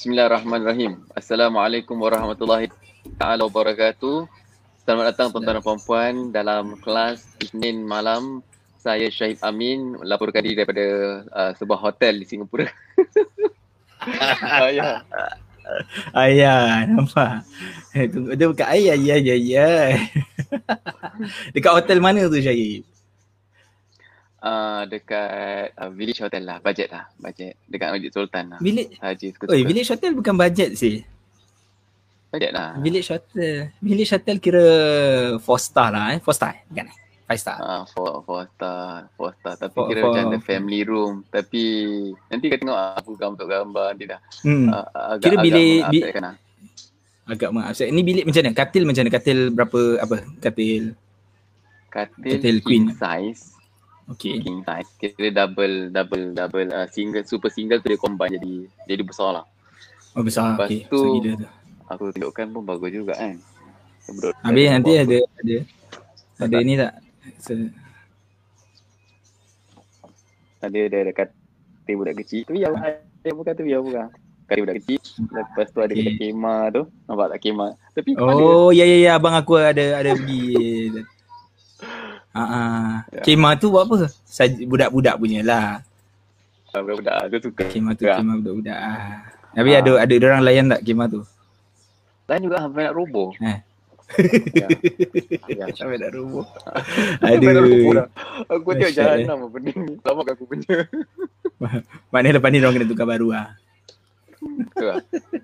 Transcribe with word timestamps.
Bismillahirrahmanirrahim. 0.00 1.04
Assalamualaikum 1.12 1.92
warahmatullahi 1.92 2.72
taala 3.20 3.44
wabarakatuh. 3.44 4.24
Selamat 4.80 5.12
datang 5.12 5.28
tuan-tuan 5.28 5.60
dan 5.60 5.80
puan 5.84 6.14
dalam 6.32 6.80
kelas 6.80 7.28
Isnin 7.36 7.84
malam. 7.84 8.40
Saya 8.80 9.12
Syahid 9.12 9.44
Amin 9.44 10.00
melaporkan 10.00 10.40
diri 10.40 10.56
daripada 10.56 11.20
uh, 11.28 11.52
sebuah 11.52 11.84
hotel 11.84 12.16
di 12.16 12.24
Singapura. 12.24 12.64
ayah. 14.72 15.04
Ayah, 16.16 16.88
nampak. 16.88 17.44
Eh, 17.92 18.08
tunggu, 18.08 18.40
dia 18.40 18.48
bukan 18.48 18.68
ayah, 18.72 18.96
ayah, 18.96 19.16
ayah, 19.20 19.36
ayah. 19.36 19.84
Dekat 21.52 21.72
hotel 21.76 22.00
mana 22.00 22.24
tu 22.24 22.40
Syahid? 22.40 22.88
Uh, 24.40 24.88
dekat 24.88 25.76
uh, 25.76 25.92
Village 25.92 26.24
Hotel 26.24 26.48
lah, 26.48 26.64
budget 26.64 26.88
lah, 26.88 27.12
budget. 27.20 27.60
Dekat 27.68 27.92
Masjid 27.92 28.08
Sultan 28.08 28.56
lah. 28.56 28.58
Village? 28.64 28.96
Haji 28.96 29.26
suka 29.36 29.44
Oh, 29.52 29.56
Village 29.68 29.90
Hotel 29.92 30.16
bukan 30.16 30.32
budget 30.32 30.70
sih. 30.80 31.04
Budget 32.32 32.56
lah. 32.56 32.72
Village 32.80 33.12
Hotel. 33.12 33.68
Village 33.84 34.12
Hotel 34.16 34.36
kira 34.40 34.64
4 35.36 35.44
star 35.60 35.92
lah 35.92 36.16
eh. 36.16 36.18
4 36.24 36.32
star 36.32 36.56
eh? 36.56 36.60
Bukan 36.72 36.86
eh? 36.88 36.96
5 37.28 37.36
star. 37.36 37.58
Ah, 37.60 37.84
uh, 37.84 38.16
4 38.24 38.56
star, 38.56 39.12
4 39.20 39.38
star. 39.38 39.54
Tapi 39.60 39.76
four, 39.76 39.86
kira 39.92 40.00
four, 40.00 40.10
macam 40.16 40.24
the 40.32 40.40
family 40.40 40.80
room. 40.88 41.14
Tapi 41.28 41.62
nanti 42.32 42.44
kita 42.48 42.64
tengok 42.64 42.80
aku 42.96 43.10
gambar 43.20 43.44
gambar 43.44 43.86
nanti 43.92 44.04
dah. 44.08 44.20
Hmm. 44.40 44.66
Uh, 44.72 44.86
agak, 45.20 45.20
kira 45.20 45.36
bilik 45.44 45.80
agak 45.84 45.92
bi- 45.92 46.04
lah. 46.16 46.34
Agak 47.28 47.50
maaf. 47.52 47.76
Ini 47.76 48.00
bilik 48.00 48.24
macam 48.24 48.40
mana? 48.40 48.56
Katil 48.56 48.82
macam 48.88 49.02
mana? 49.04 49.12
Katil 49.12 49.38
berapa 49.52 49.80
apa? 50.00 50.16
Katil 50.40 50.96
Katil, 51.92 52.32
Katil 52.40 52.56
queen 52.64 52.88
size 52.96 53.59
Okay. 54.16 54.42
King 54.42 54.66
size. 54.66 54.90
Kira 54.98 55.30
double, 55.30 55.94
double, 55.94 56.34
double 56.34 56.68
uh, 56.74 56.86
single, 56.90 57.22
super 57.22 57.50
single 57.50 57.78
tu 57.78 57.94
dia 57.94 58.00
combine 58.00 58.34
jadi 58.34 58.54
jadi 58.90 59.02
besar 59.06 59.30
lah. 59.40 59.44
Oh 60.18 60.26
besar. 60.26 60.58
Lepas 60.58 60.66
okay. 60.66 60.90
tu, 60.90 61.22
tu, 61.22 61.46
aku 61.86 62.10
tunjukkan 62.14 62.46
pun 62.50 62.62
bagus 62.66 62.90
juga 62.90 63.14
kan. 63.14 63.38
Habis 64.42 64.66
nanti 64.74 64.92
ada, 64.98 65.18
ada, 65.22 65.56
ada, 66.42 66.56
ni 66.66 66.74
tak? 66.74 66.92
So, 67.38 67.54
ada 70.58 70.78
ada 70.90 70.98
dekat 71.06 71.28
katil 71.90 71.94
budak 71.98 72.14
kecil. 72.22 72.40
Tu 72.46 72.54
yang 72.58 72.74
ada 72.78 73.28
bukan 73.30 73.52
tu 73.54 73.66
yang 73.66 73.82
bukan. 73.82 74.10
Katil 74.50 74.62
budak 74.66 74.76
kecil. 74.82 74.98
Lepas 75.30 75.68
tu 75.70 75.78
ada 75.82 75.94
okay. 75.94 76.14
kemah 76.18 76.62
tu. 76.74 76.82
Nampak 77.06 77.26
tak 77.34 77.40
kemah? 77.42 77.70
Tapi 77.94 78.10
oh, 78.18 78.70
ya 78.70 78.82
ya 78.86 78.98
ya 78.98 79.10
abang 79.18 79.34
aku 79.34 79.58
ada 79.58 79.98
ada 79.98 80.10
pergi 80.14 81.06
Ah. 82.30 83.02
Ya. 83.10 83.22
Kemah 83.26 83.58
tu 83.58 83.74
buat 83.74 83.86
apa? 83.86 84.06
Saj- 84.26 84.62
budak-budak 84.66 85.18
punya 85.18 85.42
lah. 85.42 85.82
Ah, 86.70 86.80
budak-budak 86.82 87.14
tu 87.34 87.50
suka. 87.50 87.66
Kemah 87.66 87.92
tu 87.98 88.06
ya. 88.06 88.18
kemah 88.18 88.34
budak-budak. 88.38 88.78
Ah. 88.78 89.26
Tapi 89.50 89.70
ha. 89.74 89.78
ada 89.82 89.92
ada 89.98 90.14
orang 90.30 90.42
layan 90.46 90.66
tak 90.70 90.82
kemah 90.86 91.06
tu? 91.10 91.20
Lain 92.30 92.40
juga 92.46 92.62
sampai 92.62 92.86
nak 92.86 92.94
roboh. 92.94 93.34
Eh. 93.42 93.58
ya. 94.54 94.68
ya. 95.58 95.64
Sampai 95.74 95.98
nak 95.98 96.14
roboh. 96.14 96.46
Aduh. 97.26 98.06
Aku 98.46 98.70
tengok 98.78 98.94
jalan 98.94 99.18
nama 99.26 99.46
benda 99.50 99.72
ni. 99.74 99.94
Lama 100.06 100.22
aku 100.22 100.44
punya. 100.46 100.86
Maknanya 102.14 102.38
lepas 102.38 102.48
ni 102.54 102.62
orang 102.62 102.74
kena 102.78 102.86
tukar 102.86 103.06
baru 103.10 103.34
lah. 103.34 103.59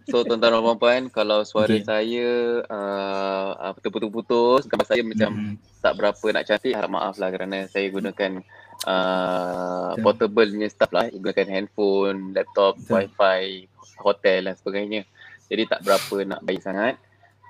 So 0.06 0.24
tuan-tuan 0.24 0.56
dan 0.56 0.78
puan 0.80 1.02
kalau 1.12 1.44
suara 1.44 1.76
okay. 1.76 1.84
saya 1.84 2.28
uh, 2.64 3.74
terputus-putus 3.84 4.64
gambar 4.70 4.86
saya 4.88 5.02
macam 5.04 5.30
mm-hmm. 5.34 5.82
tak 5.84 5.92
berapa 5.98 6.26
nak 6.32 6.44
cantik 6.48 6.72
harap 6.72 6.90
maaf 6.90 7.14
lah 7.20 7.28
kerana 7.28 7.68
saya 7.68 7.92
gunakan 7.92 8.40
uh, 8.88 9.92
portable 10.00 10.48
punya 10.48 10.68
stuff 10.72 10.92
lah 10.94 11.10
gunakan 11.12 11.48
handphone, 11.50 12.32
laptop, 12.32 12.80
Betul. 12.80 13.10
wifi, 13.10 13.68
hotel 14.00 14.48
dan 14.48 14.54
sebagainya 14.56 15.02
jadi 15.46 15.62
tak 15.68 15.80
berapa 15.84 16.16
nak 16.24 16.40
baik 16.42 16.62
sangat 16.64 16.96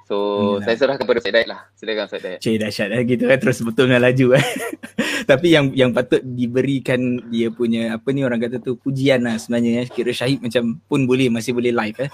So 0.07 0.17
hmm, 0.55 0.63
saya 0.63 0.77
serah 0.79 0.95
kepada 0.95 1.19
Syed 1.19 1.35
Daik 1.35 1.49
lah. 1.51 1.61
Silakan 1.75 2.07
Syed 2.07 2.23
Daik. 2.23 2.39
Cik 2.39 2.57
dahsyat 2.63 2.89
lah 2.95 3.01
gitu 3.03 3.25
kan 3.27 3.39
terus 3.43 3.59
betul 3.59 3.85
dengan 3.91 4.03
laju 4.07 4.27
eh. 4.39 4.47
Tapi 5.31 5.47
yang 5.51 5.75
yang 5.75 5.91
patut 5.91 6.23
diberikan 6.23 7.19
dia 7.27 7.51
punya 7.51 7.99
apa 7.99 8.15
ni 8.15 8.23
orang 8.23 8.39
kata 8.39 8.63
tu 8.63 8.79
pujian 8.79 9.27
lah 9.27 9.35
sebenarnya 9.35 9.83
eh. 9.83 9.87
Kira 9.91 10.15
Syahid 10.15 10.39
macam 10.39 10.79
pun 10.87 11.11
boleh 11.11 11.27
masih 11.27 11.51
boleh 11.51 11.75
live 11.75 12.07
eh. 12.07 12.11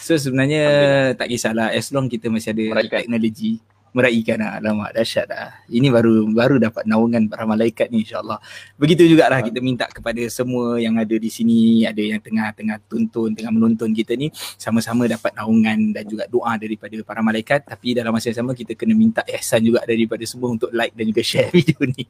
So 0.00 0.16
sebenarnya 0.16 0.64
tak 1.12 1.28
kisahlah 1.28 1.76
as 1.76 1.92
long 1.92 2.08
kita 2.08 2.32
masih 2.32 2.56
ada 2.56 2.64
Meraihkan. 2.72 3.04
teknologi 3.04 3.60
meraihkan 3.96 4.36
lah. 4.36 4.60
Alamak 4.60 4.92
dahsyat 4.92 5.26
lah. 5.32 5.64
Ini 5.72 5.88
baru 5.88 6.28
baru 6.28 6.60
dapat 6.60 6.84
naungan 6.84 7.32
para 7.32 7.48
malaikat 7.48 7.88
ni 7.88 8.04
insyaAllah. 8.04 8.36
Begitu 8.76 9.08
juga 9.08 9.32
lah 9.32 9.40
kita 9.40 9.64
minta 9.64 9.88
kepada 9.88 10.20
semua 10.28 10.76
yang 10.76 11.00
ada 11.00 11.16
di 11.16 11.32
sini, 11.32 11.88
ada 11.88 11.96
yang 11.96 12.20
tengah-tengah 12.20 12.84
tuntun, 12.84 13.32
tengah 13.32 13.48
menonton 13.48 13.96
kita 13.96 14.12
ni, 14.12 14.28
sama-sama 14.60 15.08
dapat 15.08 15.32
naungan 15.32 15.96
dan 15.96 16.04
juga 16.04 16.28
doa 16.28 16.52
daripada 16.60 17.00
para 17.00 17.24
malaikat. 17.24 17.64
Tapi 17.64 17.96
dalam 17.96 18.12
masa 18.12 18.28
yang 18.28 18.44
sama 18.44 18.52
kita 18.52 18.76
kena 18.76 18.92
minta 18.92 19.24
ihsan 19.32 19.64
juga 19.64 19.80
daripada 19.88 20.22
semua 20.28 20.52
untuk 20.52 20.68
like 20.76 20.92
dan 20.92 21.08
juga 21.08 21.22
share 21.24 21.48
video 21.56 21.80
ni. 21.88 22.04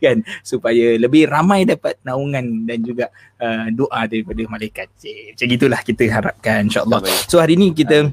kan? 0.00 0.24
Supaya 0.40 0.96
lebih 0.96 1.28
ramai 1.28 1.68
dapat 1.68 2.00
naungan 2.00 2.64
dan 2.64 2.80
juga 2.80 3.12
uh, 3.36 3.68
doa 3.68 4.08
daripada 4.08 4.40
malaikat. 4.48 4.88
Macam 5.36 5.48
itulah 5.52 5.80
kita 5.84 6.02
harapkan 6.08 6.64
insyaAllah. 6.72 7.04
So 7.28 7.36
hari 7.36 7.60
ni 7.60 7.76
kita 7.76 8.08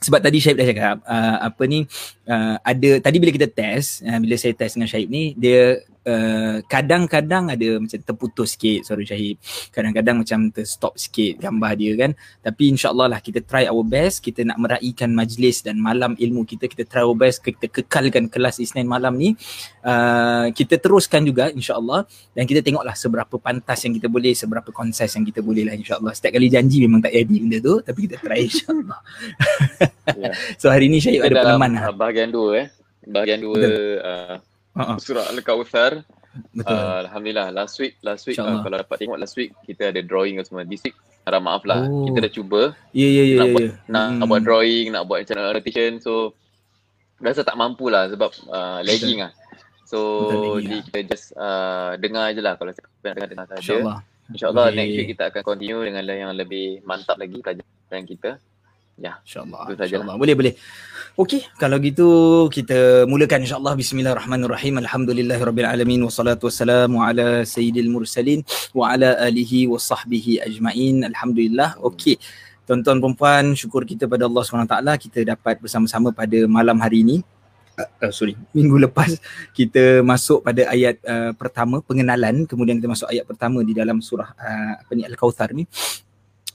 sebab 0.00 0.20
tadi 0.24 0.40
Syahib 0.40 0.56
dah 0.58 0.66
cakap 0.66 0.96
uh, 1.04 1.36
apa 1.44 1.62
ni 1.68 1.84
uh, 2.24 2.56
ada 2.64 2.90
tadi 3.04 3.16
bila 3.20 3.30
kita 3.36 3.48
test 3.48 4.00
uh, 4.00 4.16
bila 4.16 4.34
saya 4.40 4.56
test 4.56 4.80
dengan 4.80 4.88
Syahib 4.88 5.12
ni 5.12 5.36
dia 5.36 5.84
Uh, 6.00 6.64
kadang-kadang 6.64 7.52
ada 7.52 7.76
macam 7.76 8.00
terputus 8.00 8.56
sikit 8.56 8.88
suara 8.88 9.04
Syahid. 9.04 9.36
Kadang-kadang 9.70 10.24
macam 10.24 10.48
terstop 10.48 10.96
sikit 10.96 11.38
gambar 11.40 11.72
dia 11.76 11.92
kan? 11.96 12.10
Tapi 12.40 12.72
insyaAllah 12.72 13.16
lah 13.16 13.20
kita 13.20 13.44
try 13.44 13.68
our 13.68 13.84
best. 13.84 14.24
Kita 14.24 14.42
nak 14.42 14.58
meraihkan 14.58 15.12
majlis 15.12 15.60
dan 15.60 15.76
malam 15.76 16.16
ilmu 16.16 16.48
kita. 16.48 16.66
Kita 16.66 16.88
try 16.88 17.04
our 17.04 17.14
best. 17.14 17.44
Kita 17.44 17.68
kekalkan 17.68 18.32
kelas 18.32 18.58
Isnin 18.58 18.88
malam 18.88 19.20
ni. 19.20 19.36
Uh, 19.84 20.48
kita 20.56 20.80
teruskan 20.80 21.22
juga 21.22 21.52
insyaAllah. 21.52 22.08
Dan 22.32 22.48
kita 22.48 22.64
tengoklah 22.64 22.96
seberapa 22.96 23.36
pantas 23.36 23.84
yang 23.84 23.92
kita 23.96 24.08
boleh 24.08 24.32
seberapa 24.32 24.72
konses 24.72 25.12
yang 25.14 25.22
kita 25.22 25.44
boleh 25.44 25.68
lah 25.68 25.76
insyaAllah. 25.76 26.16
Setiap 26.16 26.40
kali 26.40 26.48
janji 26.48 26.82
memang 26.84 27.04
tak 27.04 27.12
jadi 27.14 27.36
benda 27.36 27.58
tu 27.60 27.74
tapi 27.84 28.08
kita 28.08 28.16
try 28.18 28.40
insyaAllah. 28.48 29.00
Yeah. 30.16 30.34
so 30.60 30.72
hari 30.72 30.88
ni 30.88 30.98
Syahid 30.98 31.28
ada 31.28 31.44
pengalaman 31.44 31.70
lah 31.76 31.92
bahagian 31.94 32.32
dua 32.32 32.50
eh. 32.64 32.66
Bahagian 33.04 33.40
dua 33.44 33.60
uh, 34.00 34.36
uh-huh. 34.76 34.96
surah 35.00 35.26
Al-Kawthar. 35.30 36.02
Betul. 36.54 36.70
Uh, 36.70 37.02
Alhamdulillah 37.02 37.50
last 37.50 37.74
week 37.82 37.98
last 38.06 38.22
week 38.22 38.38
uh, 38.38 38.62
kalau 38.62 38.78
dapat 38.78 39.02
tengok 39.02 39.18
last 39.18 39.34
week 39.34 39.50
kita 39.66 39.90
ada 39.90 39.98
drawing 39.98 40.38
semua 40.46 40.62
this 40.62 40.78
week 40.86 40.94
harap 41.26 41.42
maaf 41.42 41.66
lah 41.66 41.90
oh. 41.90 42.06
kita 42.06 42.22
dah 42.22 42.32
cuba 42.32 42.62
ya 42.94 43.02
yeah, 43.02 43.10
ya 43.10 43.14
yeah, 43.18 43.26
ya 43.26 43.34
nak, 43.34 43.34
yeah, 43.34 43.50
buat, 43.50 43.62
yeah. 43.66 43.74
nak, 43.90 44.04
hmm. 44.06 44.14
nak 44.14 44.26
buat 44.30 44.42
drawing 44.46 44.86
nak 44.94 45.02
buat 45.10 45.18
macam 45.26 45.36
annotation 45.42 45.90
so 45.98 46.30
rasa 47.18 47.42
tak 47.42 47.58
mampu 47.58 47.90
lah 47.90 48.06
sebab 48.08 48.30
uh, 48.46 48.78
lagging 48.86 49.26
lah 49.26 49.34
so 49.84 49.98
jadi 50.62 50.78
lah. 50.78 50.84
kita 50.86 50.98
just 51.10 51.26
uh, 51.34 51.98
dengar 51.98 52.30
je 52.30 52.40
lah 52.40 52.54
kalau 52.54 52.70
saya 52.70 52.86
dengar 53.02 53.26
dengar 53.26 53.46
saja 53.50 53.60
insyaallah 53.60 53.98
insyaallah 54.30 54.66
okay. 54.70 54.76
next 54.78 54.94
week 55.02 55.08
kita 55.18 55.22
akan 55.34 55.42
continue 55.42 55.82
dengan 55.82 56.02
yang 56.06 56.32
lebih 56.38 56.78
mantap 56.86 57.18
lagi 57.18 57.42
pelajaran 57.42 58.04
kita 58.06 58.30
Ya, 59.00 59.16
insyaAllah. 59.24 59.72
Insya 59.72 60.04
boleh, 60.04 60.34
boleh. 60.36 60.54
Okey, 61.16 61.48
kalau 61.56 61.80
gitu 61.80 62.08
kita 62.52 63.08
mulakan 63.08 63.48
insyaAllah. 63.48 63.72
Bismillahirrahmanirrahim. 63.72 64.76
Alhamdulillahirrabbilalamin. 64.84 66.04
Wassalatu 66.04 66.52
wassalamu 66.52 67.00
ala 67.00 67.40
sayyidil 67.48 67.88
mursalin. 67.88 68.44
Wa 68.76 68.92
ala 68.92 69.16
alihi 69.24 69.72
wa 69.72 69.80
sahbihi 69.80 70.44
ajma'in. 70.44 71.08
Alhamdulillah. 71.08 71.80
Okey. 71.80 72.20
Tuan-tuan 72.68 73.00
perempuan, 73.00 73.56
syukur 73.56 73.88
kita 73.88 74.04
pada 74.04 74.28
Allah 74.28 74.44
SWT. 74.44 74.76
Kita 75.08 75.18
dapat 75.32 75.64
bersama-sama 75.64 76.12
pada 76.12 76.38
malam 76.44 76.76
hari 76.76 77.00
ini. 77.00 77.16
Uh, 77.80 78.12
sorry, 78.12 78.36
minggu 78.52 78.76
lepas 78.76 79.16
kita 79.56 80.04
masuk 80.04 80.44
pada 80.44 80.68
ayat 80.68 81.00
uh, 81.00 81.32
pertama 81.32 81.80
pengenalan 81.80 82.44
kemudian 82.44 82.76
kita 82.76 82.92
masuk 82.92 83.08
ayat 83.08 83.24
pertama 83.24 83.64
di 83.64 83.72
dalam 83.72 84.04
surah 84.04 84.36
uh, 84.36 84.84
apa 84.84 84.92
ni 84.92 85.00
Al-Kautsar 85.00 85.56
ni 85.56 85.64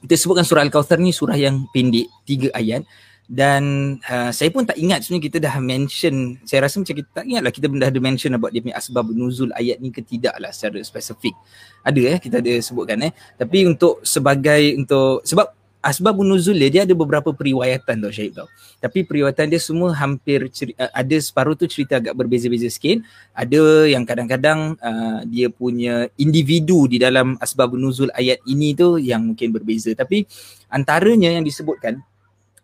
kita 0.05 0.13
sebutkan 0.21 0.45
surah 0.45 0.61
Al-Kawthar 0.61 1.01
ni 1.01 1.09
surah 1.09 1.33
yang 1.33 1.65
pendek, 1.73 2.05
tiga 2.29 2.53
ayat. 2.53 2.85
Dan 3.25 3.97
uh, 4.05 4.29
saya 4.29 4.53
pun 4.53 4.69
tak 4.69 4.77
ingat 4.77 5.01
sebenarnya 5.01 5.25
kita 5.33 5.37
dah 5.41 5.57
mention 5.57 6.37
saya 6.45 6.69
rasa 6.69 6.77
macam 6.77 6.93
kita 6.93 7.09
tak 7.09 7.25
ingat 7.25 7.41
lah 7.41 7.49
kita 7.49 7.65
dah 7.73 7.89
ada 7.89 7.97
mention 7.97 8.37
about 8.37 8.53
dia 8.53 8.61
punya 8.61 8.77
asbab 8.77 9.09
nuzul 9.09 9.49
ayat 9.57 9.81
ni 9.81 9.89
ke 9.89 10.05
tidak 10.05 10.37
lah 10.37 10.53
secara 10.53 10.77
spesifik 10.85 11.33
ada 11.81 12.01
eh 12.05 12.21
kita 12.21 12.37
ada 12.37 12.53
sebutkan 12.61 13.01
eh. 13.01 13.17
Tapi 13.33 13.65
untuk 13.65 14.05
sebagai 14.05 14.77
untuk 14.77 15.25
sebab 15.25 15.64
asbab 15.85 16.17
nuzul 16.25 16.57
dia, 16.57 16.69
dia 16.73 16.81
ada 16.81 16.97
beberapa 16.97 17.29
periwayatan 17.29 18.01
tau 18.01 18.09
Syahid 18.09 18.33
tau. 18.33 18.49
Tapi 18.81 19.05
periwayatan 19.05 19.53
dia 19.53 19.61
semua 19.61 19.93
hampir 19.93 20.49
ceri- 20.49 20.73
uh, 20.81 20.89
ada 20.89 21.15
separuh 21.21 21.53
tu 21.53 21.69
cerita 21.69 22.01
agak 22.01 22.17
berbeza-beza 22.17 22.65
sikit. 22.73 23.05
Ada 23.37 23.85
yang 23.85 24.01
kadang-kadang 24.01 24.73
uh, 24.81 25.21
dia 25.29 25.53
punya 25.53 26.09
individu 26.17 26.89
di 26.89 26.97
dalam 26.97 27.37
asbab 27.37 27.77
nuzul 27.77 28.09
ayat 28.17 28.41
ini 28.49 28.73
tu 28.73 28.97
yang 28.97 29.21
mungkin 29.21 29.53
berbeza. 29.53 29.93
Tapi 29.93 30.25
antaranya 30.73 31.29
yang 31.29 31.45
disebutkan 31.45 32.01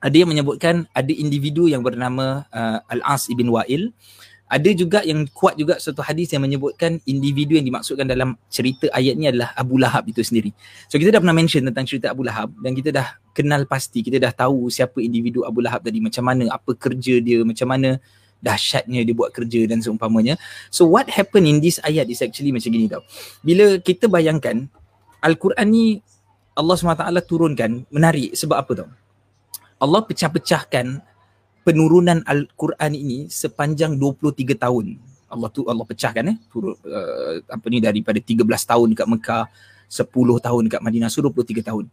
ada 0.01 0.15
yang 0.17 0.33
menyebutkan 0.33 0.89
ada 0.97 1.13
individu 1.13 1.69
yang 1.69 1.85
bernama 1.85 2.49
uh, 2.49 2.81
Al-As 2.89 3.29
ibn 3.29 3.53
Wa'il 3.53 3.93
ada 4.51 4.69
juga 4.75 4.99
yang 5.07 5.23
kuat 5.31 5.55
juga 5.55 5.79
satu 5.79 6.03
hadis 6.03 6.35
yang 6.35 6.43
menyebutkan 6.43 6.99
individu 7.07 7.55
yang 7.55 7.63
dimaksudkan 7.63 8.03
dalam 8.03 8.35
cerita 8.51 8.91
ayat 8.91 9.15
ni 9.15 9.31
adalah 9.31 9.55
Abu 9.55 9.79
Lahab 9.79 10.03
itu 10.11 10.19
sendiri. 10.19 10.51
So 10.91 10.99
kita 10.99 11.15
dah 11.15 11.23
pernah 11.23 11.31
mention 11.31 11.63
tentang 11.63 11.87
cerita 11.87 12.11
Abu 12.11 12.27
Lahab 12.27 12.51
dan 12.59 12.75
kita 12.75 12.91
dah 12.91 13.15
kenal 13.31 13.63
pasti, 13.63 14.03
kita 14.03 14.19
dah 14.19 14.35
tahu 14.35 14.67
siapa 14.67 14.99
individu 14.99 15.47
Abu 15.47 15.63
Lahab 15.63 15.87
tadi, 15.87 16.03
macam 16.03 16.27
mana, 16.27 16.51
apa 16.51 16.75
kerja 16.75 17.23
dia, 17.23 17.47
macam 17.47 17.63
mana 17.63 17.95
dahsyatnya 18.43 19.07
dia 19.07 19.15
buat 19.15 19.31
kerja 19.31 19.63
dan 19.71 19.79
seumpamanya. 19.79 20.35
So 20.67 20.83
what 20.83 21.07
happened 21.07 21.47
in 21.47 21.63
this 21.63 21.79
ayat 21.87 22.11
is 22.11 22.19
actually 22.19 22.51
macam 22.51 22.75
gini 22.75 22.91
tau. 22.91 23.07
Bila 23.39 23.79
kita 23.79 24.11
bayangkan 24.11 24.67
Al-Quran 25.23 25.67
ni 25.71 26.03
Allah 26.59 26.75
SWT 26.75 27.07
turunkan 27.23 27.87
menarik 27.87 28.35
sebab 28.35 28.57
apa 28.59 28.71
tau? 28.83 28.89
Allah 29.79 30.01
pecah-pecahkan 30.03 30.99
penurunan 31.61 32.21
Al-Quran 32.25 32.91
ini 32.93 33.29
sepanjang 33.29 33.97
23 33.97 34.57
tahun. 34.57 34.97
Allah 35.31 35.47
tu 35.47 35.63
Allah 35.63 35.87
pecahkan 35.87 36.23
eh 36.27 36.37
turun 36.51 36.75
uh, 36.83 37.39
apa 37.47 37.65
ni 37.71 37.79
daripada 37.79 38.19
13 38.19 38.43
tahun 38.43 38.87
dekat 38.91 39.07
Mekah, 39.07 39.43
10 39.87 40.11
tahun 40.45 40.61
dekat 40.67 40.81
Madinah, 40.83 41.07
so 41.07 41.23
23 41.23 41.63
tahun. 41.63 41.85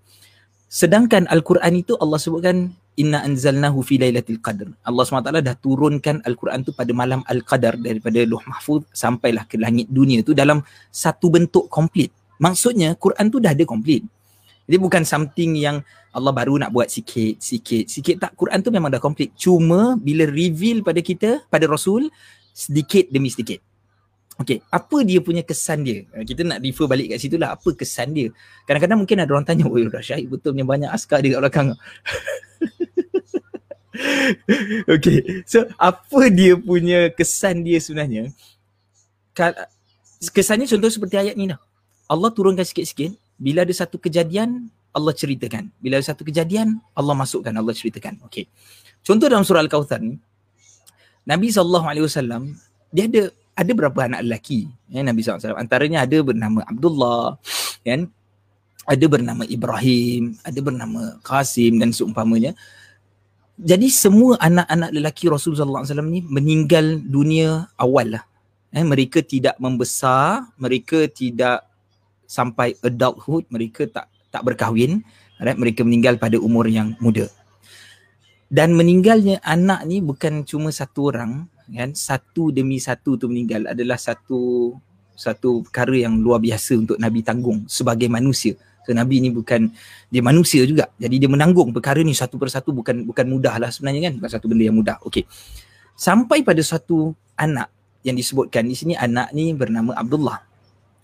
Sedangkan 0.68 1.24
Al-Quran 1.30 1.80
itu 1.80 1.96
Allah 1.96 2.20
sebutkan 2.20 2.68
inna 2.98 3.24
anzalnahu 3.24 3.80
fi 3.80 3.96
lailatul 3.96 4.42
qadr. 4.42 4.68
Allah 4.84 5.02
SWT 5.06 5.30
dah 5.40 5.56
turunkan 5.56 6.20
Al-Quran 6.28 6.60
tu 6.66 6.74
pada 6.76 6.92
malam 6.92 7.22
Al-Qadar 7.24 7.78
daripada 7.78 8.20
Luh 8.26 8.42
Mahfuz 8.44 8.84
sampailah 8.92 9.46
ke 9.48 9.56
langit 9.56 9.88
dunia 9.88 10.20
tu 10.20 10.34
dalam 10.36 10.60
satu 10.90 11.30
bentuk 11.32 11.70
komplit. 11.72 12.10
Maksudnya 12.36 12.98
Quran 13.00 13.32
tu 13.32 13.38
dah 13.40 13.54
ada 13.54 13.64
komplit. 13.64 14.04
Jadi 14.68 14.76
bukan 14.76 15.02
something 15.08 15.56
yang 15.56 15.80
Allah 16.12 16.28
baru 16.28 16.60
nak 16.60 16.76
buat 16.76 16.92
sikit, 16.92 17.40
sikit, 17.40 17.88
sikit 17.88 18.20
tak. 18.20 18.36
Quran 18.36 18.60
tu 18.60 18.68
memang 18.68 18.92
dah 18.92 19.00
komplit. 19.00 19.32
Cuma 19.32 19.96
bila 19.96 20.28
reveal 20.28 20.84
pada 20.84 21.00
kita, 21.00 21.48
pada 21.48 21.64
Rasul, 21.64 22.12
sedikit 22.52 23.08
demi 23.08 23.32
sedikit. 23.32 23.64
Okay, 24.38 24.62
apa 24.70 25.02
dia 25.02 25.18
punya 25.18 25.42
kesan 25.42 25.82
dia? 25.82 26.06
Eh, 26.14 26.22
kita 26.22 26.46
nak 26.46 26.62
refer 26.62 26.86
balik 26.86 27.10
kat 27.10 27.18
situ 27.18 27.34
lah. 27.40 27.58
Apa 27.58 27.74
kesan 27.74 28.14
dia? 28.14 28.30
Kadang-kadang 28.68 29.02
mungkin 29.02 29.18
ada 29.18 29.34
orang 29.34 29.42
tanya, 29.42 29.66
oh 29.66 29.74
dah 29.74 29.98
Syahid 29.98 30.30
betul 30.30 30.54
punya 30.54 30.62
banyak 30.62 30.86
askar 30.94 31.18
dia 31.24 31.34
kat 31.34 31.42
belakang. 31.42 31.74
okay, 34.94 35.42
so 35.42 35.66
apa 35.74 36.30
dia 36.30 36.54
punya 36.54 37.10
kesan 37.10 37.66
dia 37.66 37.82
sebenarnya? 37.82 38.30
Kesannya 40.30 40.70
contoh 40.70 40.90
seperti 40.92 41.18
ayat 41.18 41.34
ni 41.34 41.50
lah. 41.50 41.58
Allah 42.06 42.30
turunkan 42.30 42.62
sikit-sikit, 42.62 43.18
bila 43.38 43.62
ada 43.62 43.72
satu 43.72 43.96
kejadian 43.96 44.66
Allah 44.90 45.14
ceritakan. 45.14 45.70
Bila 45.78 46.02
ada 46.02 46.06
satu 46.10 46.26
kejadian 46.26 46.82
Allah 46.92 47.14
masukkan 47.14 47.54
Allah 47.54 47.70
ceritakan. 47.70 48.18
Okey. 48.26 48.50
Contoh 49.06 49.30
dalam 49.30 49.46
surah 49.46 49.62
al-kautsar 49.62 50.02
ni 50.02 50.18
Nabi 51.28 51.52
SAW 51.52 52.08
dia 52.88 53.04
ada 53.04 53.22
ada 53.52 53.72
berapa 53.76 54.08
anak 54.08 54.24
lelaki 54.24 54.64
ya 54.88 55.04
Nabi 55.04 55.20
SAW 55.20 55.60
antaranya 55.60 56.08
ada 56.08 56.24
bernama 56.24 56.64
Abdullah 56.64 57.36
kan 57.84 58.08
ada 58.88 59.04
bernama 59.04 59.44
Ibrahim 59.44 60.40
ada 60.40 60.60
bernama 60.64 61.20
Qasim 61.20 61.76
dan 61.76 61.92
seumpamanya. 61.92 62.56
Jadi 63.58 63.90
semua 63.90 64.38
anak-anak 64.38 64.90
lelaki 64.94 65.26
Rasulullah 65.28 65.82
SAW 65.84 66.06
ni 66.06 66.22
meninggal 66.22 67.02
dunia 67.02 67.66
awal 67.74 68.16
lah. 68.16 68.24
Eh, 68.70 68.86
mereka 68.86 69.20
tidak 69.20 69.58
membesar 69.60 70.48
mereka 70.56 71.04
tidak 71.10 71.67
sampai 72.28 72.76
adulthood 72.84 73.48
mereka 73.48 73.88
tak 73.88 74.12
tak 74.28 74.44
berkahwin 74.44 75.00
right? 75.40 75.56
mereka 75.56 75.80
meninggal 75.82 76.20
pada 76.20 76.36
umur 76.36 76.68
yang 76.68 76.92
muda. 77.00 77.26
Dan 78.48 78.76
meninggalnya 78.76 79.40
anak 79.44 79.84
ni 79.84 80.00
bukan 80.00 80.44
cuma 80.44 80.72
satu 80.72 81.12
orang 81.12 81.48
kan? 81.68 81.92
Satu 81.92 82.48
demi 82.48 82.80
satu 82.80 83.20
tu 83.20 83.28
meninggal 83.28 83.68
adalah 83.68 84.00
satu 84.00 84.72
satu 85.12 85.66
perkara 85.68 86.08
yang 86.08 86.16
luar 86.22 86.40
biasa 86.40 86.78
untuk 86.78 86.96
nabi 86.96 87.20
tanggung 87.20 87.68
sebagai 87.68 88.08
manusia. 88.08 88.56
So 88.88 88.96
nabi 88.96 89.20
ni 89.20 89.28
bukan 89.28 89.68
dia 90.08 90.24
manusia 90.24 90.64
juga. 90.64 90.88
Jadi 90.96 91.20
dia 91.20 91.28
menanggung 91.28 91.76
perkara 91.76 92.00
ni 92.00 92.16
satu 92.16 92.40
persatu 92.40 92.72
bukan 92.72 93.04
bukan 93.04 93.26
mudah 93.28 93.60
lah 93.60 93.68
sebenarnya 93.68 94.08
kan? 94.08 94.12
Bukan 94.16 94.30
satu 94.32 94.46
benda 94.48 94.64
yang 94.64 94.80
mudah. 94.80 94.96
Okey. 95.04 95.28
Sampai 95.92 96.40
pada 96.40 96.64
satu 96.64 97.12
anak 97.36 97.68
yang 98.00 98.16
disebutkan 98.16 98.64
di 98.64 98.72
sini 98.72 98.94
anak 98.96 99.28
ni 99.36 99.52
bernama 99.52 99.92
Abdullah 99.92 100.47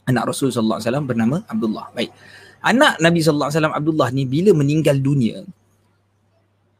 anak 0.04 0.30
Rasul 0.30 0.52
sallallahu 0.52 0.78
alaihi 0.80 0.88
wasallam 0.88 1.06
bernama 1.08 1.36
Abdullah. 1.48 1.86
Baik. 1.96 2.10
Anak 2.64 2.96
Nabi 3.00 3.20
sallallahu 3.20 3.48
alaihi 3.48 3.58
wasallam 3.60 3.76
Abdullah 3.76 4.08
ni 4.12 4.22
bila 4.24 4.50
meninggal 4.56 4.96
dunia 5.00 5.44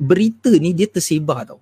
berita 0.00 0.50
ni 0.58 0.74
dia 0.74 0.88
tersebar 0.90 1.46
tau 1.48 1.60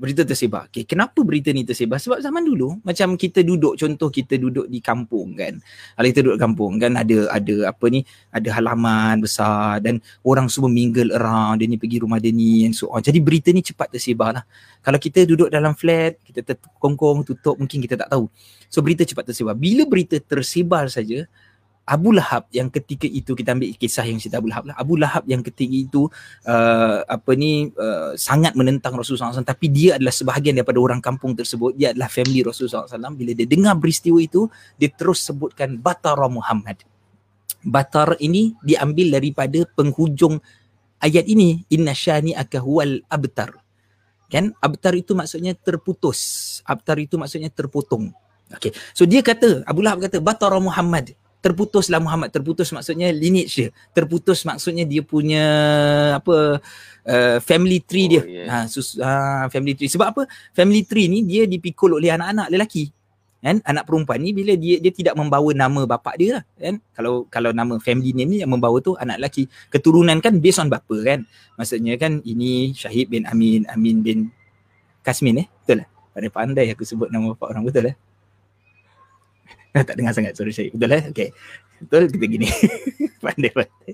berita 0.00 0.24
tersebar. 0.24 0.64
Okay, 0.72 0.88
kenapa 0.88 1.20
berita 1.20 1.52
ni 1.52 1.60
tersebar? 1.60 2.00
Sebab 2.00 2.24
zaman 2.24 2.40
dulu 2.40 2.80
macam 2.80 3.20
kita 3.20 3.44
duduk 3.44 3.76
contoh 3.76 4.08
kita 4.08 4.40
duduk 4.40 4.64
di 4.64 4.80
kampung 4.80 5.36
kan. 5.36 5.60
Kalau 5.92 6.06
kita 6.08 6.20
duduk 6.24 6.40
kampung 6.40 6.80
kan 6.80 6.96
ada 6.96 7.28
ada 7.28 7.68
apa 7.68 7.84
ni 7.92 8.00
ada 8.32 8.48
halaman 8.56 9.20
besar 9.20 9.84
dan 9.84 10.00
orang 10.24 10.48
semua 10.48 10.72
mingle 10.72 11.12
around 11.12 11.60
dia 11.60 11.68
ni 11.68 11.76
pergi 11.76 12.00
rumah 12.00 12.16
dia 12.16 12.32
ni 12.32 12.64
and 12.64 12.72
so 12.72 12.88
on. 12.88 13.04
Jadi 13.04 13.20
berita 13.20 13.52
ni 13.52 13.60
cepat 13.60 13.92
tersebar 13.92 14.40
lah. 14.40 14.44
Kalau 14.80 14.96
kita 14.96 15.28
duduk 15.28 15.52
dalam 15.52 15.76
flat 15.76 16.16
kita 16.24 16.56
terkongkong 16.56 17.28
tutup 17.28 17.60
mungkin 17.60 17.84
kita 17.84 18.00
tak 18.00 18.08
tahu. 18.08 18.24
So 18.72 18.80
berita 18.80 19.04
cepat 19.04 19.28
tersebar. 19.28 19.52
Bila 19.52 19.84
berita 19.84 20.16
tersebar 20.16 20.88
saja 20.88 21.28
Abu 21.90 22.14
Lahab 22.14 22.46
yang 22.54 22.70
ketika 22.70 23.10
itu 23.10 23.34
kita 23.34 23.50
ambil 23.50 23.74
kisah 23.74 24.06
yang 24.06 24.22
cerita 24.22 24.38
Abu 24.38 24.46
Lahab 24.46 24.70
lah. 24.70 24.78
Abu 24.78 24.94
Lahab 24.94 25.26
yang 25.26 25.42
ketika 25.42 25.74
itu 25.74 26.06
uh, 26.46 27.02
apa 27.02 27.34
ni 27.34 27.74
uh, 27.74 28.14
sangat 28.14 28.54
menentang 28.54 28.94
Rasulullah 28.94 29.34
SAW 29.34 29.42
tapi 29.42 29.66
dia 29.66 29.98
adalah 29.98 30.14
sebahagian 30.14 30.54
daripada 30.54 30.78
orang 30.78 31.02
kampung 31.02 31.34
tersebut. 31.34 31.74
Dia 31.74 31.90
adalah 31.90 32.06
family 32.06 32.46
Rasulullah 32.46 32.86
SAW. 32.86 33.18
Bila 33.18 33.34
dia 33.34 33.42
dengar 33.42 33.74
peristiwa 33.82 34.22
itu, 34.22 34.46
dia 34.78 34.86
terus 34.94 35.26
sebutkan 35.26 35.82
Batara 35.82 36.30
Muhammad. 36.30 36.78
Batar 37.66 38.14
ini 38.22 38.54
diambil 38.62 39.18
daripada 39.18 39.58
penghujung 39.74 40.38
ayat 41.02 41.26
ini. 41.26 41.66
Inna 41.74 41.90
syani 41.90 42.38
akahual 42.38 43.02
abtar. 43.10 43.58
Kan? 44.30 44.54
Abtar 44.62 44.94
itu 44.94 45.18
maksudnya 45.18 45.58
terputus. 45.58 46.62
Abtar 46.62 47.02
itu 47.02 47.18
maksudnya 47.18 47.50
terpotong. 47.50 48.14
Okay. 48.54 48.70
So 48.94 49.06
dia 49.10 49.26
kata, 49.26 49.66
Abu 49.66 49.82
Lahab 49.82 50.06
kata, 50.06 50.22
Batara 50.22 50.62
Muhammad 50.62 51.18
terputuslah 51.40 52.00
Muhammad 52.00 52.28
terputus 52.28 52.68
maksudnya 52.70 53.08
lineage 53.10 53.52
dia. 53.56 53.68
Terputus 53.96 54.44
maksudnya 54.44 54.84
dia 54.84 55.00
punya 55.00 55.44
apa 56.20 56.60
uh, 57.08 57.36
family 57.40 57.80
tree 57.80 58.06
oh, 58.06 58.10
dia 58.12 58.22
yeah. 58.28 58.46
ha, 58.48 58.56
sus, 58.68 59.00
ha 59.00 59.48
family 59.48 59.74
tree. 59.74 59.88
Sebab 59.88 60.06
apa? 60.12 60.22
Family 60.52 60.84
tree 60.84 61.08
ni 61.08 61.24
dia 61.24 61.48
dipikul 61.48 61.96
oleh 61.96 62.12
anak-anak 62.12 62.48
lelaki. 62.52 62.92
Kan? 63.40 63.64
Anak 63.64 63.88
perempuan 63.88 64.20
ni 64.20 64.36
bila 64.36 64.52
dia 64.52 64.76
dia 64.84 64.92
tidak 64.92 65.16
membawa 65.16 65.48
nama 65.56 65.88
bapa 65.88 66.12
dia 66.20 66.40
lah 66.40 66.44
kan? 66.60 66.76
Kalau 66.92 67.24
kalau 67.32 67.50
nama 67.56 67.80
family 67.80 68.12
ni 68.12 68.44
yang 68.44 68.52
membawa 68.52 68.76
tu 68.84 68.92
anak 69.00 69.16
lelaki. 69.16 69.48
Keturunan 69.72 70.20
kan 70.20 70.36
based 70.38 70.60
on 70.60 70.68
bapa 70.68 70.96
kan? 71.00 71.24
Maksudnya 71.56 71.96
kan 71.96 72.20
ini 72.22 72.76
Syahid 72.76 73.08
bin 73.08 73.24
Amin 73.24 73.64
Amin 73.72 74.04
bin 74.04 74.28
Kasmin 75.00 75.40
eh? 75.40 75.48
Betul 75.64 75.84
lah 75.84 75.88
pandai-pandai 76.10 76.74
aku 76.74 76.82
sebut 76.82 77.08
nama 77.08 77.32
bapa 77.32 77.48
orang 77.54 77.64
betul 77.64 77.88
lah 77.88 77.94
eh? 77.94 78.09
tak 79.88 79.94
dengar 79.94 80.12
sangat 80.14 80.34
sorry 80.34 80.50
saya 80.50 80.70
betul 80.74 80.90
eh? 80.94 81.04
Okay. 81.10 81.28
Betul 81.80 82.02
kita 82.12 82.26
gini. 82.28 82.48
Pandai 83.24 83.50
pandai. 83.52 83.92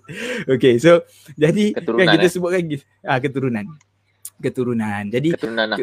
Okay 0.59 0.79
so 0.79 1.03
jadi 1.35 1.75
keturunan, 1.75 2.07
kan 2.07 2.15
kita 2.19 2.27
eh? 2.27 2.33
sebutkan 2.33 2.63
ah 3.07 3.19
keturunan. 3.19 3.65
Keturunan. 4.39 5.03
Jadi 5.11 5.29
keturunan 5.35 5.67
lah. 5.67 5.79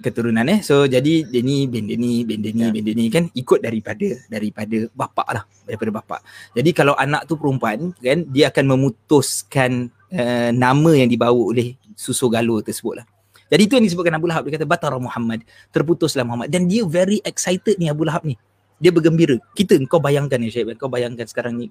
keturunan 0.00 0.44
eh? 0.48 0.58
So 0.64 0.88
jadi 0.88 1.24
dia 1.28 1.42
ni 1.44 1.68
bin 1.68 1.88
dia 1.88 1.96
ni 2.00 2.24
bin 2.24 2.40
dia 2.40 2.52
ni 2.52 2.64
ya. 2.64 2.72
bin 2.72 2.82
dia 2.84 2.94
ni 2.96 3.06
kan? 3.12 3.28
Ikut 3.32 3.60
daripada 3.60 4.08
daripada 4.32 4.76
bapa 4.92 5.24
lah. 5.32 5.44
Daripada 5.68 5.90
bapa 5.92 6.16
jadi 6.56 6.70
kalau 6.72 6.96
anak 6.96 7.28
tu 7.28 7.36
perempuan 7.36 7.92
kan 8.00 8.24
dia 8.32 8.48
akan 8.48 8.64
memutuskan 8.76 9.92
uh, 10.12 10.50
nama 10.52 10.90
yang 10.96 11.08
dibawa 11.08 11.36
oleh 11.36 11.76
susu 11.96 12.28
galuh 12.32 12.60
tersebut 12.64 13.04
lah. 13.04 13.06
Jadi 13.46 13.62
itu 13.62 13.72
yang 13.78 13.86
disebutkan 13.86 14.18
Abu 14.18 14.26
Lahab. 14.26 14.42
Dia 14.42 14.58
kata 14.58 14.66
batara 14.66 14.98
Muhammad. 14.98 15.46
Terputuslah 15.70 16.26
Muhammad. 16.26 16.50
Dan 16.50 16.66
dia 16.66 16.82
very 16.82 17.22
excited 17.22 17.78
ni 17.78 17.86
Abu 17.86 18.02
Lahab 18.02 18.26
ni 18.26 18.34
dia 18.76 18.90
bergembira. 18.92 19.36
Kita 19.56 19.76
kau 19.88 20.00
bayangkan 20.00 20.40
ya 20.42 20.50
Syed, 20.52 20.76
kau 20.76 20.90
bayangkan 20.90 21.24
sekarang 21.24 21.56
ni 21.56 21.68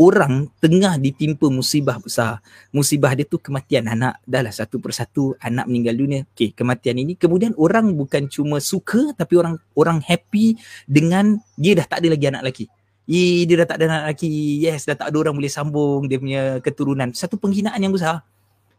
orang 0.00 0.48
tengah 0.60 0.96
ditimpa 0.96 1.52
musibah 1.52 2.00
besar. 2.00 2.40
Musibah 2.72 3.12
dia 3.12 3.28
tu 3.28 3.36
kematian 3.36 3.88
anak. 3.90 4.20
Dah 4.24 4.40
lah 4.40 4.54
satu 4.54 4.80
persatu 4.80 5.36
anak 5.42 5.68
meninggal 5.68 5.94
dunia. 5.98 6.20
Okey, 6.32 6.56
kematian 6.56 6.96
ini 7.00 7.18
kemudian 7.18 7.52
orang 7.60 7.92
bukan 7.92 8.28
cuma 8.30 8.62
suka 8.62 9.12
tapi 9.16 9.36
orang 9.36 9.60
orang 9.76 10.00
happy 10.00 10.56
dengan 10.88 11.40
dia 11.58 11.76
dah 11.76 11.86
tak 11.88 12.04
ada 12.04 12.08
lagi 12.12 12.26
anak 12.28 12.42
lelaki. 12.48 12.66
Ye, 13.02 13.44
dia 13.50 13.66
dah 13.66 13.68
tak 13.68 13.76
ada 13.82 13.84
anak 13.90 14.02
lelaki. 14.14 14.30
Yes, 14.62 14.86
dah 14.86 14.96
tak 14.96 15.10
ada 15.10 15.16
orang 15.18 15.34
boleh 15.36 15.52
sambung 15.52 16.06
dia 16.06 16.22
punya 16.22 16.62
keturunan. 16.62 17.10
Satu 17.12 17.36
penghinaan 17.36 17.78
yang 17.82 17.92
besar. 17.92 18.24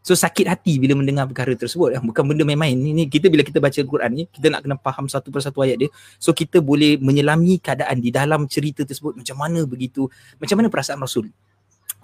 So 0.04 0.12
sakit 0.12 0.44
hati 0.44 0.76
bila 0.76 1.00
mendengar 1.00 1.24
perkara 1.24 1.56
tersebut. 1.56 1.96
Bukan 1.96 2.22
benda 2.28 2.44
main-main. 2.44 2.76
Ini 2.76 3.08
kita 3.08 3.32
bila 3.32 3.40
kita 3.40 3.56
baca 3.56 3.72
Al-Quran 3.72 4.10
ni, 4.12 4.22
kita 4.28 4.52
nak 4.52 4.60
kena 4.60 4.76
faham 4.76 5.08
satu 5.08 5.32
persatu 5.32 5.64
ayat 5.64 5.80
dia. 5.80 5.90
So 6.20 6.36
kita 6.36 6.60
boleh 6.60 7.00
menyelami 7.00 7.56
keadaan 7.56 8.04
di 8.04 8.12
dalam 8.12 8.44
cerita 8.44 8.84
tersebut. 8.84 9.16
Macam 9.16 9.40
mana 9.40 9.64
begitu. 9.64 10.04
Macam 10.36 10.60
mana 10.60 10.68
perasaan 10.68 11.00
Rasul. 11.00 11.32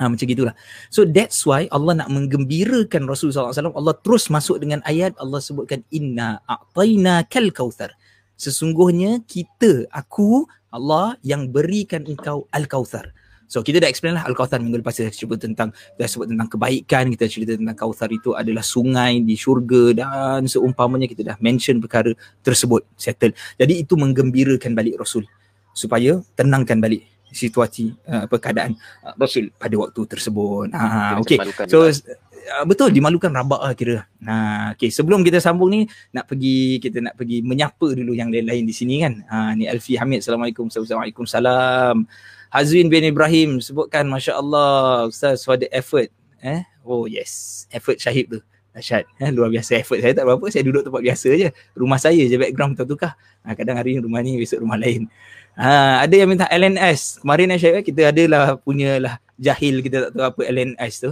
Ha, 0.00 0.08
macam 0.08 0.24
gitulah. 0.24 0.56
So 0.88 1.04
that's 1.04 1.44
why 1.44 1.68
Allah 1.68 2.00
nak 2.00 2.08
menggembirakan 2.08 3.04
Rasul 3.04 3.36
SAW. 3.36 3.52
Allah 3.52 3.92
terus 4.00 4.32
masuk 4.32 4.56
dengan 4.56 4.80
ayat 4.88 5.12
Allah 5.20 5.44
sebutkan 5.44 5.84
inna 5.92 6.40
a'tayna 6.48 7.28
kal 7.28 7.52
kauthar. 7.52 7.92
sesungguhnya 8.40 9.20
kita 9.28 9.84
aku 9.92 10.48
Allah 10.72 11.20
yang 11.20 11.52
berikan 11.52 12.08
engkau 12.08 12.48
al-kautsar 12.48 13.12
So 13.50 13.66
kita 13.66 13.82
dah 13.82 13.90
explain 13.90 14.14
lah 14.14 14.22
Al-Kawthar 14.30 14.62
minggu 14.62 14.78
lepas 14.78 14.94
kita 14.94 15.10
cuba 15.10 15.34
tentang 15.34 15.74
kita 15.74 16.06
sebut 16.06 16.30
tentang 16.30 16.46
kebaikan, 16.46 17.10
kita 17.10 17.26
cerita 17.26 17.58
tentang 17.58 17.74
Kawthar 17.74 18.06
itu 18.14 18.30
adalah 18.38 18.62
sungai 18.62 19.18
di 19.26 19.34
syurga 19.34 19.90
dan 19.90 20.46
seumpamanya 20.46 21.10
kita 21.10 21.26
dah 21.26 21.36
mention 21.42 21.82
perkara 21.82 22.14
tersebut 22.46 22.86
settle. 22.94 23.34
Jadi 23.58 23.82
itu 23.82 23.98
menggembirakan 23.98 24.70
balik 24.78 25.02
Rasul 25.02 25.26
supaya 25.74 26.22
tenangkan 26.38 26.78
balik 26.78 27.02
situasi 27.30 27.90
uh, 28.06 28.30
apa 28.30 28.38
keadaan 28.38 28.78
uh, 29.02 29.18
Rasul 29.18 29.50
pada 29.58 29.74
waktu 29.74 30.00
tersebut. 30.06 30.70
Ha 30.70 31.18
okey. 31.18 31.38
So 31.66 31.90
uh, 31.90 32.64
betul 32.70 32.94
dimalukan 32.94 33.34
rabak 33.34 33.66
lah 33.66 33.74
kira. 33.74 34.06
Nah, 34.22 34.78
okey 34.78 34.94
sebelum 34.94 35.26
kita 35.26 35.42
sambung 35.42 35.74
ni 35.74 35.90
nak 36.14 36.30
pergi 36.30 36.78
kita 36.78 37.02
nak 37.02 37.18
pergi 37.18 37.42
menyapa 37.42 37.98
dulu 37.98 38.14
yang 38.14 38.30
lain-lain 38.30 38.62
di 38.62 38.74
sini 38.74 39.02
kan. 39.02 39.26
Ha 39.26 39.58
ni 39.58 39.66
Alfi 39.66 39.98
Hamid. 39.98 40.22
Assalamualaikum. 40.22 40.70
Assalamualaikum. 40.70 41.26
Salam. 41.26 42.06
Hazwin 42.50 42.90
bin 42.90 43.06
Ibrahim 43.06 43.62
sebutkan 43.62 44.10
Masya 44.10 44.34
Allah 44.42 45.06
Ustaz 45.06 45.46
for 45.46 45.54
the 45.54 45.70
effort 45.70 46.10
eh? 46.42 46.66
Oh 46.82 47.06
yes. 47.06 47.64
Effort 47.70 48.02
Syahid 48.02 48.26
tu. 48.26 48.42
Dahsyat 48.74 49.06
eh? 49.22 49.30
Luar 49.30 49.54
biasa 49.54 49.78
effort. 49.78 50.02
Saya 50.02 50.10
tak 50.18 50.26
berapa 50.26 50.42
Saya 50.50 50.66
duduk 50.66 50.82
tempat 50.82 50.98
biasa 50.98 51.30
je. 51.38 51.48
Rumah 51.78 51.98
saya 52.02 52.22
je 52.26 52.34
background 52.34 52.74
tukar-tukar 52.74 53.14
ha, 53.46 53.54
Kadang 53.54 53.78
hari 53.78 53.94
ni 53.94 54.00
rumah 54.02 54.18
ni 54.18 54.34
Besok 54.34 54.66
rumah 54.66 54.78
lain. 54.78 55.06
Ha, 55.54 56.02
Ada 56.02 56.14
yang 56.14 56.28
minta 56.30 56.50
LNS 56.50 57.22
Kemarin 57.22 57.54
Syahid 57.54 57.82
eh, 57.82 57.84
kita 57.86 58.10
adalah 58.10 58.58
Punya 58.58 58.98
lah 58.98 59.14
Jahil 59.38 59.80
kita 59.80 60.10
tak 60.10 60.10
tahu 60.18 60.24
apa 60.26 60.40
LNS 60.50 60.94
tu. 61.06 61.10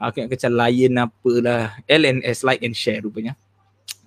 Aku 0.00 0.16
nak 0.20 0.28
kecil 0.32 0.52
lion 0.52 0.96
apalah 0.96 1.76
LNS 1.86 2.44
like 2.44 2.60
and 2.66 2.74
share 2.74 3.00
rupanya 3.04 3.36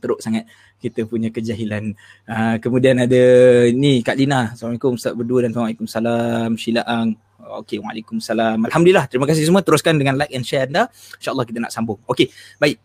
Teruk 0.04 0.20
sangat 0.20 0.44
kita 0.84 1.08
punya 1.08 1.32
kejahilan. 1.32 1.96
Uh, 2.28 2.60
kemudian 2.60 3.00
ada 3.00 3.24
ni 3.72 4.04
Kak 4.04 4.20
Lina. 4.20 4.52
Assalamualaikum 4.52 5.00
Ustaz 5.00 5.16
berdua 5.16 5.48
dan 5.48 5.56
Waalaikumsalam. 5.56 6.60
Sheila 6.60 6.84
Ang. 6.84 7.16
Okey, 7.64 7.80
Waalaikumsalam. 7.80 8.68
Alhamdulillah. 8.68 9.08
Terima 9.08 9.24
kasih 9.24 9.48
semua. 9.48 9.64
Teruskan 9.64 9.96
dengan 9.96 10.20
like 10.20 10.36
and 10.36 10.44
share 10.44 10.68
anda. 10.68 10.92
InsyaAllah 11.24 11.48
kita 11.48 11.64
nak 11.64 11.72
sambung. 11.72 12.04
Okey, 12.04 12.28
baik. 12.60 12.84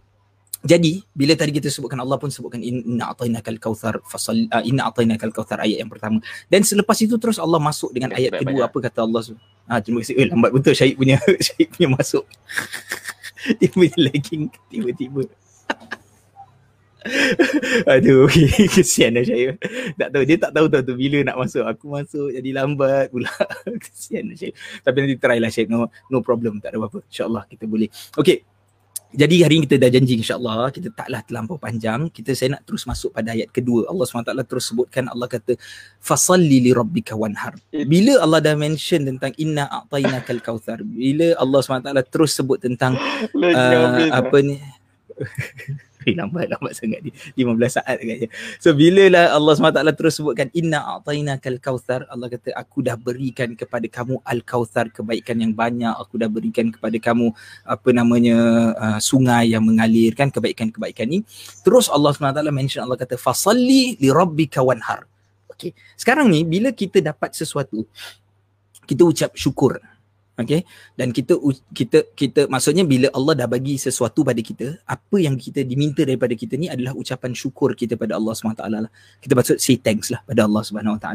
Jadi, 0.58 1.06
bila 1.14 1.38
tadi 1.38 1.54
kita 1.54 1.70
sebutkan 1.70 2.02
Allah 2.02 2.18
pun 2.18 2.34
sebutkan 2.34 2.58
inna 2.58 3.14
atainakal 3.14 3.54
kautsar 3.62 4.02
fasal 4.02 4.34
uh, 4.50 4.58
inna 4.66 4.90
atainakal 4.90 5.30
kautsar 5.30 5.62
ayat 5.62 5.86
yang 5.86 5.90
pertama. 5.90 6.18
Dan 6.50 6.66
selepas 6.66 6.98
itu 6.98 7.14
terus 7.14 7.38
Allah 7.38 7.62
masuk 7.62 7.94
dengan 7.94 8.10
ayat 8.10 8.34
baik, 8.34 8.42
kedua 8.42 8.66
baik, 8.66 8.70
apa 8.74 8.78
kata 8.90 8.98
Allah 9.06 9.22
tu? 9.22 9.34
Ah, 9.70 9.78
terima 9.78 10.02
kasih. 10.02 10.18
Eh, 10.18 10.26
lambat 10.26 10.50
betul 10.50 10.74
Syahid 10.74 10.98
punya 10.98 11.22
Syahid 11.46 11.68
punya 11.70 11.88
masuk. 11.94 12.26
Dia 13.62 13.70
punya 13.70 13.94
lagging 14.02 14.50
tiba-tiba. 14.66 15.22
Aduh, 17.94 18.26
kesian 18.74 19.14
dah 19.14 19.24
saya. 19.24 19.54
Tak 19.94 20.08
tahu, 20.10 20.22
dia 20.26 20.36
tak 20.38 20.52
tahu 20.54 20.66
tu 20.70 20.94
bila 20.98 21.18
nak 21.22 21.36
masuk. 21.38 21.64
Aku 21.64 21.84
masuk 21.94 22.28
jadi 22.34 22.50
lambat 22.54 23.10
pula. 23.14 23.30
kesian 23.84 24.34
dah 24.34 24.36
saya. 24.36 24.52
Tapi 24.82 24.96
nanti 25.04 25.16
try 25.16 25.38
lah 25.38 25.50
Syed. 25.50 25.70
No, 25.70 25.88
no 26.10 26.18
problem, 26.20 26.58
tak 26.58 26.74
ada 26.74 26.82
apa-apa. 26.82 27.04
InsyaAllah 27.06 27.44
kita 27.46 27.64
boleh. 27.64 27.88
Okay. 28.14 28.42
Jadi 29.08 29.40
hari 29.40 29.56
ini 29.56 29.64
kita 29.64 29.80
dah 29.80 29.88
janji 29.88 30.20
insyaAllah 30.20 30.68
kita 30.68 30.92
taklah 30.92 31.24
terlampau 31.24 31.56
panjang. 31.56 32.12
Kita 32.12 32.36
saya 32.36 32.60
nak 32.60 32.68
terus 32.68 32.84
masuk 32.84 33.08
pada 33.16 33.32
ayat 33.32 33.48
kedua. 33.48 33.88
Allah 33.88 34.04
SWT 34.04 34.36
terus 34.44 34.68
sebutkan 34.68 35.08
Allah 35.08 35.24
kata 35.24 35.56
fasalli 35.96 36.60
li 36.60 36.76
rabbika 36.76 37.16
wanhar. 37.16 37.56
Bila 37.72 38.20
Allah 38.20 38.44
dah 38.44 38.52
mention 38.52 39.08
tentang 39.08 39.32
inna 39.40 39.64
a'tainakal 39.64 40.44
kautsar. 40.44 40.84
Bila 40.84 41.32
Allah 41.40 41.60
SWT 41.64 41.88
terus 42.12 42.36
sebut 42.36 42.60
tentang 42.60 43.00
uh, 43.32 44.12
apa 44.12 44.36
ni 44.44 44.60
Eh 46.08 46.16
lambat 46.20 46.48
lambat 46.48 46.72
sangat 46.72 47.04
ni 47.04 47.12
15 47.36 47.76
saat 47.76 48.00
agaknya. 48.00 48.28
So 48.56 48.72
bila 48.72 49.04
lah 49.12 49.36
Allah 49.36 49.52
SWT 49.52 49.84
terus 49.92 50.16
sebutkan 50.16 50.48
inna 50.56 50.80
a'tainakal 50.80 51.60
kautsar 51.60 52.08
Allah 52.08 52.32
kata 52.32 52.56
aku 52.56 52.80
dah 52.80 52.96
berikan 52.96 53.52
kepada 53.52 53.84
kamu 53.84 54.16
al 54.24 54.40
kautsar 54.40 54.88
kebaikan 54.88 55.44
yang 55.44 55.52
banyak 55.52 55.92
aku 55.92 56.16
dah 56.16 56.32
berikan 56.32 56.72
kepada 56.72 56.96
kamu 56.96 57.36
apa 57.68 57.88
namanya 57.92 58.38
uh, 58.80 58.98
sungai 58.98 59.52
yang 59.52 59.68
mengalirkan 59.68 60.32
kebaikan-kebaikan 60.32 61.06
ni. 61.12 61.20
Terus 61.60 61.92
Allah 61.92 62.16
SWT 62.16 62.40
mention 62.48 62.88
Allah 62.88 62.96
kata 62.96 63.20
fasalli 63.20 64.00
li 64.00 64.08
rabbika 64.08 64.64
wanhar. 64.64 65.04
Okay. 65.52 65.76
Sekarang 65.98 66.30
ni 66.32 66.46
bila 66.46 66.72
kita 66.72 67.02
dapat 67.02 67.34
sesuatu 67.34 67.84
kita 68.88 69.04
ucap 69.04 69.36
syukur 69.36 69.76
Okay. 70.38 70.62
Dan 70.94 71.10
kita 71.10 71.34
kita 71.74 72.14
kita 72.14 72.46
maksudnya 72.46 72.86
bila 72.86 73.10
Allah 73.10 73.34
dah 73.42 73.48
bagi 73.50 73.74
sesuatu 73.74 74.22
pada 74.22 74.38
kita, 74.38 74.78
apa 74.86 75.16
yang 75.18 75.34
kita 75.34 75.66
diminta 75.66 76.06
daripada 76.06 76.30
kita 76.38 76.54
ni 76.54 76.70
adalah 76.70 76.94
ucapan 76.94 77.34
syukur 77.34 77.74
kita 77.74 77.98
pada 77.98 78.14
Allah 78.14 78.38
SWT 78.38 78.62
lah. 78.70 78.86
Kita 79.18 79.34
patut 79.34 79.58
say 79.58 79.74
thanks 79.82 80.14
lah 80.14 80.22
pada 80.22 80.46
Allah 80.46 80.62
SWT. 80.62 81.06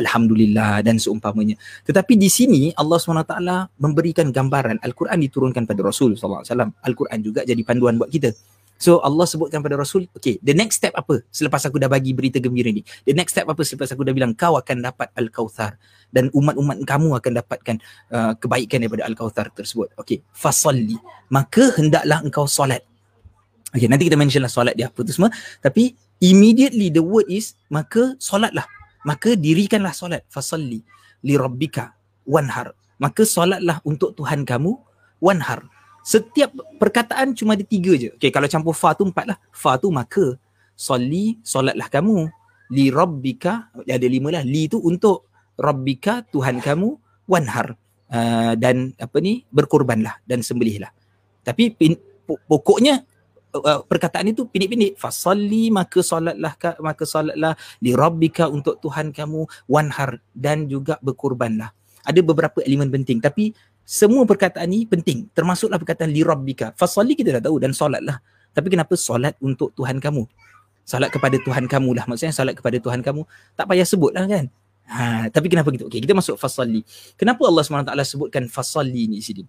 Alhamdulillah 0.00 0.80
dan 0.80 0.96
seumpamanya. 0.96 1.60
Tetapi 1.84 2.16
di 2.16 2.32
sini 2.32 2.72
Allah 2.72 2.96
SWT 2.96 3.36
memberikan 3.76 4.32
gambaran 4.32 4.80
Al-Quran 4.80 5.28
diturunkan 5.28 5.68
pada 5.68 5.84
Rasul 5.84 6.16
SAW. 6.16 6.40
Al-Quran 6.80 7.18
juga 7.20 7.44
jadi 7.44 7.60
panduan 7.60 8.00
buat 8.00 8.08
kita. 8.08 8.32
So 8.80 9.04
Allah 9.04 9.28
sebutkan 9.28 9.60
pada 9.60 9.76
Rasul, 9.76 10.08
okay, 10.16 10.40
the 10.40 10.56
next 10.56 10.80
step 10.80 10.96
apa 10.96 11.20
selepas 11.28 11.60
aku 11.68 11.76
dah 11.76 11.92
bagi 11.92 12.16
berita 12.16 12.40
gembira 12.40 12.72
ni? 12.72 12.80
The 13.04 13.12
next 13.12 13.36
step 13.36 13.44
apa 13.44 13.60
selepas 13.60 13.92
aku 13.92 14.08
dah 14.08 14.16
bilang 14.16 14.32
kau 14.32 14.56
akan 14.56 14.80
dapat 14.80 15.12
Al-Kauthar 15.20 15.76
dan 16.08 16.32
umat-umat 16.32 16.80
kamu 16.88 17.12
akan 17.20 17.32
dapatkan 17.44 17.76
uh, 18.08 18.32
kebaikan 18.40 18.80
daripada 18.80 19.04
Al-Kauthar 19.04 19.52
tersebut. 19.52 19.92
Okay, 20.00 20.24
fasalli. 20.32 20.96
Maka 21.28 21.76
hendaklah 21.76 22.24
engkau 22.24 22.48
solat. 22.48 22.80
Okay, 23.76 23.84
nanti 23.84 24.08
kita 24.08 24.16
mention 24.16 24.40
lah 24.40 24.48
solat 24.48 24.72
dia 24.72 24.88
apa 24.88 25.04
tu 25.04 25.12
semua. 25.12 25.28
Tapi 25.60 25.92
immediately 26.24 26.88
the 26.88 27.04
word 27.04 27.28
is, 27.28 27.60
maka 27.68 28.16
solatlah. 28.16 28.64
Maka 29.04 29.36
dirikanlah 29.36 29.92
solat. 29.92 30.24
Fasalli 30.32 30.80
li 31.20 31.34
rabbika 31.36 31.92
wanhar. 32.24 32.72
Maka 32.96 33.28
solatlah 33.28 33.84
untuk 33.84 34.16
Tuhan 34.16 34.48
kamu 34.48 34.72
wanhar 35.20 35.68
setiap 36.10 36.50
perkataan 36.82 37.38
cuma 37.38 37.54
ada 37.54 37.62
tiga 37.62 37.94
je. 37.94 38.10
Okay, 38.18 38.34
kalau 38.34 38.50
campur 38.50 38.74
fa 38.74 38.98
tu 38.98 39.06
empat 39.06 39.30
lah. 39.30 39.38
Fa 39.54 39.78
tu 39.78 39.94
maka. 39.94 40.34
Soli, 40.74 41.38
solatlah 41.46 41.86
kamu. 41.86 42.26
Li 42.74 42.90
rabbika, 42.90 43.70
ada 43.86 44.06
lima 44.10 44.34
lah. 44.34 44.42
Li 44.42 44.66
tu 44.66 44.82
untuk 44.82 45.30
rabbika, 45.54 46.26
Tuhan 46.34 46.58
kamu. 46.58 46.98
Wanhar. 47.30 47.78
Uh, 48.10 48.58
dan 48.58 48.90
apa 48.98 49.22
ni, 49.22 49.46
berkorbanlah 49.54 50.18
dan 50.26 50.42
sembelihlah. 50.42 50.90
Tapi 51.46 51.70
pin, 51.78 51.94
pokoknya 52.26 53.06
uh, 53.54 53.86
perkataan 53.86 54.34
itu 54.34 54.50
pindik-pindik. 54.50 54.98
Fasalli 54.98 55.70
maka 55.70 56.02
solatlah 56.02 56.58
maka 56.82 57.06
solatlah 57.06 57.54
li 57.78 57.94
rabbika 57.94 58.50
untuk 58.50 58.82
Tuhan 58.82 59.14
kamu 59.14 59.46
wanhar 59.70 60.18
dan 60.34 60.66
juga 60.66 60.98
berkorbanlah. 60.98 61.70
Ada 62.02 62.18
beberapa 62.24 62.58
elemen 62.66 62.90
penting 62.90 63.22
tapi 63.22 63.54
semua 63.90 64.22
perkataan 64.22 64.70
ni 64.70 64.86
penting. 64.86 65.26
Termasuklah 65.34 65.74
perkataan 65.82 66.14
li 66.14 66.22
rabbika. 66.22 66.70
Fasalli 66.78 67.18
kita 67.18 67.42
dah 67.42 67.50
tahu 67.50 67.58
dan 67.58 67.74
solatlah. 67.74 68.22
Tapi 68.54 68.70
kenapa 68.70 68.94
solat 68.94 69.34
untuk 69.42 69.74
Tuhan 69.74 69.98
kamu? 69.98 70.30
Solat 70.86 71.10
kepada 71.10 71.34
Tuhan 71.42 71.66
kamu 71.66 71.98
lah. 71.98 72.06
Maksudnya 72.06 72.30
solat 72.30 72.54
kepada 72.54 72.78
Tuhan 72.78 73.02
kamu 73.02 73.26
tak 73.58 73.66
payah 73.66 73.82
sebutlah 73.82 74.30
kan? 74.30 74.46
Ha 74.90 75.26
tapi 75.34 75.50
kenapa 75.50 75.74
gitu? 75.74 75.90
Okey 75.90 76.02
kita 76.02 76.18
masuk 76.18 76.34
fasalli 76.34 76.82
kenapa 77.14 77.46
Allah 77.46 77.62
SWT 77.62 77.94
sebutkan 78.10 78.50
fasalli 78.50 79.06
ni 79.06 79.22
sini 79.22 79.46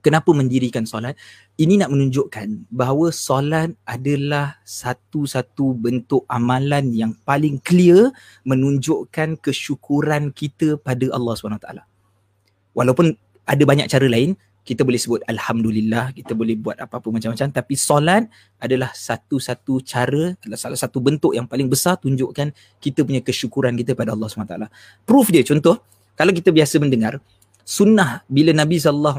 kenapa 0.00 0.32
mendirikan 0.32 0.88
solat? 0.88 1.12
Ini 1.60 1.76
nak 1.76 1.92
menunjukkan 1.92 2.72
bahawa 2.72 3.12
solat 3.12 3.76
adalah 3.84 4.56
satu-satu 4.64 5.76
bentuk 5.76 6.24
amalan 6.24 6.88
yang 6.88 7.12
paling 7.28 7.60
clear 7.60 8.16
menunjukkan 8.48 9.36
kesyukuran 9.44 10.32
kita 10.32 10.80
pada 10.80 11.04
Allah 11.12 11.36
SWT 11.36 11.68
walaupun 12.72 13.12
ada 13.52 13.62
banyak 13.68 13.86
cara 13.92 14.08
lain. 14.08 14.32
Kita 14.62 14.86
boleh 14.86 14.94
sebut 14.94 15.20
alhamdulillah 15.26 16.14
kita 16.14 16.38
boleh 16.38 16.54
buat 16.54 16.78
apa-apa 16.78 17.10
macam-macam. 17.10 17.50
Tapi 17.50 17.74
solat 17.74 18.30
adalah 18.62 18.94
satu-satu 18.94 19.82
cara 19.82 20.38
adalah 20.38 20.58
salah 20.58 20.78
satu 20.78 21.02
bentuk 21.02 21.34
yang 21.34 21.50
paling 21.50 21.66
besar 21.66 21.98
tunjukkan 21.98 22.54
kita 22.78 23.02
punya 23.02 23.20
kesyukuran 23.20 23.74
kita 23.74 23.98
pada 23.98 24.14
Allah 24.14 24.30
SWT 24.30 24.54
proof 25.02 25.34
dia 25.34 25.42
contoh 25.42 25.82
kalau 26.14 26.30
kita 26.30 26.54
biasa 26.54 26.78
mendengar 26.78 27.18
sunnah 27.66 28.22
bila 28.30 28.54
Nabi 28.54 28.78
SAW 28.78 29.18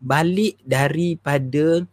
balik 0.00 0.56
daripada 0.64 1.84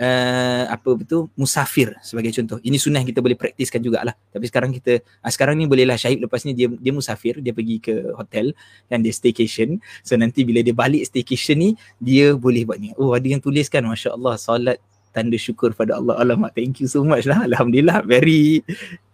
uh, 0.00 0.64
apa 0.68 0.90
betul 0.96 1.28
musafir 1.36 1.96
sebagai 2.04 2.32
contoh. 2.32 2.58
Ini 2.60 2.76
sunnah 2.76 3.02
kita 3.02 3.20
boleh 3.24 3.36
praktiskan 3.36 3.80
jugalah. 3.80 4.14
Tapi 4.32 4.44
sekarang 4.48 4.70
kita 4.72 5.00
uh, 5.00 5.30
sekarang 5.32 5.56
ni 5.56 5.64
bolehlah 5.68 5.96
Syahid 5.96 6.20
lepas 6.24 6.44
ni 6.44 6.52
dia 6.52 6.68
dia 6.68 6.92
musafir, 6.92 7.40
dia 7.40 7.52
pergi 7.52 7.76
ke 7.80 7.94
hotel 8.16 8.52
dan 8.88 9.00
dia 9.00 9.12
staycation. 9.12 9.80
So 10.04 10.16
nanti 10.16 10.44
bila 10.44 10.60
dia 10.60 10.76
balik 10.76 11.04
staycation 11.08 11.56
ni 11.60 11.70
dia 12.00 12.36
boleh 12.36 12.64
buat 12.68 12.78
ni. 12.80 12.92
Oh 13.00 13.16
ada 13.16 13.24
yang 13.24 13.40
tuliskan 13.40 13.84
masya-Allah 13.88 14.36
solat 14.36 14.78
tanda 15.16 15.40
syukur 15.40 15.72
pada 15.72 15.96
Allah. 15.96 16.20
Alamak, 16.20 16.52
thank 16.52 16.76
you 16.84 16.88
so 16.92 17.00
much 17.00 17.24
lah. 17.24 17.48
Alhamdulillah, 17.48 18.04
very, 18.04 18.60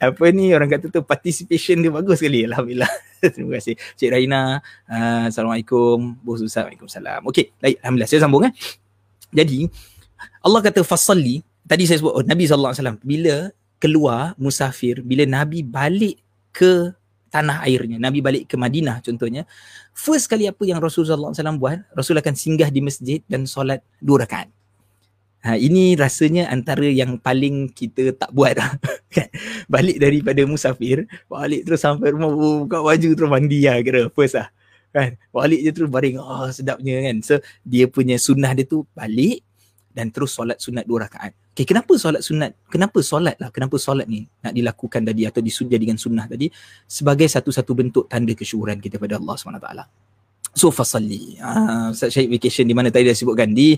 apa 0.03 0.35
ni, 0.35 0.51
orang 0.51 0.67
kata 0.67 0.91
tu 0.91 0.99
participation 1.07 1.79
dia 1.79 1.95
bagus 1.95 2.19
sekali. 2.19 2.43
Alhamdulillah. 2.43 2.91
Terima 3.23 3.63
kasih. 3.63 3.79
Cik 3.95 4.11
Raina, 4.11 4.59
uh, 4.91 5.31
Assalamualaikum. 5.31 6.19
Bos 6.27 6.43
Ustaz, 6.43 6.67
Waalaikumsalam. 6.67 7.23
Okay, 7.31 7.55
baik. 7.63 7.79
Alhamdulillah. 7.79 8.11
Saya 8.11 8.27
sambung 8.27 8.51
eh. 8.51 8.53
Jadi, 9.31 9.71
Allah 10.43 10.61
kata 10.63 10.83
fasalli 10.83 11.43
tadi 11.67 11.87
saya 11.87 12.03
sebut 12.03 12.13
oh, 12.13 12.25
Nabi 12.25 12.47
SAW 12.47 12.99
bila 13.03 13.51
keluar 13.83 14.35
musafir 14.39 15.03
bila 15.03 15.27
Nabi 15.27 15.67
balik 15.67 16.23
ke 16.55 16.95
tanah 17.33 17.65
airnya. 17.65 17.97
Nabi 17.97 18.21
balik 18.21 18.45
ke 18.53 18.61
Madinah 18.61 19.01
contohnya. 19.01 19.49
First 19.97 20.29
kali 20.29 20.45
apa 20.45 20.61
yang 20.69 20.79
Rasulullah 20.85 21.33
SAW 21.33 21.57
buat, 21.57 21.81
Rasul 21.97 22.21
akan 22.21 22.37
singgah 22.37 22.69
di 22.69 22.85
masjid 22.85 23.25
dan 23.25 23.49
solat 23.49 23.81
dua 24.05 24.29
rakaat. 24.29 24.53
Ha, 25.43 25.59
ini 25.59 25.99
rasanya 25.99 26.47
antara 26.55 26.87
yang 26.87 27.19
paling 27.19 27.73
kita 27.73 28.15
tak 28.15 28.31
buat 28.31 28.55
lah. 28.55 28.77
Kan? 29.17 29.29
balik 29.67 29.99
daripada 29.99 30.41
musafir, 30.47 31.09
balik 31.27 31.67
terus 31.67 31.83
sampai 31.83 32.15
rumah, 32.15 32.31
buka 32.31 32.79
baju 32.81 33.09
terus 33.13 33.29
mandi 33.29 33.67
lah 33.67 33.77
kira 33.83 34.07
first 34.13 34.39
lah. 34.39 34.49
Kan? 34.93 35.17
Balik 35.33 35.61
je 35.65 35.71
terus 35.73 35.91
baring, 35.91 36.17
oh 36.21 36.49
sedapnya 36.53 37.01
kan. 37.11 37.17
So 37.25 37.35
dia 37.65 37.89
punya 37.89 38.21
sunnah 38.21 38.53
dia 38.53 38.69
tu 38.69 38.85
balik 38.93 39.41
dan 39.93 40.09
terus 40.09 40.33
solat 40.33 40.59
sunat 40.59 40.89
dua 40.89 41.07
rakaat. 41.09 41.37
Okay, 41.53 41.69
kenapa 41.69 41.93
solat 42.01 42.25
sunat? 42.25 42.57
Kenapa 42.73 42.99
solat 43.05 43.37
lah? 43.37 43.53
Kenapa 43.53 43.77
solat 43.77 44.09
ni 44.09 44.25
nak 44.41 44.53
dilakukan 44.57 45.05
tadi 45.05 45.29
atau 45.29 45.45
disujadikan 45.45 46.01
sunnah 46.01 46.25
tadi 46.25 46.49
sebagai 46.89 47.29
satu-satu 47.29 47.73
bentuk 47.77 48.05
tanda 48.09 48.33
kesyukuran 48.33 48.81
kita 48.81 48.97
pada 48.97 49.21
Allah 49.21 49.37
SWT. 49.37 49.69
So 50.53 50.73
fasalli. 50.73 51.37
Uh, 51.41 51.93
Ustaz 51.93 52.13
Syahid 52.13 52.33
vacation 52.33 52.65
di 52.65 52.75
mana 52.77 52.89
tadi 52.89 53.09
dah 53.09 53.17
sebutkan 53.17 53.53
di 53.53 53.77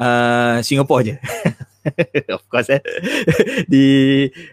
uh, 0.00 0.60
Singapore 0.60 1.02
je. 1.04 1.16
of 2.36 2.42
course 2.48 2.72
eh. 2.72 2.80
di 3.72 3.86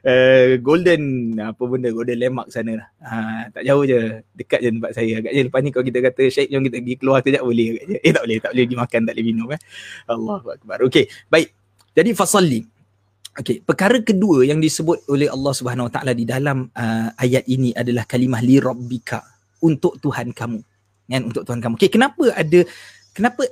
uh, 0.04 0.60
Golden 0.60 1.36
apa 1.40 1.64
benda 1.64 1.90
Golden 1.92 2.18
Lemak 2.20 2.48
sana 2.52 2.78
lah. 2.78 2.88
Ha, 3.04 3.16
tak 3.52 3.64
jauh 3.64 3.84
je. 3.88 4.22
Dekat 4.36 4.60
je 4.60 4.70
tempat 4.72 4.92
saya. 4.96 5.14
Agaknya 5.24 5.42
lepas 5.48 5.60
ni 5.64 5.70
kalau 5.72 5.86
kita 5.88 6.00
kata 6.04 6.22
Syed 6.28 6.48
jom 6.52 6.64
kita 6.68 6.78
pergi 6.84 6.96
keluar 7.00 7.20
kejap 7.24 7.44
boleh 7.44 7.68
agaknya. 7.78 7.98
Eh 8.04 8.12
tak 8.12 8.24
boleh, 8.28 8.38
tak 8.40 8.52
boleh 8.52 8.64
pergi 8.68 8.78
makan, 8.78 9.00
tak 9.08 9.14
boleh 9.16 9.26
minum 9.26 9.48
eh. 9.52 9.62
Allahu 10.12 10.48
akbar. 10.52 10.78
Okey, 10.88 11.06
baik. 11.32 11.48
Jadi 11.92 12.10
fasalli. 12.16 12.62
Okey, 13.32 13.64
perkara 13.64 13.98
kedua 14.04 14.44
yang 14.44 14.60
disebut 14.60 15.08
oleh 15.08 15.32
Allah 15.32 15.54
Subhanahu 15.56 15.88
Wa 15.88 15.94
Taala 16.00 16.12
di 16.12 16.28
dalam 16.28 16.68
uh, 16.68 17.10
ayat 17.16 17.48
ini 17.48 17.72
adalah 17.72 18.04
kalimah 18.04 18.44
li 18.44 18.60
rabbika 18.60 19.24
untuk 19.64 19.96
Tuhan 20.04 20.36
kamu. 20.36 20.60
Kan 21.08 21.22
untuk 21.28 21.48
Tuhan 21.48 21.64
kamu. 21.64 21.80
Okey, 21.80 21.92
kenapa 21.92 22.24
ada 22.36 22.60
kenapa 23.16 23.48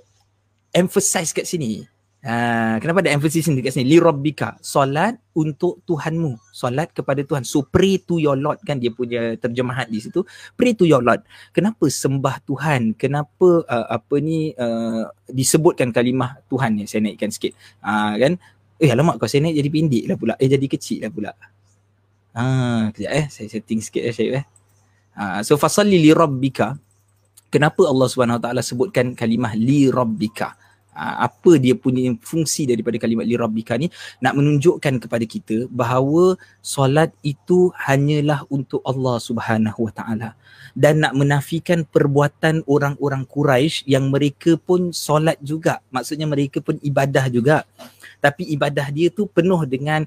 emphasize 0.76 1.32
kat 1.32 1.48
sini? 1.48 1.88
Uh, 2.20 2.76
kenapa 2.84 3.00
ada 3.00 3.16
emphasis 3.16 3.48
ni 3.48 3.64
dekat 3.64 3.80
sini? 3.80 3.96
Li 3.96 3.98
rabbika, 3.98 4.60
solat 4.60 5.16
untuk 5.32 5.80
Tuhanmu. 5.88 6.36
Solat 6.52 6.92
kepada 6.92 7.24
Tuhan. 7.24 7.48
So 7.48 7.64
pray 7.64 8.04
to 8.04 8.20
your 8.20 8.36
Lord 8.36 8.60
kan 8.68 8.76
dia 8.76 8.92
punya 8.92 9.40
terjemahan 9.40 9.88
di 9.88 10.04
situ. 10.04 10.28
Pray 10.60 10.76
to 10.76 10.84
your 10.84 11.00
Lord. 11.00 11.24
Kenapa 11.56 11.88
sembah 11.88 12.44
Tuhan? 12.44 13.00
Kenapa 13.00 13.64
uh, 13.64 13.88
apa 13.88 14.16
ni 14.20 14.52
uh, 14.52 15.08
disebutkan 15.32 15.96
kalimah 15.96 16.44
Tuhan 16.52 16.76
ni? 16.76 16.84
Saya 16.92 17.08
naikkan 17.08 17.32
sikit. 17.32 17.56
Uh, 17.80 18.20
kan? 18.20 18.34
Eh 18.80 18.92
alamak 18.92 19.16
kau 19.20 19.28
saya 19.28 19.48
naik 19.48 19.56
jadi 19.56 19.70
pindik 19.72 20.04
lah 20.12 20.18
pula. 20.20 20.34
Eh 20.44 20.52
jadi 20.52 20.68
kecil 20.68 21.08
lah 21.08 21.12
pula. 21.16 21.32
Ah, 22.36 22.92
kejap 22.92 23.12
eh. 23.16 23.26
Saya 23.32 23.48
setting 23.48 23.80
sikit 23.80 24.04
eh 24.04 24.12
Syed 24.12 24.32
eh. 24.44 24.46
Uh, 25.16 25.40
so 25.48 25.56
fasalli 25.56 25.96
li 25.96 26.12
rabbika. 26.12 26.76
Kenapa 27.48 27.88
Allah 27.88 28.12
Taala 28.44 28.60
sebutkan 28.60 29.16
kalimah 29.16 29.56
li 29.56 29.88
rabbika? 29.88 30.54
Apa 30.96 31.56
dia 31.56 31.78
punya 31.80 32.12
fungsi 32.20 32.68
daripada 32.68 33.00
kalimat 33.00 33.24
li 33.24 33.40
rabbika 33.40 33.80
ni 33.80 33.88
nak 34.20 34.36
menunjukkan 34.36 35.00
kepada 35.00 35.24
kita 35.24 35.72
bahawa 35.72 36.36
solat 36.60 37.16
itu 37.24 37.72
hanyalah 37.80 38.44
untuk 38.52 38.84
Allah 38.84 39.16
Subhanahu 39.22 39.88
wa 39.88 39.94
taala 39.96 40.36
dan 40.76 41.02
nak 41.02 41.14
menafikan 41.16 41.88
perbuatan 41.88 42.68
orang-orang 42.68 43.24
Quraisy 43.26 43.88
yang 43.90 44.12
mereka 44.12 44.60
pun 44.60 44.94
solat 44.94 45.40
juga. 45.42 45.82
Maksudnya 45.90 46.30
mereka 46.30 46.62
pun 46.62 46.78
ibadah 46.84 47.26
juga. 47.32 47.66
Tapi 48.20 48.52
ibadah 48.52 48.88
dia 48.92 49.08
tu 49.10 49.26
penuh 49.26 49.64
dengan 49.66 50.04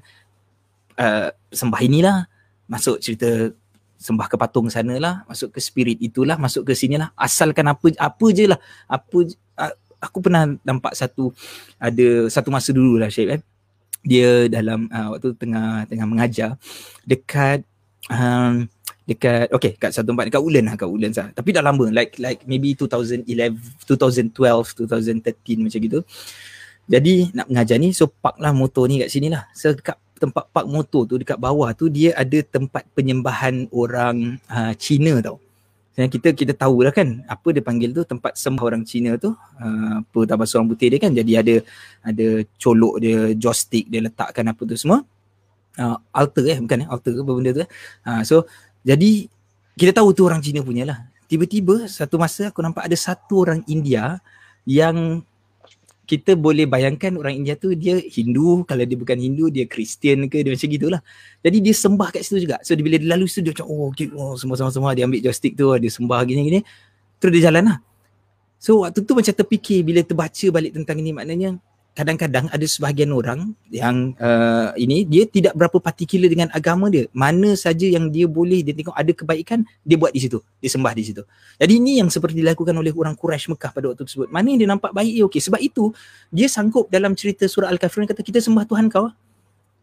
uh, 0.97 1.29
sembah 1.49 1.81
inilah. 1.83 2.17
Masuk 2.69 3.01
cerita 3.03 3.51
sembah 4.03 4.27
ke 4.27 4.35
patung 4.35 4.67
sana 4.67 4.99
lah 4.99 5.15
masuk 5.31 5.55
ke 5.55 5.63
spirit 5.63 5.95
itulah 6.03 6.35
masuk 6.35 6.67
ke 6.67 6.75
sini 6.75 6.99
lah 6.99 7.15
asalkan 7.15 7.63
apa 7.71 7.87
apa 7.99 8.25
je 8.35 8.45
lah. 8.51 8.59
Apa 8.87 9.17
uh, 9.59 9.73
aku 10.03 10.19
pernah 10.19 10.51
nampak 10.67 10.91
satu 10.93 11.31
ada 11.79 12.27
satu 12.27 12.51
masa 12.51 12.75
dulu 12.75 12.99
lah 12.99 13.07
Syed 13.07 13.39
kan? 13.39 13.41
Dia 14.03 14.51
dalam 14.51 14.91
uh, 14.91 15.15
waktu 15.15 15.31
tengah 15.39 15.87
tengah 15.87 16.07
mengajar 16.07 16.59
dekat 17.07 17.63
um, 18.11 18.67
dekat 19.07 19.47
okay 19.55 19.79
kat 19.79 19.95
satu 19.95 20.11
tempat 20.11 20.27
dekat 20.27 20.43
Ulen 20.43 20.67
lah 20.67 20.75
kat 20.75 20.91
Ulen 20.91 21.15
lah. 21.15 21.31
Tapi 21.31 21.49
dah 21.55 21.63
lama 21.63 21.87
like 21.87 22.19
like 22.19 22.43
maybe 22.43 22.75
2011 22.75 23.23
2012 23.87 24.35
2013 24.35 25.63
macam 25.63 25.79
gitu. 25.79 25.99
Jadi 26.83 27.31
nak 27.31 27.47
mengajar 27.47 27.79
ni 27.79 27.95
so 27.95 28.11
park 28.11 28.35
lah 28.43 28.51
motor 28.51 28.91
ni 28.91 28.99
kat 28.99 29.07
sini 29.07 29.31
lah. 29.31 29.47
So 29.55 29.71
dekat 29.71 29.95
tempat 30.19 30.51
park 30.51 30.67
motor 30.67 31.07
tu 31.07 31.15
dekat 31.19 31.39
bawah 31.39 31.71
tu 31.71 31.87
dia 31.87 32.15
ada 32.15 32.39
tempat 32.43 32.87
penyembahan 32.91 33.67
orang 33.71 34.39
uh, 34.47 34.71
Cina 34.75 35.19
tau 35.19 35.39
dan 35.93 36.09
kita 36.09 36.33
kita 36.33 36.57
tahu 36.57 36.81
lah 36.81 36.89
kan 36.89 37.21
apa 37.29 37.53
dia 37.53 37.61
panggil 37.61 37.93
tu 37.93 38.01
tempat 38.01 38.33
sembah 38.33 38.65
orang 38.65 38.81
Cina 38.81 39.13
tu 39.21 39.29
uh, 39.29 40.01
apa 40.01 40.19
tabas 40.25 40.49
orang 40.57 40.73
putih 40.73 40.89
dia 40.89 40.97
kan. 40.97 41.13
Jadi 41.13 41.31
ada 41.37 41.55
ada 42.01 42.27
colok 42.57 42.97
dia 42.97 43.37
joystick 43.37 43.85
dia 43.93 44.01
letakkan 44.01 44.49
apa 44.49 44.61
tu 44.65 44.73
semua. 44.73 45.05
Uh, 45.73 45.97
altar 46.13 46.45
eh 46.49 46.57
bukan 46.61 46.85
eh 46.85 46.87
altar 46.89 47.13
apa 47.13 47.31
benda 47.33 47.51
tu 47.53 47.61
eh. 47.65 47.69
Uh, 48.05 48.21
so 48.25 48.35
jadi 48.81 49.29
kita 49.77 50.01
tahu 50.01 50.17
tu 50.17 50.25
orang 50.25 50.41
Cina 50.41 50.65
punya 50.65 50.85
lah. 50.85 50.97
Tiba-tiba 51.29 51.85
satu 51.85 52.17
masa 52.17 52.49
aku 52.49 52.61
nampak 52.65 52.89
ada 52.89 52.97
satu 52.97 53.45
orang 53.45 53.61
India 53.69 54.17
yang 54.65 55.21
kita 56.03 56.35
boleh 56.35 56.67
bayangkan 56.67 57.15
orang 57.15 57.39
India 57.39 57.55
tu 57.55 57.71
dia 57.79 57.95
Hindu 57.95 58.67
kalau 58.67 58.83
dia 58.83 58.97
bukan 58.99 59.15
Hindu 59.15 59.47
dia 59.47 59.63
Kristian 59.63 60.27
ke 60.27 60.43
dia 60.43 60.51
macam 60.51 60.67
gitulah. 60.67 61.01
Jadi 61.39 61.57
dia 61.63 61.73
sembah 61.73 62.09
kat 62.11 62.21
situ 62.27 62.43
juga. 62.43 62.59
So 62.59 62.75
dia 62.75 62.83
bila 62.83 62.99
dia 62.99 63.09
lalu 63.15 63.25
situ 63.31 63.47
dia 63.47 63.51
macam 63.55 63.67
oh 63.71 63.87
okay, 63.87 64.11
oh 64.11 64.35
semua 64.35 64.59
sama 64.59 64.71
semua. 64.75 64.91
Dia 64.91 65.07
ambil 65.07 65.23
joystick 65.23 65.55
tu 65.55 65.71
dia 65.79 65.91
sembah 65.91 66.19
gini 66.27 66.41
gini 66.43 66.59
terus 67.23 67.31
dia 67.39 67.47
jalan 67.47 67.63
lah. 67.71 67.77
So 68.59 68.83
waktu 68.83 68.99
tu 69.03 69.15
macam 69.15 69.31
terfikir 69.31 69.79
bila 69.83 70.03
terbaca 70.03 70.45
balik 70.51 70.75
tentang 70.75 70.99
ini 70.99 71.11
maknanya 71.15 71.55
kadang-kadang 71.93 72.49
ada 72.49 72.65
sebahagian 72.65 73.13
orang 73.13 73.53
yang 73.69 74.17
uh, 74.17 74.73
ini 74.73 75.05
dia 75.05 75.29
tidak 75.29 75.53
berapa 75.53 75.77
particular 75.77 76.25
dengan 76.25 76.49
agama 76.49 76.89
dia. 76.89 77.05
Mana 77.13 77.53
saja 77.53 77.85
yang 77.85 78.09
dia 78.09 78.25
boleh 78.25 78.65
dia 78.65 78.73
tengok 78.73 78.97
ada 78.97 79.11
kebaikan 79.13 79.61
dia 79.85 79.95
buat 79.97 80.09
di 80.09 80.25
situ, 80.25 80.41
dia 80.57 80.69
sembah 80.73 80.93
di 80.97 81.03
situ. 81.05 81.21
Jadi 81.61 81.73
ini 81.77 82.01
yang 82.01 82.09
seperti 82.09 82.41
dilakukan 82.41 82.73
oleh 82.73 82.89
orang 82.97 83.13
Quraisy 83.13 83.53
Mekah 83.53 83.71
pada 83.71 83.85
waktu 83.93 84.03
tersebut. 84.09 84.27
Mana 84.33 84.49
yang 84.49 84.59
dia 84.65 84.69
nampak 84.73 84.91
baik 84.91 85.13
ya 85.13 85.23
okey. 85.29 85.41
Sebab 85.45 85.61
itu 85.61 85.93
dia 86.33 86.49
sanggup 86.49 86.89
dalam 86.89 87.13
cerita 87.13 87.45
surah 87.45 87.69
Al-Kafirun 87.69 88.09
kata 88.09 88.25
kita 88.25 88.41
sembah 88.41 88.65
Tuhan 88.65 88.89
kau. 88.89 89.13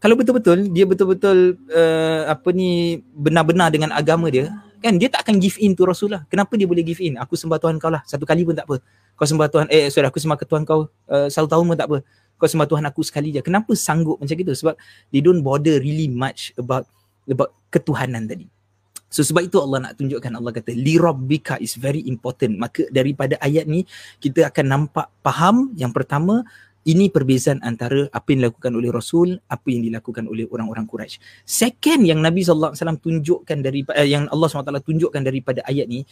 Kalau 0.02 0.14
betul-betul 0.18 0.66
dia 0.74 0.84
betul-betul 0.88 1.60
uh, 1.70 2.22
apa 2.26 2.48
ni 2.50 2.98
benar-benar 3.14 3.70
dengan 3.70 3.94
agama 3.94 4.26
dia, 4.32 4.50
kan 4.82 4.98
dia 4.98 5.06
tak 5.06 5.28
akan 5.28 5.38
give 5.38 5.60
in 5.62 5.78
tu 5.78 5.86
Rasulullah. 5.86 6.26
Kenapa 6.26 6.58
dia 6.58 6.66
boleh 6.66 6.82
give 6.82 6.98
in? 6.98 7.20
Aku 7.22 7.38
sembah 7.38 7.60
Tuhan 7.62 7.78
kau 7.78 7.92
lah. 7.92 8.02
Satu 8.08 8.26
kali 8.26 8.42
pun 8.42 8.58
tak 8.58 8.66
apa 8.66 8.82
kau 9.20 9.28
sembah 9.28 9.52
Tuhan 9.52 9.66
eh 9.68 9.92
sorry 9.92 10.08
aku 10.08 10.16
sembah 10.16 10.40
ke 10.40 10.48
Tuhan 10.48 10.64
kau 10.64 10.88
uh, 10.88 11.28
satu 11.28 11.44
tahun 11.44 11.68
pun 11.68 11.76
tak 11.76 11.92
apa. 11.92 11.98
Kau 12.40 12.48
sembah 12.48 12.64
Tuhan 12.64 12.84
aku 12.88 13.04
sekali 13.04 13.36
je. 13.36 13.44
Kenapa 13.44 13.76
sanggup 13.76 14.16
macam 14.16 14.32
gitu? 14.32 14.56
Sebab 14.56 14.80
they 15.12 15.20
don't 15.20 15.44
bother 15.44 15.76
really 15.76 16.08
much 16.08 16.56
about 16.56 16.88
about 17.28 17.52
ketuhanan 17.68 18.24
tadi. 18.24 18.48
So 19.12 19.20
sebab 19.20 19.44
itu 19.44 19.60
Allah 19.60 19.90
nak 19.90 20.00
tunjukkan 20.00 20.32
Allah 20.40 20.56
kata 20.56 20.72
li 20.72 20.96
rabbika 20.96 21.60
is 21.60 21.76
very 21.76 22.00
important. 22.08 22.56
Maka 22.56 22.88
daripada 22.88 23.36
ayat 23.44 23.68
ni 23.68 23.84
kita 24.24 24.48
akan 24.48 24.64
nampak 24.64 25.12
faham 25.20 25.76
yang 25.76 25.92
pertama 25.92 26.48
ini 26.88 27.12
perbezaan 27.12 27.60
antara 27.60 28.08
apa 28.08 28.32
yang 28.32 28.48
dilakukan 28.48 28.72
oleh 28.72 28.88
Rasul, 28.88 29.36
apa 29.52 29.68
yang 29.68 29.84
dilakukan 29.84 30.24
oleh 30.24 30.48
orang-orang 30.48 30.88
Quraisy. 30.88 31.20
Second 31.44 32.08
yang 32.08 32.24
Nabi 32.24 32.40
sallallahu 32.40 32.72
alaihi 32.72 32.80
wasallam 32.80 33.00
tunjukkan 33.04 33.58
daripada 33.60 33.96
eh, 34.00 34.08
yang 34.08 34.24
Allah 34.32 34.48
SWT 34.48 34.80
tunjukkan 34.80 35.20
daripada 35.20 35.60
ayat 35.68 35.84
ni 35.84 36.08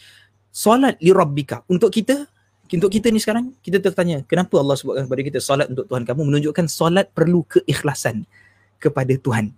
solat 0.53 1.01
li 1.01 1.09
rabbika. 1.09 1.65
Untuk 1.65 1.89
kita 1.89 2.29
untuk 2.77 2.93
kita 2.93 3.09
ni 3.09 3.17
sekarang 3.17 3.49
kita 3.65 3.81
tertanya 3.81 4.21
kenapa 4.29 4.61
Allah 4.61 4.77
sebutkan 4.77 5.09
kepada 5.09 5.23
kita 5.25 5.39
solat 5.41 5.65
untuk 5.73 5.89
Tuhan 5.89 6.05
kamu 6.05 6.21
menunjukkan 6.29 6.65
solat 6.69 7.09
perlu 7.17 7.41
keikhlasan 7.49 8.29
kepada 8.77 9.13
Tuhan. 9.17 9.49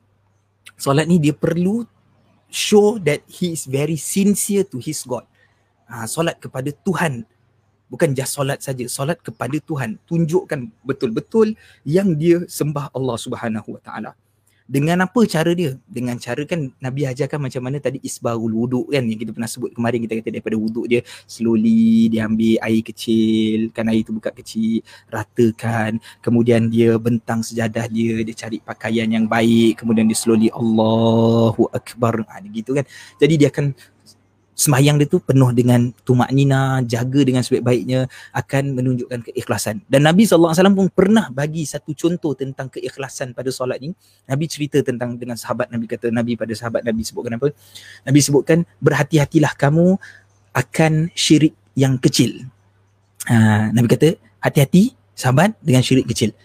Solat 0.79 1.05
ni 1.11 1.19
dia 1.19 1.35
perlu 1.35 1.83
show 2.47 2.95
that 3.03 3.19
he 3.27 3.51
is 3.51 3.67
very 3.67 3.99
sincere 3.99 4.63
to 4.63 4.79
his 4.79 5.03
God. 5.03 5.27
Ha, 5.91 6.07
solat 6.07 6.39
kepada 6.39 6.71
Tuhan 6.71 7.27
bukan 7.91 8.15
just 8.15 8.31
solat 8.39 8.63
saja, 8.63 8.87
solat 8.87 9.19
kepada 9.19 9.59
Tuhan. 9.59 9.99
Tunjukkan 10.07 10.71
betul-betul 10.87 11.59
yang 11.83 12.15
dia 12.15 12.47
sembah 12.47 12.95
Allah 12.95 13.17
Subhanahu 13.19 13.75
Wa 13.75 13.81
Taala 13.83 14.11
dengan 14.71 15.03
apa 15.03 15.27
cara 15.27 15.51
dia? 15.51 15.75
Dengan 15.83 16.15
cara 16.15 16.47
kan 16.47 16.71
Nabi 16.79 17.03
ajarkan 17.03 17.43
macam 17.43 17.59
mana 17.67 17.83
tadi 17.83 17.99
isbarul 17.99 18.55
wuduk 18.55 18.87
kan 18.87 19.03
yang 19.03 19.19
kita 19.19 19.35
pernah 19.35 19.51
sebut 19.51 19.75
kemarin 19.75 19.99
kita 20.07 20.23
kata 20.23 20.29
daripada 20.31 20.55
wuduk 20.55 20.87
dia 20.87 21.03
slowly 21.27 22.07
dia 22.07 22.23
ambil 22.23 22.55
air 22.63 22.79
kecil, 22.79 23.67
kan 23.75 23.91
air 23.91 24.07
tu 24.07 24.15
buka 24.15 24.31
kecil, 24.31 24.79
ratakan, 25.11 25.99
kemudian 26.23 26.71
dia 26.71 26.95
bentang 26.95 27.43
sejadah 27.43 27.91
dia, 27.91 28.23
dia 28.23 28.35
cari 28.47 28.63
pakaian 28.63 29.11
yang 29.11 29.27
baik, 29.27 29.83
kemudian 29.83 30.07
dia 30.07 30.15
slowly 30.15 30.47
Allahu 30.55 31.67
Akbar. 31.75 32.23
Ha, 32.31 32.39
gitu 32.47 32.71
kan. 32.71 32.87
Jadi 33.19 33.33
dia 33.35 33.51
akan 33.51 33.75
Semayang 34.61 35.01
dia 35.01 35.09
tu 35.09 35.17
penuh 35.17 35.49
dengan 35.57 35.89
tumak 36.05 36.29
nina, 36.29 36.85
jaga 36.85 37.25
dengan 37.25 37.41
sebaik-baiknya 37.41 38.05
akan 38.29 38.77
menunjukkan 38.77 39.25
keikhlasan. 39.25 39.81
Dan 39.89 40.05
Nabi 40.05 40.29
SAW 40.29 40.53
pun 40.77 40.85
pernah 40.93 41.33
bagi 41.33 41.65
satu 41.65 41.97
contoh 41.97 42.37
tentang 42.37 42.69
keikhlasan 42.69 43.33
pada 43.33 43.49
solat 43.49 43.81
ni. 43.81 43.89
Nabi 44.29 44.45
cerita 44.45 44.77
tentang 44.85 45.17
dengan 45.17 45.33
sahabat 45.33 45.73
Nabi 45.73 45.89
kata 45.89 46.13
Nabi 46.13 46.37
pada 46.37 46.53
sahabat 46.53 46.85
Nabi 46.85 47.01
sebutkan 47.01 47.41
apa? 47.41 47.49
Nabi 48.05 48.19
sebutkan 48.21 48.61
berhati-hatilah 48.77 49.57
kamu 49.57 49.97
akan 50.53 51.09
syirik 51.17 51.57
yang 51.73 51.97
kecil. 51.97 52.45
Ha, 53.25 53.73
Nabi 53.73 53.89
kata 53.89 54.13
hati-hati 54.45 54.93
sahabat 55.17 55.57
dengan 55.57 55.81
syirik 55.81 56.05
kecil. 56.05 56.37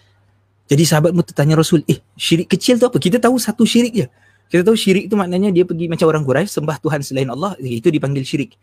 Jadi 0.65 0.83
sahabat 0.89 1.13
pun 1.13 1.21
tertanya 1.21 1.53
Rasul, 1.53 1.85
eh 1.85 2.01
syirik 2.17 2.49
kecil 2.49 2.81
tu 2.81 2.89
apa? 2.89 2.97
Kita 2.97 3.21
tahu 3.21 3.37
satu 3.37 3.61
syirik 3.61 3.93
je. 3.93 4.07
Kita 4.47 4.63
tahu 4.63 4.79
syirik 4.79 5.11
tu 5.11 5.19
maknanya 5.19 5.51
dia 5.51 5.67
pergi 5.67 5.91
macam 5.91 6.07
orang 6.07 6.23
Quraisy 6.23 6.55
sembah 6.55 6.79
Tuhan 6.79 7.03
selain 7.03 7.27
Allah, 7.27 7.59
itu 7.59 7.91
dipanggil 7.91 8.23
syirik. 8.23 8.55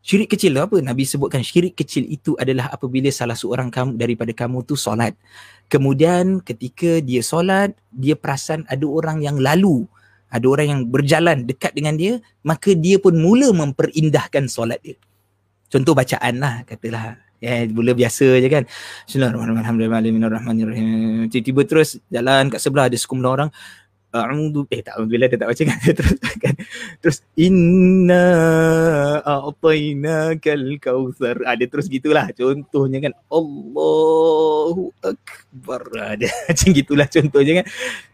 Syirik 0.00 0.32
kecil 0.32 0.56
apa? 0.56 0.80
Nabi 0.80 1.04
sebutkan 1.04 1.44
syirik 1.44 1.76
kecil 1.76 2.08
itu 2.08 2.32
adalah 2.40 2.72
apabila 2.72 3.12
salah 3.12 3.36
seorang 3.36 3.68
kamu 3.68 4.00
daripada 4.00 4.32
kamu 4.32 4.64
tu 4.64 4.72
solat. 4.72 5.12
Kemudian 5.68 6.40
ketika 6.40 7.04
dia 7.04 7.20
solat, 7.20 7.76
dia 7.92 8.16
perasan 8.16 8.64
ada 8.72 8.88
orang 8.88 9.20
yang 9.20 9.36
lalu, 9.36 9.84
ada 10.32 10.48
orang 10.48 10.66
yang 10.72 10.80
berjalan 10.88 11.44
dekat 11.44 11.76
dengan 11.76 12.00
dia, 12.00 12.24
maka 12.40 12.72
dia 12.72 12.96
pun 12.96 13.12
mula 13.20 13.52
memperindahkan 13.52 14.48
solat 14.48 14.80
dia. 14.80 14.96
Contoh 15.68 15.92
bacaan 15.92 16.40
lah 16.40 16.64
katalah. 16.64 17.20
Ya, 17.38 17.62
yeah, 17.62 17.70
mula 17.70 17.92
biasa 17.92 18.40
je 18.40 18.48
kan. 18.48 18.64
Bismillahirrahmanirrahim. 19.04 21.28
Tiba-tiba 21.30 21.62
terus 21.68 22.00
jalan 22.08 22.48
kat 22.48 22.64
sebelah 22.64 22.88
ada 22.88 22.96
sekumpulan 22.96 23.44
orang 23.44 23.50
a'udzu 24.08 24.64
eh 24.72 24.80
tak 24.80 24.96
bila 25.04 25.28
dia 25.28 25.36
tak 25.36 25.52
baca 25.52 25.62
kan 25.68 25.78
terus 25.98 26.16
kan 26.40 26.54
terus 27.04 27.18
inna 27.36 28.24
a'tainakal 29.20 30.64
kautsar 30.80 31.36
ada 31.44 31.60
ah, 31.64 31.68
terus 31.68 31.86
gitulah 31.92 32.26
contohnya 32.32 32.98
kan. 33.04 33.12
Allahu 33.28 34.92
akbar. 35.04 35.82
Ada 35.92 36.28
ah, 36.28 36.36
macam 36.48 36.68
gitulah 36.72 37.08
contohnya 37.08 37.52
kan. 37.62 37.66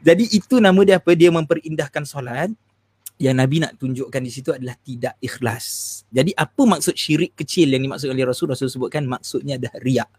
Jadi 0.03 0.25
itu 0.35 0.55
nama 0.59 0.81
dia 0.83 0.97
apa? 0.99 1.13
Dia 1.15 1.31
memperindahkan 1.31 2.05
solat. 2.07 2.51
Yang 3.15 3.37
Nabi 3.39 3.57
nak 3.63 3.79
tunjukkan 3.79 4.23
di 4.27 4.31
situ 4.35 4.51
adalah 4.51 4.75
tidak 4.83 5.15
ikhlas. 5.23 6.03
Jadi 6.11 6.35
apa 6.35 6.63
maksud 6.67 6.99
syirik 6.99 7.39
kecil 7.39 7.71
yang 7.71 7.87
dimaksudkan 7.87 8.11
oleh 8.11 8.27
Rasul? 8.27 8.51
Rasul 8.51 8.67
sebutkan? 8.67 9.07
Maksudnya 9.07 9.55
adalah 9.55 9.79
riak 9.79 10.11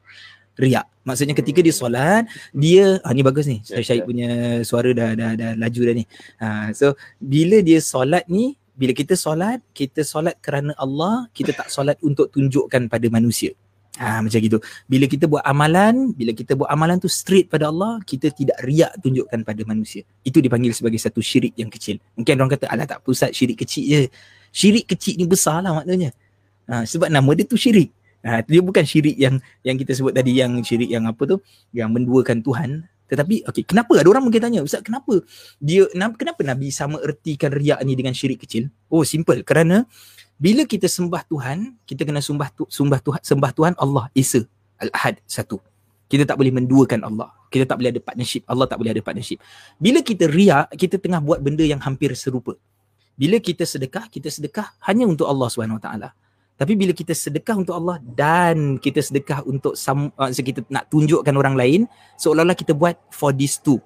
riak. 0.60 0.88
Maksudnya 1.06 1.36
ketika 1.38 1.62
dia 1.62 1.76
solat, 1.76 2.26
dia 2.50 2.98
ah 3.06 3.12
ni 3.14 3.22
bagus 3.22 3.46
ni. 3.46 3.62
Yeah, 3.70 3.86
Syahid 3.86 4.02
yeah. 4.02 4.08
punya 4.10 4.30
suara 4.66 4.90
dah 4.96 5.12
dah 5.14 5.32
dah 5.38 5.52
laju 5.60 5.82
dah 5.86 5.96
ni. 5.96 6.06
Ha, 6.42 6.48
so 6.74 6.98
bila 7.22 7.62
dia 7.62 7.78
solat 7.84 8.26
ni, 8.26 8.58
bila 8.74 8.92
kita 8.92 9.14
solat, 9.14 9.62
kita 9.72 10.02
solat 10.02 10.36
kerana 10.42 10.74
Allah, 10.76 11.30
kita 11.32 11.54
tak 11.54 11.70
solat 11.70 11.96
untuk 12.02 12.34
tunjukkan 12.34 12.90
pada 12.90 13.08
manusia. 13.08 13.54
Ha, 13.96 14.20
macam 14.20 14.40
gitu. 14.44 14.60
Bila 14.92 15.08
kita 15.08 15.24
buat 15.24 15.40
amalan, 15.48 16.12
bila 16.12 16.36
kita 16.36 16.52
buat 16.60 16.68
amalan 16.68 17.00
tu 17.00 17.08
straight 17.08 17.48
pada 17.48 17.72
Allah, 17.72 18.04
kita 18.04 18.28
tidak 18.28 18.60
riak 18.60 18.92
tunjukkan 19.00 19.48
pada 19.48 19.62
manusia. 19.64 20.04
Itu 20.20 20.44
dipanggil 20.44 20.76
sebagai 20.76 21.00
satu 21.00 21.24
syirik 21.24 21.56
yang 21.56 21.72
kecil. 21.72 22.04
Mungkin 22.20 22.36
orang 22.36 22.60
kata, 22.60 22.68
alah 22.68 22.84
tak 22.84 23.08
pusat 23.08 23.32
syirik 23.32 23.64
kecil 23.64 23.88
je. 23.88 24.02
Syirik 24.52 24.92
kecil 24.92 25.16
ni 25.16 25.24
besar 25.24 25.64
lah 25.64 25.80
maknanya. 25.80 26.12
Ha, 26.68 26.84
sebab 26.84 27.08
nama 27.08 27.30
dia 27.32 27.48
tu 27.48 27.56
syirik. 27.56 27.88
Ha, 28.26 28.42
dia 28.42 28.58
bukan 28.58 28.82
syirik 28.82 29.14
yang 29.22 29.38
yang 29.62 29.78
kita 29.78 29.94
sebut 29.94 30.10
tadi 30.10 30.42
yang 30.42 30.58
syirik 30.66 30.90
yang 30.90 31.06
apa 31.06 31.30
tu 31.30 31.38
yang 31.70 31.94
menduakan 31.94 32.42
Tuhan. 32.42 32.90
Tetapi 33.06 33.46
okey 33.46 33.70
kenapa? 33.70 34.02
Ada 34.02 34.10
orang 34.10 34.26
mungkin 34.26 34.42
tanya 34.42 34.66
ustaz 34.66 34.82
kenapa 34.82 35.22
dia 35.62 35.86
kenapa 35.94 36.42
nabi 36.42 36.74
sama 36.74 36.98
ertikan 37.06 37.54
riak 37.54 37.86
ni 37.86 37.94
dengan 37.94 38.18
syirik 38.18 38.42
kecil? 38.42 38.74
Oh 38.90 39.06
simple. 39.06 39.46
Kerana 39.46 39.86
bila 40.42 40.66
kita 40.66 40.90
sembah 40.90 41.22
Tuhan 41.30 41.78
kita 41.86 42.02
kena 42.02 42.18
sembah 42.18 42.50
tu, 42.50 42.66
sembah 42.66 42.98
Tuhan 43.06 43.22
sembah 43.22 43.52
Tuhan 43.54 43.74
Allah 43.78 44.10
Esa 44.18 44.42
Al-Ahad 44.82 45.22
satu. 45.30 45.62
Kita 46.10 46.26
tak 46.26 46.42
boleh 46.42 46.50
menduakan 46.50 47.06
Allah. 47.06 47.30
Kita 47.54 47.70
tak 47.70 47.78
boleh 47.78 47.94
ada 47.94 48.02
partnership. 48.02 48.42
Allah 48.50 48.66
tak 48.66 48.82
boleh 48.82 48.90
ada 48.90 49.06
partnership. 49.06 49.38
Bila 49.78 50.02
kita 50.02 50.26
riak 50.26 50.74
kita 50.74 50.98
tengah 50.98 51.22
buat 51.22 51.46
benda 51.46 51.62
yang 51.62 51.78
hampir 51.78 52.10
serupa. 52.18 52.58
Bila 53.14 53.38
kita 53.38 53.70
sedekah 53.70 54.10
kita 54.10 54.34
sedekah 54.34 54.74
hanya 54.90 55.06
untuk 55.06 55.30
Allah 55.30 55.46
Subhanahu 55.46 55.78
taala 55.78 56.18
tapi 56.56 56.80
bila 56.80 56.96
kita 56.96 57.12
sedekah 57.12 57.60
untuk 57.60 57.76
Allah 57.76 58.00
dan 58.00 58.80
kita 58.80 59.04
sedekah 59.04 59.44
untuk 59.44 59.76
sam, 59.76 60.08
uh, 60.16 60.32
kita 60.32 60.64
nak 60.72 60.88
tunjukkan 60.88 61.36
orang 61.36 61.60
lain, 61.60 61.82
seolah-olah 62.16 62.56
kita 62.56 62.72
buat 62.72 62.96
for 63.12 63.36
this 63.36 63.60
two. 63.60 63.84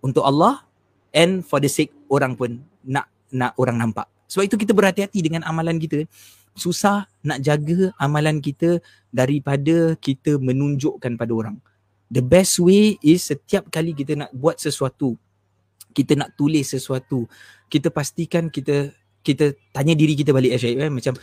Untuk 0.00 0.24
Allah 0.24 0.64
and 1.12 1.44
for 1.44 1.60
the 1.60 1.68
sake 1.68 1.92
orang 2.08 2.32
pun 2.32 2.64
nak 2.80 3.12
nak 3.28 3.52
orang 3.60 3.76
nampak. 3.76 4.08
Sebab 4.24 4.48
itu 4.48 4.56
kita 4.56 4.72
berhati-hati 4.72 5.20
dengan 5.20 5.44
amalan 5.44 5.76
kita. 5.76 6.08
Susah 6.56 7.04
nak 7.20 7.44
jaga 7.44 7.92
amalan 8.00 8.40
kita 8.40 8.80
daripada 9.12 9.92
kita 10.00 10.40
menunjukkan 10.40 11.20
pada 11.20 11.32
orang. 11.32 11.60
The 12.08 12.24
best 12.24 12.56
way 12.60 12.96
is 13.04 13.28
setiap 13.28 13.68
kali 13.68 13.92
kita 13.92 14.16
nak 14.16 14.32
buat 14.32 14.56
sesuatu, 14.56 15.16
kita 15.92 16.16
nak 16.16 16.36
tulis 16.36 16.72
sesuatu, 16.72 17.28
kita 17.68 17.92
pastikan 17.92 18.48
kita 18.48 18.96
kita 19.22 19.54
tanya 19.70 19.94
diri 19.94 20.18
kita 20.18 20.34
balik 20.34 20.58
Asyik 20.58 20.76
eh, 20.82 20.90
macam 20.90 21.14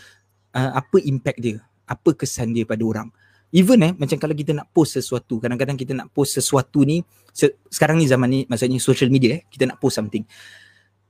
uh, 0.54 0.72
apa 0.78 0.98
impact 1.04 1.40
dia 1.42 1.58
apa 1.90 2.14
kesan 2.14 2.54
dia 2.54 2.64
pada 2.66 2.86
orang. 2.86 3.10
Even 3.50 3.82
eh 3.82 3.92
macam 3.98 4.22
kalau 4.22 4.38
kita 4.38 4.54
nak 4.54 4.70
post 4.70 4.94
sesuatu 5.02 5.42
kadang-kadang 5.42 5.74
kita 5.74 5.98
nak 5.98 6.14
post 6.14 6.38
sesuatu 6.38 6.86
ni 6.86 7.02
se- 7.34 7.58
sekarang 7.74 7.98
ni 7.98 8.06
zaman 8.06 8.30
ni 8.30 8.40
maksudnya 8.46 8.78
social 8.78 9.10
media 9.10 9.42
eh 9.42 9.42
kita 9.50 9.66
nak 9.66 9.82
post 9.82 9.98
something. 9.98 10.22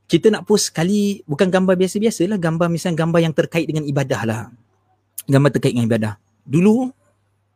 Kita 0.10 0.32
nak 0.32 0.48
post 0.48 0.72
sekali 0.72 1.22
bukan 1.28 1.52
gambar 1.52 1.76
biasa-biasa 1.76 2.26
lah 2.32 2.40
gambar 2.40 2.72
misalnya 2.72 3.04
gambar 3.04 3.20
yang 3.28 3.34
terkait 3.36 3.68
dengan 3.68 3.84
ibadah 3.84 4.22
lah. 4.24 4.42
Gambar 5.28 5.50
terkait 5.52 5.76
dengan 5.76 5.86
ibadah. 5.92 6.14
Dulu 6.48 6.90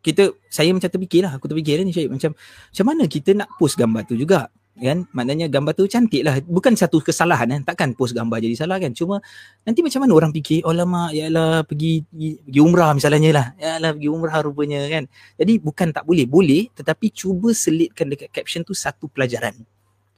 kita 0.04 0.36
saya 0.52 0.76
macam 0.76 0.92
terfikir 0.92 1.24
lah 1.24 1.40
aku 1.40 1.48
terfikir 1.48 1.80
lah 1.80 1.88
ni 1.88 1.96
Syed 1.96 2.12
macam 2.12 2.36
macam 2.36 2.86
mana 2.86 3.04
kita 3.08 3.32
nak 3.32 3.48
post 3.56 3.80
gambar 3.80 4.04
tu 4.04 4.20
juga 4.20 4.52
kan? 4.80 5.06
Maknanya 5.14 5.46
gambar 5.52 5.74
tu 5.78 5.86
cantik 5.86 6.26
lah 6.26 6.42
bukan 6.42 6.74
satu 6.74 6.98
kesalahan 7.04 7.46
kan 7.46 7.62
takkan 7.62 7.90
post 7.94 8.16
gambar 8.18 8.42
jadi 8.42 8.56
salah 8.58 8.82
kan? 8.82 8.96
Cuma 8.96 9.22
nanti 9.68 9.86
macam 9.86 10.08
mana 10.08 10.14
orang 10.18 10.32
fikir 10.34 10.66
oh 10.66 10.74
lama 10.74 11.14
ya 11.14 11.30
lah 11.30 11.62
pergi 11.68 12.02
pergi 12.08 12.60
umrah 12.64 12.96
misalnya 12.96 13.30
lah. 13.36 13.48
Ya 13.60 13.78
lah 13.78 13.92
pergi 13.94 14.10
umrah 14.10 14.40
rupanya 14.42 14.82
kan? 14.90 15.04
Jadi 15.38 15.54
bukan 15.60 15.88
tak 15.94 16.08
boleh. 16.08 16.26
Boleh 16.26 16.72
tetapi 16.74 17.12
cuba 17.14 17.52
selitkan 17.52 18.10
dekat 18.10 18.32
caption 18.32 18.64
tu 18.66 18.74
satu 18.74 19.06
pelajaran. 19.12 19.54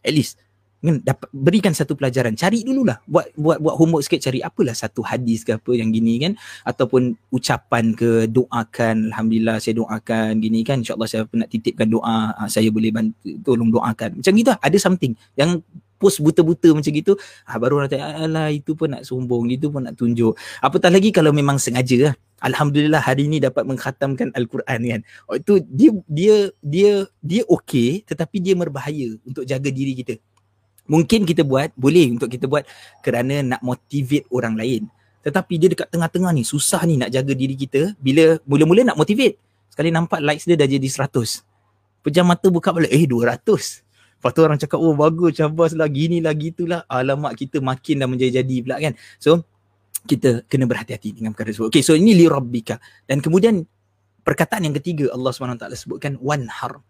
At 0.06 0.13
least 0.13 0.38
kan 0.86 0.95
dapat 1.02 1.30
berikan 1.34 1.74
satu 1.74 1.98
pelajaran. 1.98 2.38
Cari 2.38 2.62
dululah. 2.62 3.02
Buat 3.10 3.34
buat 3.34 3.58
buat 3.58 3.76
homework 3.76 4.06
sikit. 4.06 4.21
Cari 4.21 4.39
apalah 4.45 4.78
satu 4.78 5.02
hadis 5.02 5.41
ke 5.41 5.58
apa 5.58 5.71
yang 5.74 5.89
gini 5.89 6.21
kan? 6.21 6.38
Ataupun 6.63 7.17
ucapan 7.34 7.98
ke 7.98 8.30
doakan. 8.30 9.10
Alhamdulillah 9.12 9.58
saya 9.58 9.82
doakan 9.82 10.39
gini 10.39 10.62
kan? 10.62 10.86
Insyaallah 10.86 11.10
saya 11.10 11.26
nak 11.34 11.50
titipkan 11.50 11.89
doa. 11.89 12.38
Ah, 12.38 12.48
saya 12.48 12.69
boleh 12.69 12.93
bantu 12.93 13.34
tolong 13.41 13.74
doakan. 13.74 14.21
Macam 14.21 14.32
gitu 14.38 14.52
ada 14.54 14.78
something. 14.78 15.17
Yang 15.34 15.65
post 15.95 16.19
buta-buta 16.19 16.76
macam 16.76 16.91
gitu 16.91 17.15
ah, 17.48 17.56
baru 17.56 17.80
orang 17.80 17.89
tanya 17.89 18.19
alah 18.19 18.52
itu 18.52 18.78
pun 18.78 18.93
nak 18.93 19.04
sombong. 19.04 19.50
Itu 19.50 19.74
pun 19.74 19.89
nak 19.89 19.98
tunjuk. 19.98 20.38
Apatah 20.62 20.93
lagi 20.93 21.10
kalau 21.10 21.34
memang 21.34 21.58
sengaja 21.58 22.12
lah. 22.12 22.15
Alhamdulillah 22.43 23.00
hari 23.00 23.32
ini 23.32 23.39
dapat 23.39 23.63
mengkhatamkan 23.63 24.30
Al-Quran 24.36 24.80
kan. 24.86 25.02
Oh 25.26 25.39
itu 25.39 25.63
dia 25.65 25.89
dia 26.06 26.36
dia 26.62 26.91
dia 27.24 27.41
okey 27.48 28.04
tetapi 28.06 28.43
dia 28.43 28.54
berbahaya 28.54 29.17
untuk 29.24 29.48
jaga 29.48 29.71
diri 29.71 29.95
kita 29.98 30.19
mungkin 30.86 31.26
kita 31.26 31.41
buat 31.45 31.74
boleh 31.78 32.13
untuk 32.13 32.30
kita 32.30 32.45
buat 32.45 32.65
kerana 33.02 33.41
nak 33.41 33.62
motivate 33.62 34.26
orang 34.34 34.58
lain. 34.58 34.88
Tetapi 35.26 35.54
dia 35.58 35.67
dekat 35.74 35.89
tengah-tengah 35.89 36.32
ni 36.38 36.45
susah 36.45 36.86
ni 36.86 37.02
nak 37.02 37.10
jaga 37.10 37.34
diri 37.34 37.58
kita. 37.58 37.98
Bila 37.98 38.38
mula-mula 38.45 38.93
nak 38.93 38.98
motivate 38.98 39.41
sekali 39.74 39.91
nampak 39.91 40.24
likes 40.24 40.48
dia 40.48 40.56
dah 40.56 40.69
jadi 40.69 40.88
100 40.88 41.12
pejam 42.06 42.24
mata 42.24 42.48
buka 42.54 42.69
balik 42.69 42.93
eh 42.93 43.04
200 43.10 43.41
lepas 44.15 44.32
tu 44.32 44.41
orang 44.45 44.56
cakap 44.62 44.80
oh 44.80 44.93
bagus 44.95 45.36
cabas 45.36 45.74
lah 45.74 45.89
gini 45.89 46.21
lah 46.24 46.32
gitulah. 46.38 46.86
Alamak 46.88 47.36
kita 47.36 47.60
makin 47.60 48.06
dah 48.06 48.08
menjadi-jadi 48.08 48.56
pula 48.63 48.78
kan. 48.78 48.93
So 49.17 49.43
kita 50.06 50.45
kena 50.45 50.69
berhati-hati 50.69 51.17
dengan 51.17 51.34
perkara 51.34 51.50
tersebut. 51.52 51.74
Okay 51.74 51.84
so 51.84 51.98
ini 51.98 52.13
li 52.13 52.26
rabbika. 52.30 52.78
Dan 53.10 53.19
kemudian 53.19 53.65
perkataan 54.26 54.65
yang 54.65 54.76
ketiga 54.78 55.13
Allah 55.13 55.30
SWT 55.34 55.65
sebutkan 55.78 56.17
wanhar 56.21 56.82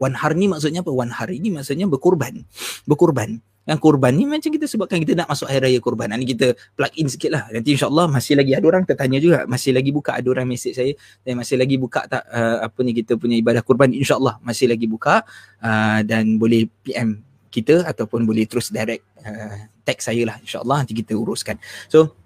Har 0.00 0.32
ni 0.34 0.50
maksudnya 0.50 0.82
apa? 0.82 0.90
Wan 0.90 1.10
har 1.10 1.30
ini 1.30 1.54
maksudnya 1.54 1.86
berkorban. 1.86 2.42
Berkorban. 2.84 3.40
Yang 3.64 3.80
korban 3.80 4.12
ni 4.12 4.28
macam 4.28 4.52
kita 4.52 4.68
sebutkan 4.68 5.00
kita 5.00 5.16
nak 5.16 5.32
masuk 5.32 5.48
hari 5.48 5.72
raya 5.72 5.78
korban. 5.80 6.12
Ini 6.12 6.26
kita 6.36 6.52
plug 6.76 6.92
in 7.00 7.08
sikit 7.08 7.32
lah. 7.32 7.48
Nanti 7.48 7.72
insyaAllah 7.72 8.12
masih 8.12 8.36
lagi 8.36 8.52
ada 8.52 8.66
orang 8.68 8.84
tertanya 8.84 9.16
juga. 9.16 9.48
Masih 9.48 9.72
lagi 9.72 9.88
buka 9.88 10.20
ada 10.20 10.28
orang 10.28 10.44
mesej 10.44 10.76
saya. 10.76 10.92
Dan 11.24 11.40
masih 11.40 11.56
lagi 11.56 11.80
buka 11.80 12.04
tak 12.04 12.28
uh, 12.28 12.60
apa 12.60 12.78
ni 12.84 12.92
kita 12.92 13.16
punya 13.16 13.40
ibadah 13.40 13.64
korban. 13.64 13.88
InsyaAllah 13.96 14.36
masih 14.44 14.68
lagi 14.68 14.84
buka. 14.84 15.24
Uh, 15.64 16.04
dan 16.04 16.36
boleh 16.36 16.68
PM 16.84 17.24
kita 17.48 17.88
ataupun 17.88 18.28
boleh 18.28 18.44
terus 18.44 18.68
direct 18.68 19.00
uh, 19.24 19.64
tag 19.80 19.96
saya 20.04 20.28
lah. 20.28 20.36
InsyaAllah 20.44 20.84
nanti 20.84 20.92
kita 20.92 21.16
uruskan. 21.16 21.56
So 21.88 22.20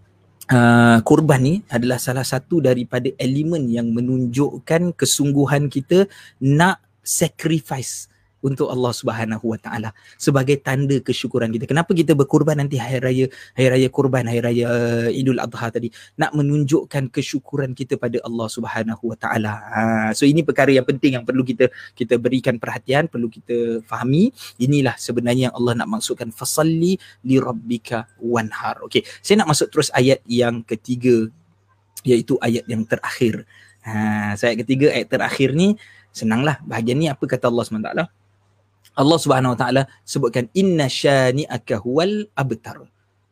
Uh, 0.48 1.04
kurban 1.04 1.44
ni 1.44 1.54
adalah 1.68 2.00
salah 2.00 2.24
satu 2.24 2.64
daripada 2.64 3.12
elemen 3.20 3.68
yang 3.68 3.92
menunjukkan 3.92 4.96
kesungguhan 4.96 5.68
kita 5.68 6.08
nak 6.40 6.87
sacrifice 7.08 8.12
untuk 8.38 8.70
Allah 8.70 8.92
Subhanahu 8.94 9.54
Wa 9.54 9.58
Taala 9.58 9.90
sebagai 10.14 10.62
tanda 10.62 10.94
kesyukuran 11.02 11.50
kita. 11.50 11.66
Kenapa 11.66 11.90
kita 11.90 12.14
berkorban 12.14 12.58
nanti 12.58 12.78
hari 12.78 13.02
raya 13.02 13.26
hari 13.58 13.68
raya 13.74 13.88
kurban 13.90 14.30
hari 14.30 14.40
raya 14.42 14.64
uh, 14.70 15.10
Idul 15.10 15.42
Adha 15.42 15.74
tadi 15.74 15.90
nak 16.14 16.34
menunjukkan 16.38 17.10
kesyukuran 17.10 17.74
kita 17.74 17.98
pada 17.98 18.22
Allah 18.22 18.46
Subhanahu 18.46 19.10
Wa 19.10 19.16
Taala. 19.18 19.52
Ha, 19.58 19.80
so 20.14 20.22
ini 20.22 20.46
perkara 20.46 20.70
yang 20.70 20.86
penting 20.86 21.18
yang 21.18 21.24
perlu 21.26 21.42
kita 21.42 21.66
kita 21.98 22.14
berikan 22.20 22.62
perhatian, 22.62 23.10
perlu 23.10 23.26
kita 23.26 23.82
fahami. 23.82 24.30
Inilah 24.62 24.94
sebenarnya 24.94 25.50
yang 25.50 25.54
Allah 25.58 25.82
nak 25.82 25.98
maksudkan 25.98 26.30
fasalli 26.30 26.94
li 27.26 27.36
rabbika 27.42 28.06
wanhar. 28.22 28.86
Okey, 28.86 29.02
saya 29.18 29.42
nak 29.42 29.50
masuk 29.50 29.66
terus 29.74 29.90
ayat 29.90 30.22
yang 30.30 30.62
ketiga 30.62 31.26
iaitu 32.06 32.38
ayat 32.38 32.62
yang 32.70 32.86
terakhir. 32.86 33.42
Ha, 33.82 34.38
so 34.38 34.46
ayat 34.46 34.62
ketiga 34.62 34.94
ayat 34.94 35.10
terakhir 35.10 35.58
ni 35.58 35.74
senanglah 36.18 36.58
bahagian 36.66 36.98
ni 36.98 37.06
apa 37.06 37.22
kata 37.22 37.46
Allah 37.46 37.62
SWT 37.62 38.10
Allah 38.98 39.18
Subhanahu 39.18 39.54
Wa 39.54 39.58
Taala 39.58 39.82
sebutkan 40.02 40.50
inna 40.58 40.90
syani'aka 40.90 41.78
huwal 41.86 42.26
abtar. 42.34 42.82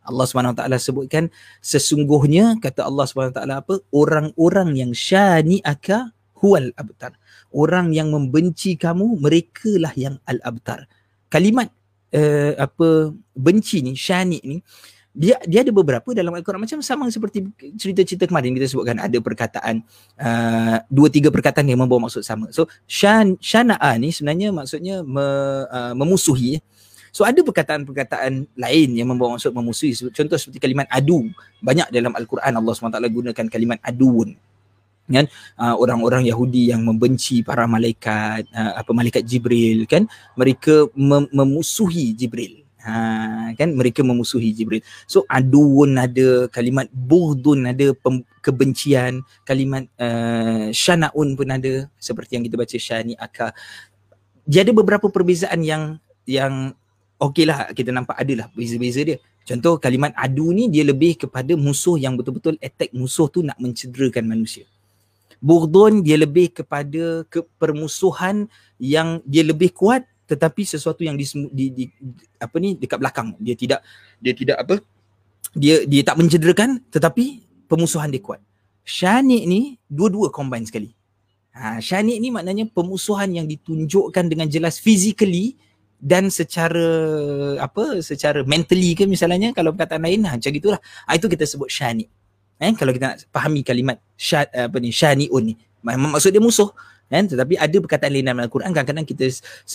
Allah 0.06 0.24
Subhanahu 0.30 0.54
Wa 0.54 0.58
Taala 0.62 0.78
sebutkan 0.78 1.26
sesungguhnya 1.58 2.62
kata 2.62 2.86
Allah 2.86 3.04
Subhanahu 3.10 3.34
Wa 3.34 3.38
Taala 3.42 3.54
apa 3.66 3.74
orang-orang 3.90 4.78
yang 4.78 4.92
syani'aka 4.94 6.14
huwal 6.38 6.70
abtar. 6.78 7.18
Orang 7.50 7.90
yang 7.90 8.14
membenci 8.14 8.78
kamu 8.78 9.18
mereka 9.18 9.74
lah 9.82 9.90
yang 9.98 10.22
al 10.30 10.38
abtar. 10.46 10.86
Kalimat 11.26 11.74
uh, 12.14 12.54
apa 12.62 13.10
benci 13.34 13.82
ni 13.82 13.98
syani 13.98 14.38
ni 14.46 14.62
dia 15.16 15.40
dia 15.48 15.64
ada 15.64 15.72
beberapa 15.72 16.12
dalam 16.12 16.36
Al-Quran 16.36 16.60
macam 16.60 16.78
sama 16.84 17.08
seperti 17.08 17.48
cerita-cerita 17.80 18.28
kemarin 18.28 18.52
kita 18.52 18.68
sebutkan 18.68 19.00
ada 19.00 19.16
perkataan 19.16 19.80
uh, 20.20 20.76
dua 20.92 21.08
tiga 21.08 21.32
perkataan 21.32 21.64
yang 21.64 21.80
membawa 21.80 22.06
maksud 22.06 22.20
sama. 22.20 22.52
So 22.52 22.68
syan 22.84 23.40
syana'a 23.40 23.96
ni 23.96 24.12
sebenarnya 24.12 24.52
maksudnya 24.52 25.00
me, 25.00 25.24
uh, 25.72 25.96
memusuhi. 25.96 26.60
So 27.16 27.24
ada 27.24 27.40
perkataan-perkataan 27.40 28.60
lain 28.60 28.88
yang 28.92 29.08
membawa 29.08 29.40
maksud 29.40 29.56
memusuhi. 29.56 29.96
Contoh 30.12 30.36
seperti 30.36 30.60
kalimat 30.60 30.84
adu. 30.92 31.32
Banyak 31.64 31.88
dalam 31.88 32.12
Al-Quran 32.12 32.52
Allah 32.52 32.72
SWT 32.76 33.00
gunakan 33.08 33.46
kalimat 33.48 33.80
aduun. 33.80 34.36
Kan 35.08 35.24
uh, 35.56 35.74
orang-orang 35.80 36.28
Yahudi 36.28 36.76
yang 36.76 36.84
membenci 36.84 37.40
para 37.40 37.64
malaikat 37.64 38.52
uh, 38.52 38.84
apa 38.84 38.90
malaikat 38.92 39.24
Jibril 39.24 39.88
kan 39.88 40.04
mereka 40.36 40.92
mem- 40.92 41.30
memusuhi 41.32 42.12
Jibril 42.12 42.65
Ha, 42.86 43.50
kan 43.58 43.74
mereka 43.74 44.06
memusuhi 44.06 44.54
Jibril. 44.54 44.78
So 45.10 45.26
aduun 45.26 45.98
ada, 45.98 46.46
kalimat 46.54 46.86
bughdun 46.94 47.66
ada 47.66 47.90
pem- 47.98 48.22
kebencian, 48.38 49.26
kalimat 49.42 49.90
uh, 49.98 50.70
syanaun 50.70 51.34
pun 51.34 51.50
ada 51.50 51.90
seperti 51.98 52.38
yang 52.38 52.46
kita 52.46 52.54
baca 52.54 52.76
syani 52.78 53.18
aka. 53.18 53.50
Dia 54.46 54.62
ada 54.62 54.70
beberapa 54.70 55.10
perbezaan 55.10 55.66
yang 55.66 55.98
yang 56.30 56.78
okeylah 57.18 57.74
kita 57.74 57.90
nampak 57.90 58.22
adalah 58.22 58.46
beza-beza 58.54 59.02
dia. 59.02 59.18
Contoh 59.42 59.82
kalimat 59.82 60.14
adu 60.14 60.54
ni 60.54 60.70
dia 60.70 60.86
lebih 60.86 61.26
kepada 61.26 61.58
musuh 61.58 61.98
yang 61.98 62.14
betul-betul 62.14 62.54
attack 62.62 62.94
musuh 62.94 63.26
tu 63.26 63.42
nak 63.42 63.58
mencederakan 63.58 64.30
manusia. 64.30 64.62
Bughdun 65.42 66.06
dia 66.06 66.14
lebih 66.22 66.54
kepada 66.54 67.26
kepermusuhan 67.26 68.46
yang 68.78 69.18
dia 69.26 69.42
lebih 69.42 69.74
kuat 69.74 70.06
tetapi 70.26 70.62
sesuatu 70.66 71.06
yang 71.06 71.14
di, 71.14 71.24
di, 71.54 71.64
di 71.70 71.84
apa 72.38 72.56
ni 72.58 72.74
dekat 72.74 72.98
belakang. 72.98 73.38
Dia 73.38 73.54
tidak 73.54 73.80
dia 74.18 74.32
tidak 74.34 74.56
apa 74.58 74.74
dia 75.54 75.86
dia 75.86 76.02
tak 76.02 76.18
mencederakan 76.18 76.82
tetapi 76.90 77.46
pemusuhan 77.70 78.10
dia 78.10 78.20
kuat. 78.20 78.42
Syani 78.86 79.46
ni 79.46 79.78
dua-dua 79.86 80.30
combine 80.34 80.66
sekali. 80.66 80.90
Ha 81.56 81.78
syani 81.80 82.18
ni 82.18 82.28
maknanya 82.34 82.68
pemusuhan 82.68 83.32
yang 83.32 83.46
ditunjukkan 83.46 84.26
dengan 84.26 84.46
jelas 84.50 84.82
physically 84.82 85.56
dan 85.96 86.28
secara 86.28 86.84
apa 87.56 88.04
secara 88.04 88.44
mentally 88.44 88.92
ke 88.92 89.08
misalnya 89.08 89.56
kalau 89.56 89.72
perkataan 89.72 90.04
lain 90.04 90.26
ha, 90.28 90.36
macam 90.36 90.52
gitulah. 90.52 90.80
Ha, 91.08 91.16
itu 91.16 91.26
kita 91.30 91.48
sebut 91.48 91.72
syani 91.72 92.04
eh 92.56 92.72
kalau 92.72 92.92
kita 92.92 93.04
nak 93.12 93.18
fahami 93.28 93.60
kalimat 93.60 94.00
syad 94.16 94.48
apa 94.52 94.76
ni 94.80 94.90
syaniun 94.92 95.42
ni. 95.52 95.54
Maksud 95.86 96.34
dia 96.34 96.42
musuh 96.42 96.72
kan? 97.10 97.26
Tetapi 97.30 97.54
ada 97.58 97.76
perkataan 97.78 98.12
lain 98.12 98.26
dalam 98.26 98.42
al-Quran 98.42 98.70
kadang-kadang 98.74 99.06
kita 99.06 99.26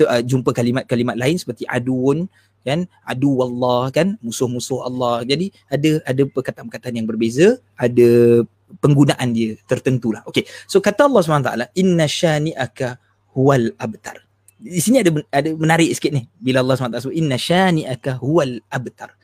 uh, 0.08 0.22
jumpa 0.24 0.52
kalimat-kalimat 0.52 1.16
lain 1.16 1.36
seperti 1.40 1.64
aduun 1.68 2.28
kan? 2.62 2.86
Adu 3.08 3.42
wallah 3.42 3.90
kan? 3.90 4.18
Musuh-musuh 4.22 4.86
Allah. 4.86 5.26
Jadi 5.26 5.50
ada 5.72 6.02
ada 6.06 6.24
perkataan-perkataan 6.28 6.96
yang 6.98 7.08
berbeza 7.10 7.58
ada 7.80 8.42
penggunaan 8.80 9.36
dia 9.36 9.58
tertentulah. 9.68 10.24
Okey. 10.30 10.48
So 10.70 10.80
kata 10.80 11.10
Allah 11.10 11.22
SWT 11.26 11.76
inna 11.76 12.06
syani'aka 12.08 13.02
huwal 13.36 13.76
abtar. 13.76 14.24
Di 14.62 14.78
sini 14.78 15.02
ada 15.02 15.10
ada 15.34 15.50
menarik 15.58 15.90
sikit 15.92 16.14
ni. 16.14 16.30
Bila 16.38 16.62
Allah 16.62 16.78
SWT 16.78 17.10
sebut 17.10 17.18
inna 17.18 17.36
syani'aka 17.36 18.22
huwal 18.22 18.62
abtar. 18.72 19.18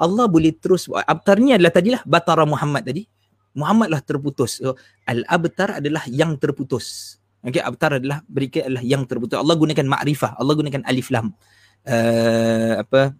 Allah 0.00 0.26
boleh 0.26 0.50
terus 0.56 0.90
abtar 0.90 1.38
ni 1.38 1.54
adalah 1.54 1.70
tadilah 1.70 2.02
batara 2.02 2.42
Muhammad 2.48 2.82
tadi. 2.82 3.06
Muhammad 3.52 3.92
lah 3.92 4.00
terputus. 4.00 4.64
So, 4.64 4.80
al 5.04 5.28
abtar 5.28 5.78
adalah 5.78 6.08
yang 6.08 6.40
terputus 6.40 7.20
Okey, 7.42 7.58
abtar 7.58 7.98
adalah 7.98 8.22
berikan 8.30 8.70
adalah 8.70 8.84
yang 8.86 9.02
terputus. 9.02 9.34
Allah 9.34 9.58
gunakan 9.58 9.82
ma'rifah, 9.82 10.38
Allah 10.38 10.54
gunakan 10.54 10.82
alif 10.86 11.10
lam. 11.10 11.34
Uh, 11.82 12.78
apa? 12.78 13.10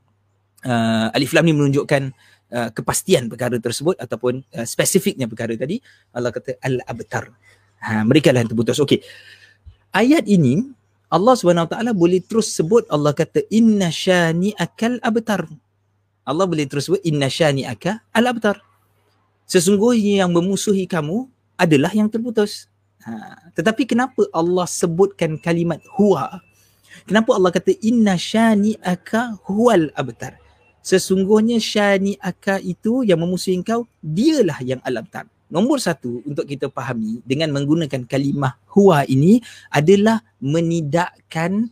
Uh, 0.63 1.11
alif 1.11 1.35
lam 1.35 1.43
ni 1.43 1.51
menunjukkan 1.51 2.15
uh, 2.55 2.71
kepastian 2.71 3.27
perkara 3.27 3.59
tersebut 3.59 3.99
ataupun 3.99 4.47
uh, 4.55 4.63
spesifiknya 4.63 5.27
perkara 5.27 5.59
tadi. 5.59 5.83
Allah 6.15 6.31
kata 6.31 6.55
al-abtar. 6.63 7.35
Ha, 7.83 8.07
mereka 8.07 8.31
lah 8.31 8.47
yang 8.47 8.51
terputus. 8.55 8.79
Okey. 8.79 9.03
Ayat 9.91 10.23
ini 10.31 10.71
Allah 11.11 11.35
taala 11.67 11.93
boleh 11.93 12.23
terus 12.23 12.55
sebut 12.55 12.87
Allah 12.89 13.13
kata 13.13 13.43
inna 13.51 13.91
syani 13.91 14.55
akal 14.55 15.03
abtar. 15.03 15.45
Allah 16.23 16.47
boleh 16.47 16.65
terus 16.71 16.87
sebut 16.87 17.03
inna 17.03 17.27
syani 17.27 17.67
akal 17.67 17.99
al 18.15 18.31
abtar. 18.31 18.63
Sesungguhnya 19.51 20.25
yang 20.25 20.31
memusuhi 20.31 20.87
kamu 20.87 21.27
adalah 21.59 21.91
yang 21.93 22.09
terputus. 22.09 22.72
Ha, 23.03 23.51
tetapi 23.59 23.83
kenapa 23.87 24.23
Allah 24.31 24.67
sebutkan 24.67 25.35
kalimat 25.43 25.83
huwa? 25.99 26.39
Kenapa 27.03 27.35
Allah 27.35 27.51
kata 27.51 27.75
inna 27.83 28.15
syani 28.15 28.79
aka 28.79 29.35
huwal 29.49 29.91
abtar? 29.99 30.39
Sesungguhnya 30.83 31.63
syani 31.63 32.19
aka 32.19 32.59
itu 32.63 33.07
yang 33.07 33.23
memusuhi 33.23 33.59
engkau, 33.59 33.87
dialah 34.03 34.59
yang 34.63 34.83
al-abtar. 34.83 35.27
Nombor 35.53 35.79
satu 35.79 36.25
untuk 36.25 36.49
kita 36.49 36.73
fahami 36.73 37.21
dengan 37.29 37.53
menggunakan 37.53 38.09
kalimah 38.09 38.57
huwa 38.73 39.05
ini 39.05 39.45
adalah 39.69 40.25
menidakkan 40.41 41.69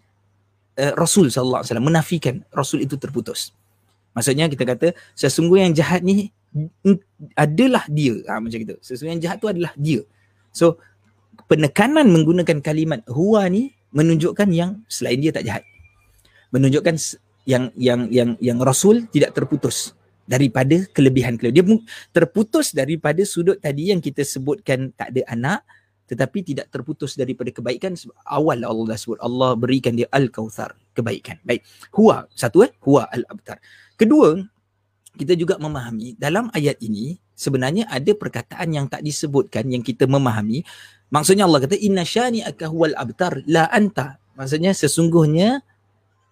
uh, 0.76 0.92
Rasul 0.94 1.32
wasallam 1.32 1.88
menafikan 1.88 2.44
Rasul 2.52 2.84
itu 2.84 3.00
terputus. 3.00 3.56
Maksudnya 4.12 4.52
kita 4.52 4.68
kata 4.68 4.92
sesungguhnya 5.16 5.70
yang 5.70 5.76
jahat 5.78 6.00
ni 6.04 6.28
adalah 7.38 7.86
dia. 7.88 8.20
Ha, 8.26 8.42
macam 8.42 8.58
itu. 8.58 8.76
Sesungguhnya 8.84 9.16
yang 9.16 9.24
jahat 9.24 9.38
tu 9.40 9.48
adalah 9.48 9.72
dia. 9.78 10.02
So 10.52 10.82
penekanan 11.46 12.10
menggunakan 12.10 12.58
kalimat 12.60 13.00
huwa 13.08 13.46
ni 13.48 13.72
menunjukkan 13.94 14.48
yang 14.50 14.82
selain 14.90 15.20
dia 15.22 15.32
tak 15.32 15.46
jahat. 15.46 15.64
Menunjukkan 16.50 16.96
yang 17.46 17.70
yang 17.78 18.10
yang 18.10 18.30
yang 18.42 18.58
Rasul 18.60 19.06
tidak 19.08 19.32
terputus 19.32 19.94
daripada 20.26 20.86
kelebihan-kelebihan. 20.94 21.54
Dia 21.54 21.64
terputus 22.14 22.70
daripada 22.70 23.22
sudut 23.26 23.58
tadi 23.58 23.90
yang 23.90 23.98
kita 23.98 24.22
sebutkan 24.22 24.94
tak 24.94 25.14
ada 25.14 25.22
anak 25.30 25.60
tetapi 26.10 26.42
tidak 26.42 26.66
terputus 26.74 27.14
daripada 27.14 27.54
kebaikan 27.54 27.94
awal 28.26 28.58
Allah 28.66 28.94
dah 28.94 28.98
sebut 28.98 29.22
Allah 29.22 29.54
berikan 29.54 29.94
dia 29.94 30.10
al-kautsar 30.10 30.74
kebaikan. 30.90 31.38
Baik. 31.46 31.62
Huwa 31.94 32.26
satu 32.34 32.66
eh 32.66 32.74
huwa 32.82 33.06
al-abtar. 33.06 33.62
Kedua 33.94 34.34
kita 35.14 35.38
juga 35.38 35.54
memahami 35.62 36.18
dalam 36.18 36.50
ayat 36.50 36.82
ini 36.82 37.14
sebenarnya 37.40 37.88
ada 37.88 38.12
perkataan 38.12 38.68
yang 38.76 38.84
tak 38.92 39.00
disebutkan 39.00 39.72
yang 39.72 39.80
kita 39.80 40.04
memahami 40.04 40.60
Maksudnya 41.10 41.44
Allah 41.50 41.66
kata 41.66 41.74
inna 41.74 42.06
syani 42.06 42.46
huwal 42.70 42.94
abtar 42.94 43.42
la 43.50 43.66
anta. 43.66 44.22
Maksudnya 44.38 44.70
sesungguhnya 44.70 45.58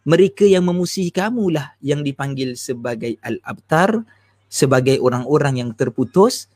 mereka 0.07 0.47
yang 0.47 0.65
memusuhi 0.65 1.11
kamu 1.11 1.59
lah 1.59 1.75
yang 1.83 2.07
dipanggil 2.07 2.55
sebagai 2.55 3.19
al-abtar 3.21 4.07
sebagai 4.49 4.97
orang-orang 5.03 5.61
yang 5.61 5.71
terputus 5.75 6.49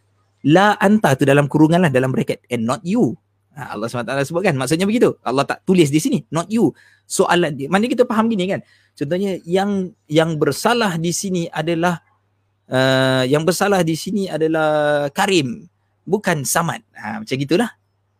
la 0.47 0.79
anta 0.79 1.13
tu 1.19 1.27
dalam 1.27 1.51
kurungan 1.51 1.83
lah 1.83 1.91
dalam 1.91 2.15
bracket 2.15 2.47
and 2.47 2.63
not 2.63 2.81
you. 2.87 3.19
Ha, 3.53 3.77
Allah 3.77 3.85
SWT 3.85 4.33
sebutkan 4.33 4.57
maksudnya 4.57 4.87
begitu. 4.89 5.19
Allah 5.27 5.45
tak 5.45 5.67
tulis 5.67 5.91
di 5.91 5.99
sini 5.99 6.23
not 6.31 6.47
you. 6.47 6.71
Soalan 7.05 7.59
dia. 7.59 7.67
Mana 7.69 7.91
kita 7.91 8.07
faham 8.07 8.31
gini 8.31 8.49
kan? 8.49 8.63
Contohnya 8.95 9.37
yang 9.45 9.91
yang 10.07 10.39
bersalah 10.39 10.95
di 10.97 11.11
sini 11.11 11.51
adalah 11.51 12.01
uh, 12.73 13.23
yang 13.29 13.45
bersalah 13.45 13.85
di 13.85 13.95
sini 13.95 14.33
adalah 14.33 15.07
Karim 15.13 15.69
bukan 16.03 16.43
Samad. 16.43 16.81
Ha, 16.97 17.21
macam 17.23 17.37
gitulah 17.37 17.71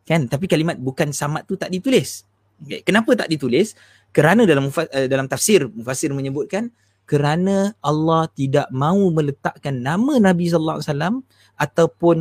kan 0.03 0.27
tapi 0.27 0.51
kalimat 0.51 0.75
bukan 0.79 1.15
samad 1.15 1.47
tu 1.47 1.55
tak 1.55 1.71
ditulis 1.71 2.27
okay. 2.59 2.83
kenapa 2.83 3.15
tak 3.15 3.31
ditulis 3.31 3.79
kerana 4.11 4.45
dalam 4.45 4.69
uh, 4.69 5.07
dalam 5.09 5.31
tafsir 5.31 5.71
mufassir 5.71 6.11
menyebutkan 6.11 6.69
kerana 7.07 7.75
Allah 7.83 8.27
tidak 8.35 8.67
mahu 8.71 9.15
meletakkan 9.15 9.75
nama 9.79 10.19
Nabi 10.19 10.51
sallallahu 10.51 10.79
alaihi 10.79 10.91
wasallam 10.91 11.15
ataupun 11.59 12.17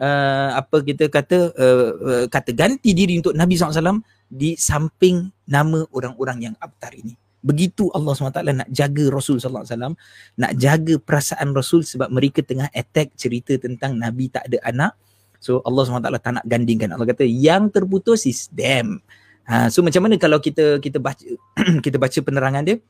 uh, 0.00 0.50
apa 0.60 0.76
kita 0.84 1.08
kata 1.12 1.52
uh, 1.56 1.90
uh, 1.96 2.24
kata 2.28 2.50
ganti 2.52 2.92
diri 2.92 3.20
untuk 3.20 3.36
Nabi 3.36 3.56
wasallam 3.56 4.00
di 4.26 4.58
samping 4.58 5.30
nama 5.46 5.86
orang-orang 5.94 6.50
yang 6.50 6.54
abtar 6.58 6.92
ini. 6.98 7.14
Begitu 7.46 7.86
Allah 7.94 8.10
SWT 8.10 8.42
nak 8.42 8.68
jaga 8.74 9.04
Rasul 9.06 9.38
SAW, 9.38 9.94
nak 10.34 10.52
jaga 10.58 10.98
perasaan 10.98 11.54
Rasul 11.54 11.86
sebab 11.86 12.10
mereka 12.10 12.42
tengah 12.42 12.66
attack 12.74 13.14
cerita 13.14 13.54
tentang 13.54 13.94
Nabi 13.94 14.26
tak 14.26 14.50
ada 14.50 14.58
anak. 14.66 14.98
So 15.38 15.62
Allah 15.62 15.86
SWT 15.86 16.10
tak 16.18 16.42
nak 16.42 16.44
gandingkan. 16.50 16.90
Allah 16.90 17.06
kata 17.06 17.22
yang 17.22 17.70
terputus 17.70 18.26
is 18.26 18.50
them. 18.50 18.98
Ha, 19.46 19.70
so 19.70 19.78
macam 19.86 20.10
mana 20.10 20.18
kalau 20.18 20.42
kita 20.42 20.82
kita 20.82 20.98
baca 20.98 21.22
kita 21.86 22.02
baca 22.02 22.18
penerangan 22.18 22.66
dia? 22.66 22.82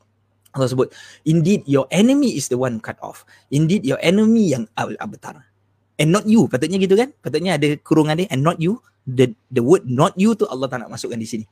Allah 0.57 0.73
sebut, 0.73 0.89
indeed 1.21 1.61
your 1.69 1.85
enemy 1.93 2.33
is 2.33 2.49
the 2.49 2.57
one 2.57 2.81
cut 2.81 2.97
off. 2.97 3.29
Indeed 3.53 3.85
your 3.85 4.01
enemy 4.01 4.57
yang 4.57 4.65
abtar. 4.73 5.45
And 6.01 6.09
not 6.09 6.25
you. 6.25 6.49
Patutnya 6.49 6.81
gitu 6.81 6.97
kan? 6.97 7.13
Patutnya 7.21 7.61
ada 7.61 7.77
kurungan 7.85 8.25
dia 8.25 8.27
and 8.33 8.41
not 8.41 8.57
you. 8.57 8.81
The 9.05 9.37
the 9.53 9.61
word 9.61 9.85
not 9.85 10.17
you 10.17 10.33
tu 10.33 10.49
Allah 10.49 10.65
tak 10.65 10.81
nak 10.81 10.97
masukkan 10.97 11.21
di 11.21 11.29
sini 11.29 11.45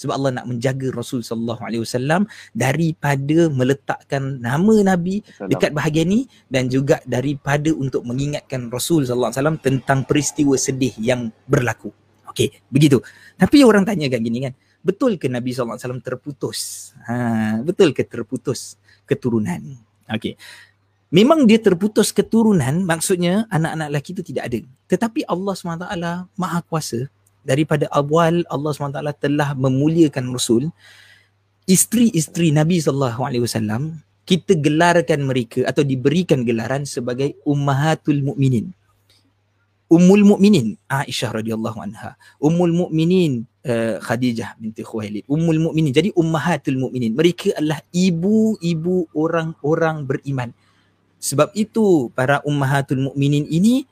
sebab 0.00 0.16
Allah 0.16 0.40
nak 0.40 0.48
menjaga 0.48 0.88
Rasul 0.96 1.20
sallallahu 1.20 1.60
alaihi 1.60 1.84
wasallam 1.84 2.24
daripada 2.56 3.52
meletakkan 3.52 4.40
nama 4.40 4.96
nabi 4.96 5.20
dekat 5.44 5.76
bahagian 5.76 6.08
ni 6.08 6.20
dan 6.48 6.72
juga 6.72 7.04
daripada 7.04 7.68
untuk 7.76 8.08
mengingatkan 8.08 8.72
Rasul 8.72 9.04
sallallahu 9.04 9.28
alaihi 9.28 9.40
wasallam 9.44 9.58
tentang 9.60 10.08
peristiwa 10.08 10.56
sedih 10.56 10.96
yang 10.96 11.28
berlaku. 11.44 11.92
Okey, 12.32 12.64
begitu. 12.72 13.04
Tapi 13.36 13.60
orang 13.66 13.84
tanya 13.84 14.08
kan 14.08 14.24
gini 14.24 14.40
kan, 14.48 14.56
betul 14.80 15.20
ke 15.20 15.28
Nabi 15.28 15.52
sallallahu 15.52 15.76
alaihi 15.76 15.84
wasallam 15.84 16.02
terputus? 16.02 16.58
Ha, 17.04 17.60
betul 17.60 17.92
ke 17.92 18.08
terputus 18.08 18.80
keturunan? 19.04 19.60
Okey. 20.08 20.40
Memang 21.10 21.42
dia 21.42 21.58
terputus 21.58 22.14
keturunan, 22.14 22.86
maksudnya 22.86 23.42
anak-anak 23.50 23.90
lelaki 23.90 24.14
itu 24.14 24.22
tidak 24.22 24.46
ada. 24.46 24.58
Tetapi 24.86 25.26
Allah 25.26 25.54
SWT 25.58 25.86
Maha 26.38 26.62
Kuasa, 26.62 27.10
daripada 27.46 27.88
awal 27.92 28.44
Allah 28.48 28.70
SWT 28.70 29.00
telah 29.20 29.56
memuliakan 29.56 30.32
Rasul 30.32 30.68
isteri-isteri 31.64 32.52
Nabi 32.52 32.80
SAW 32.82 33.96
kita 34.28 34.54
gelarkan 34.58 35.26
mereka 35.26 35.66
atau 35.66 35.82
diberikan 35.82 36.46
gelaran 36.46 36.86
sebagai 36.86 37.34
ummahatul 37.42 38.22
mukminin 38.22 38.70
ummul 39.90 40.22
mukminin 40.22 40.78
Aisyah 40.86 41.42
radhiyallahu 41.42 41.82
anha. 41.82 42.14
Ummul 42.38 42.70
mukminin 42.70 43.42
uh, 43.66 43.98
Khadijah 43.98 44.54
binti 44.56 44.86
Khuwailid. 44.86 45.26
Ummul 45.26 45.58
mukminin 45.58 45.90
jadi 45.90 46.14
ummahatul 46.14 46.78
mukminin 46.78 47.18
mereka 47.18 47.50
adalah 47.58 47.82
ibu-ibu 47.90 49.10
orang-orang 49.12 50.06
beriman. 50.06 50.54
Sebab 51.20 51.52
itu 51.58 52.08
para 52.14 52.40
ummahatul 52.46 53.10
mukminin 53.10 53.44
ini 53.50 53.84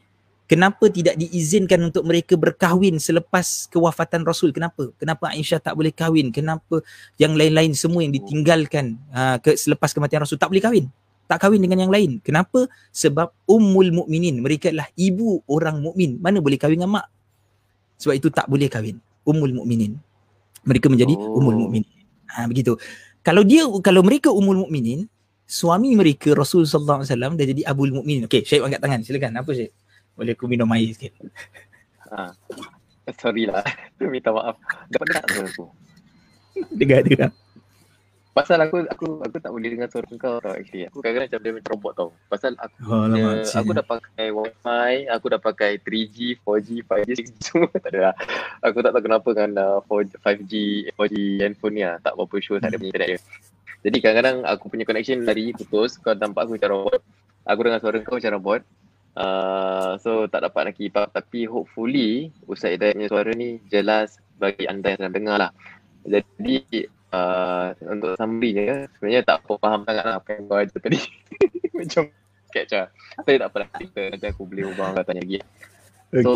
Kenapa 0.49 0.89
tidak 0.89 1.21
diizinkan 1.21 1.93
untuk 1.93 2.09
mereka 2.09 2.33
berkahwin 2.33 2.97
selepas 2.97 3.69
kewafatan 3.69 4.25
Rasul? 4.25 4.49
Kenapa? 4.49 4.89
Kenapa 4.97 5.29
Aisyah 5.29 5.61
tak 5.61 5.77
boleh 5.77 5.93
kahwin? 5.93 6.33
Kenapa 6.33 6.81
yang 7.21 7.37
lain-lain 7.37 7.77
semua 7.77 8.01
yang 8.01 8.17
ditinggalkan 8.17 8.97
uh, 9.13 9.37
ke, 9.45 9.61
selepas 9.61 9.93
kematian 9.93 10.25
Rasul 10.25 10.41
tak 10.41 10.49
boleh 10.49 10.65
kahwin? 10.65 10.89
Tak 11.29 11.45
kahwin 11.45 11.61
dengan 11.61 11.85
yang 11.85 11.93
lain. 11.93 12.25
Kenapa? 12.25 12.65
Sebab 12.97 13.29
ummul 13.45 13.93
mukminin 13.93 14.41
mereka 14.41 14.73
adalah 14.73 14.89
ibu 14.97 15.45
orang 15.53 15.85
mukmin. 15.85 16.17
Mana 16.17 16.41
boleh 16.41 16.57
kahwin 16.57 16.81
dengan 16.81 16.97
mak? 16.97 17.13
Sebab 18.01 18.17
itu 18.17 18.33
tak 18.33 18.49
boleh 18.49 18.73
kahwin. 18.73 18.97
Ummul 19.29 19.53
mukminin. 19.53 20.01
Mereka 20.65 20.89
menjadi 20.89 21.13
oh. 21.13 21.45
ummul 21.45 21.69
mukminin. 21.69 21.93
Ha, 22.33 22.49
begitu. 22.49 22.81
Kalau 23.21 23.45
dia 23.45 23.69
kalau 23.85 24.01
mereka 24.01 24.33
ummul 24.33 24.65
mukminin, 24.65 25.05
suami 25.45 25.93
mereka 25.93 26.33
Rasul 26.33 26.65
sallallahu 26.65 27.05
alaihi 27.05 27.13
wasallam 27.13 27.33
dah 27.37 27.45
jadi 27.45 27.63
abul 27.69 27.93
mukminin. 27.93 28.25
Okey, 28.25 28.49
Syekh 28.49 28.65
angkat 28.65 28.81
tangan. 28.81 29.01
Silakan. 29.05 29.33
Apa 29.45 29.53
Syekh? 29.53 29.77
Boleh 30.19 30.35
aku 30.35 30.51
minum 30.51 30.67
air 30.75 30.91
sikit. 30.91 31.15
Ha. 32.11 32.35
Sorry 33.23 33.47
lah. 33.47 33.63
Minta 34.03 34.35
maaf. 34.35 34.59
Dapat 34.91 35.07
dengar 35.07 35.25
suara 35.31 35.49
aku? 35.49 35.67
Dengar, 36.79 37.07
dengar. 37.07 37.31
Pasal 38.35 38.63
aku 38.63 38.87
aku 38.87 39.19
aku 39.19 39.37
tak 39.43 39.51
boleh 39.51 39.75
dengar 39.75 39.91
suara 39.91 40.07
kau 40.15 40.39
tau 40.39 40.55
actually. 40.55 40.87
Aku 40.87 41.03
kadang-kadang 41.03 41.27
macam 41.27 41.41
dia 41.43 41.53
macam 41.59 41.71
robot 41.75 41.93
tau. 41.99 42.11
Pasal 42.31 42.55
aku 42.55 42.79
oh, 42.87 43.07
dia, 43.11 43.43
aku 43.43 43.71
dah 43.75 43.87
pakai 43.87 44.27
wifi, 44.31 44.95
aku 45.11 45.27
dah 45.27 45.41
pakai 45.43 45.71
3G, 45.83 46.39
4G, 46.47 46.69
5G, 46.87 47.09
6G 47.19 47.31
semua 47.43 47.71
tak 47.75 47.91
ada 47.91 48.01
lah. 48.11 48.15
Aku 48.63 48.79
tak 48.79 48.95
tahu 48.95 49.03
kenapa 49.11 49.29
kan 49.35 49.51
uh, 49.59 49.83
4, 49.91 50.23
5G, 50.23 50.55
4G 50.95 51.15
handphone 51.43 51.75
ni 51.75 51.83
lah. 51.83 51.99
Tak 51.99 52.15
apa-apa 52.15 52.37
sure 52.39 52.63
tak 52.63 52.71
ada 52.71 52.79
punya 52.79 52.95
internet 52.95 53.09
dia. 53.11 53.21
Jadi 53.91 53.97
kadang-kadang 54.03 54.37
aku 54.47 54.65
punya 54.71 54.85
connection 54.87 55.19
lari 55.27 55.51
putus, 55.55 55.99
kau 55.99 56.15
nampak 56.15 56.47
aku 56.47 56.59
macam 56.59 56.71
robot. 56.79 57.01
Aku 57.43 57.61
dengar 57.67 57.81
suara 57.83 57.99
kau 58.07 58.19
macam 58.23 58.35
robot. 58.39 58.61
Uh, 59.18 59.99
so 59.99 60.31
tak 60.31 60.47
dapat 60.47 60.71
nak 60.71 60.75
keep 60.79 60.94
up 60.94 61.11
tapi 61.11 61.42
hopefully 61.49 62.31
Ustaz 62.47 62.77
Hidayat 62.77 62.94
punya 62.94 63.09
suara 63.11 63.31
ni 63.35 63.59
jelas 63.66 64.14
bagi 64.38 64.68
anda 64.71 64.94
yang 64.94 64.99
sedang 65.03 65.16
dengar 65.16 65.37
lah. 65.42 65.51
Jadi 66.07 66.87
uh, 67.11 67.75
untuk 67.83 68.14
je 68.14 68.87
sebenarnya 68.94 69.23
tak 69.27 69.42
apa 69.42 69.53
faham 69.59 69.81
sangat 69.83 70.05
lah 70.07 70.16
apa 70.23 70.29
yang 70.38 70.42
kau 70.47 70.59
ajar 70.59 70.79
tadi. 70.79 71.01
Macam 71.79 72.03
catch 72.55 72.73
lah. 72.73 72.88
Tapi 73.18 73.31
tak 73.42 73.49
apalah 73.51 73.68
kita 73.75 74.03
nanti 74.14 74.27
aku 74.31 74.42
boleh 74.47 74.64
ubah 74.71 74.87
kau 74.94 75.05
tanya 75.05 75.23
lagi. 75.27 75.38
Okay. 76.09 76.23
So 76.25 76.33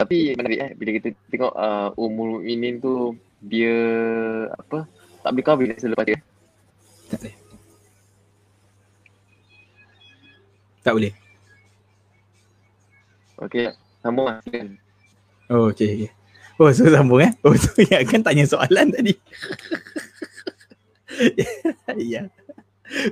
tapi 0.00 0.32
menarik 0.32 0.58
eh 0.60 0.70
bila 0.76 0.90
kita 0.96 1.08
tengok 1.28 1.52
uh, 1.52 1.90
umur 2.00 2.40
ini 2.44 2.80
tu 2.80 3.16
dia 3.40 3.76
apa 4.52 4.88
tak 5.20 5.30
boleh 5.36 5.44
kahwin 5.44 5.76
selepas 5.76 6.04
dia. 6.08 6.18
Tak 7.10 7.18
boleh. 7.20 7.34
Tak 10.80 10.92
boleh. 10.96 11.29
Okey, 13.40 13.72
sambung 14.04 14.28
lah. 14.28 14.38
Oh, 15.48 15.72
okey. 15.72 16.06
Okay. 16.06 16.12
Oh, 16.60 16.68
so 16.76 16.84
sambung 16.92 17.24
eh. 17.24 17.32
Oh, 17.40 17.56
so 17.64 17.72
ya 17.80 18.04
kan 18.04 18.20
tanya 18.20 18.44
soalan 18.44 18.92
tadi. 18.92 19.16
ya. 22.12 22.28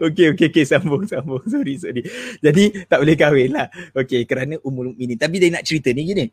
Okey, 0.04 0.36
okey, 0.36 0.46
okey. 0.52 0.64
Sambung, 0.68 1.08
sambung. 1.08 1.40
Sorry, 1.52 1.80
sorry. 1.80 2.02
Jadi, 2.44 2.84
tak 2.84 3.00
boleh 3.00 3.16
kahwin 3.16 3.56
lah. 3.56 3.72
Okey, 3.96 4.28
kerana 4.28 4.60
umur 4.60 4.92
ini. 5.00 5.16
Tapi 5.16 5.40
dia 5.40 5.48
nak 5.48 5.64
cerita 5.64 5.88
ni 5.96 6.02
gini. 6.04 6.26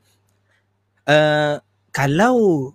Uh, 1.07 1.55
kalau 1.95 2.73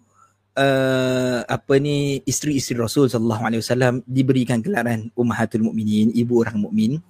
uh, 0.57 1.41
apa 1.45 1.75
ni 1.77 2.25
isteri-isteri 2.25 2.81
Rasul 2.81 3.13
sallallahu 3.13 3.43
alaihi 3.45 3.61
wasallam 3.61 4.01
diberikan 4.09 4.65
gelaran 4.65 5.13
ummahatul 5.19 5.69
mukminin, 5.69 6.15
ibu 6.17 6.41
orang 6.41 6.57
mukmin, 6.57 7.03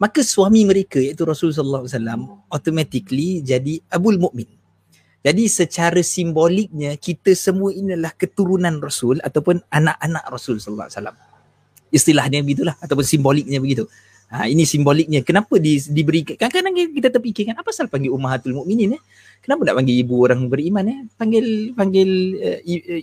maka 0.00 0.24
suami 0.24 0.64
mereka 0.64 0.96
iaitu 0.96 1.28
Rasulullah 1.28 1.84
SAW 1.84 2.48
automatically 2.48 3.44
jadi 3.44 3.84
abul 3.92 4.16
mukmin. 4.16 4.48
Jadi 5.20 5.44
secara 5.52 6.00
simboliknya 6.00 6.96
kita 6.96 7.36
semua 7.36 7.68
ini 7.76 7.92
adalah 7.92 8.16
keturunan 8.16 8.80
Rasul 8.80 9.20
ataupun 9.20 9.60
anak-anak 9.68 10.24
Rasul 10.32 10.56
wasallam. 10.56 11.12
Istilahnya 11.92 12.40
begitulah 12.40 12.80
ataupun 12.80 13.04
simboliknya 13.04 13.60
begitu. 13.60 13.84
Ha, 14.30 14.46
ini 14.46 14.62
simboliknya. 14.62 15.26
Kenapa 15.26 15.58
di, 15.58 15.82
diberi 15.90 16.22
kadang-kadang 16.22 16.94
kita 16.94 17.10
terfikirkan 17.10 17.58
apa 17.58 17.66
pasal 17.66 17.90
panggil 17.90 18.14
ummahatul 18.14 18.54
mukminin 18.62 18.94
eh? 18.94 19.02
Kenapa 19.42 19.66
nak 19.66 19.82
panggil 19.82 19.96
ibu 20.06 20.22
orang 20.22 20.46
beriman 20.46 20.86
eh? 20.86 20.98
Panggil 21.18 21.74
panggil 21.74 22.10
uh, 22.38 22.60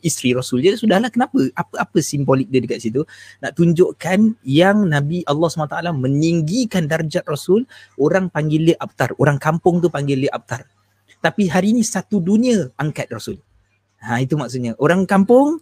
isteri 0.07 0.31
Rasul 0.31 0.63
je 0.63 0.79
sudahlah. 0.79 1.11
Kenapa? 1.11 1.35
Apa 1.51 1.83
apa 1.83 1.97
simbolik 1.99 2.47
dia 2.47 2.63
dekat 2.63 2.79
situ? 2.79 3.03
Nak 3.43 3.59
tunjukkan 3.59 4.39
yang 4.47 4.87
Nabi 4.87 5.27
Allah 5.27 5.49
SWT 5.51 5.75
meninggikan 5.99 6.87
darjat 6.87 7.27
Rasul, 7.27 7.67
orang 7.99 8.31
panggil 8.31 8.71
dia 8.71 8.77
abtar. 8.79 9.11
Orang 9.19 9.35
kampung 9.35 9.83
tu 9.83 9.91
panggil 9.91 10.23
dia 10.23 10.31
abtar. 10.31 10.63
Tapi 11.19 11.51
hari 11.51 11.75
ini 11.75 11.83
satu 11.83 12.23
dunia 12.23 12.71
angkat 12.79 13.11
Rasul. 13.11 13.35
Ha 13.99 14.23
itu 14.23 14.39
maksudnya. 14.39 14.79
Orang 14.79 15.03
kampung 15.03 15.59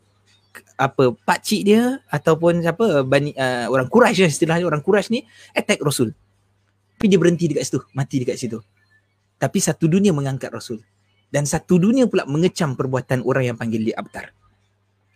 apa 0.76 1.16
pak 1.16 1.40
cik 1.44 1.62
dia 1.68 2.00
ataupun 2.12 2.64
siapa 2.64 3.04
bani, 3.08 3.32
uh, 3.36 3.68
orang 3.72 3.88
Quraisy 3.88 4.28
lah 4.28 4.32
istilahnya 4.32 4.66
orang 4.68 4.84
Quraisy 4.84 5.10
ni 5.12 5.20
attack 5.56 5.80
Rasul. 5.82 6.12
Tapi 6.96 7.06
dia 7.12 7.20
berhenti 7.20 7.52
dekat 7.52 7.68
situ, 7.68 7.80
mati 7.92 8.16
dekat 8.24 8.38
situ. 8.40 8.58
Tapi 9.36 9.60
satu 9.60 9.92
dunia 9.92 10.16
mengangkat 10.16 10.48
Rasul. 10.50 10.80
Dan 11.28 11.44
satu 11.44 11.76
dunia 11.76 12.08
pula 12.08 12.24
mengecam 12.24 12.80
perbuatan 12.80 13.20
orang 13.28 13.52
yang 13.52 13.58
panggil 13.60 13.84
dia 13.84 14.00
abtar. 14.00 14.32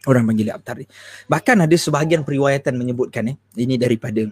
Orang 0.03 0.27
panggil 0.27 0.51
dia 0.51 0.55
abtar 0.59 0.83
ni. 0.83 0.85
Bahkan 1.31 1.55
ada 1.63 1.75
sebahagian 1.79 2.27
periwayatan 2.27 2.75
menyebutkan 2.75 3.31
eh, 3.31 3.37
ini 3.55 3.79
daripada 3.79 4.27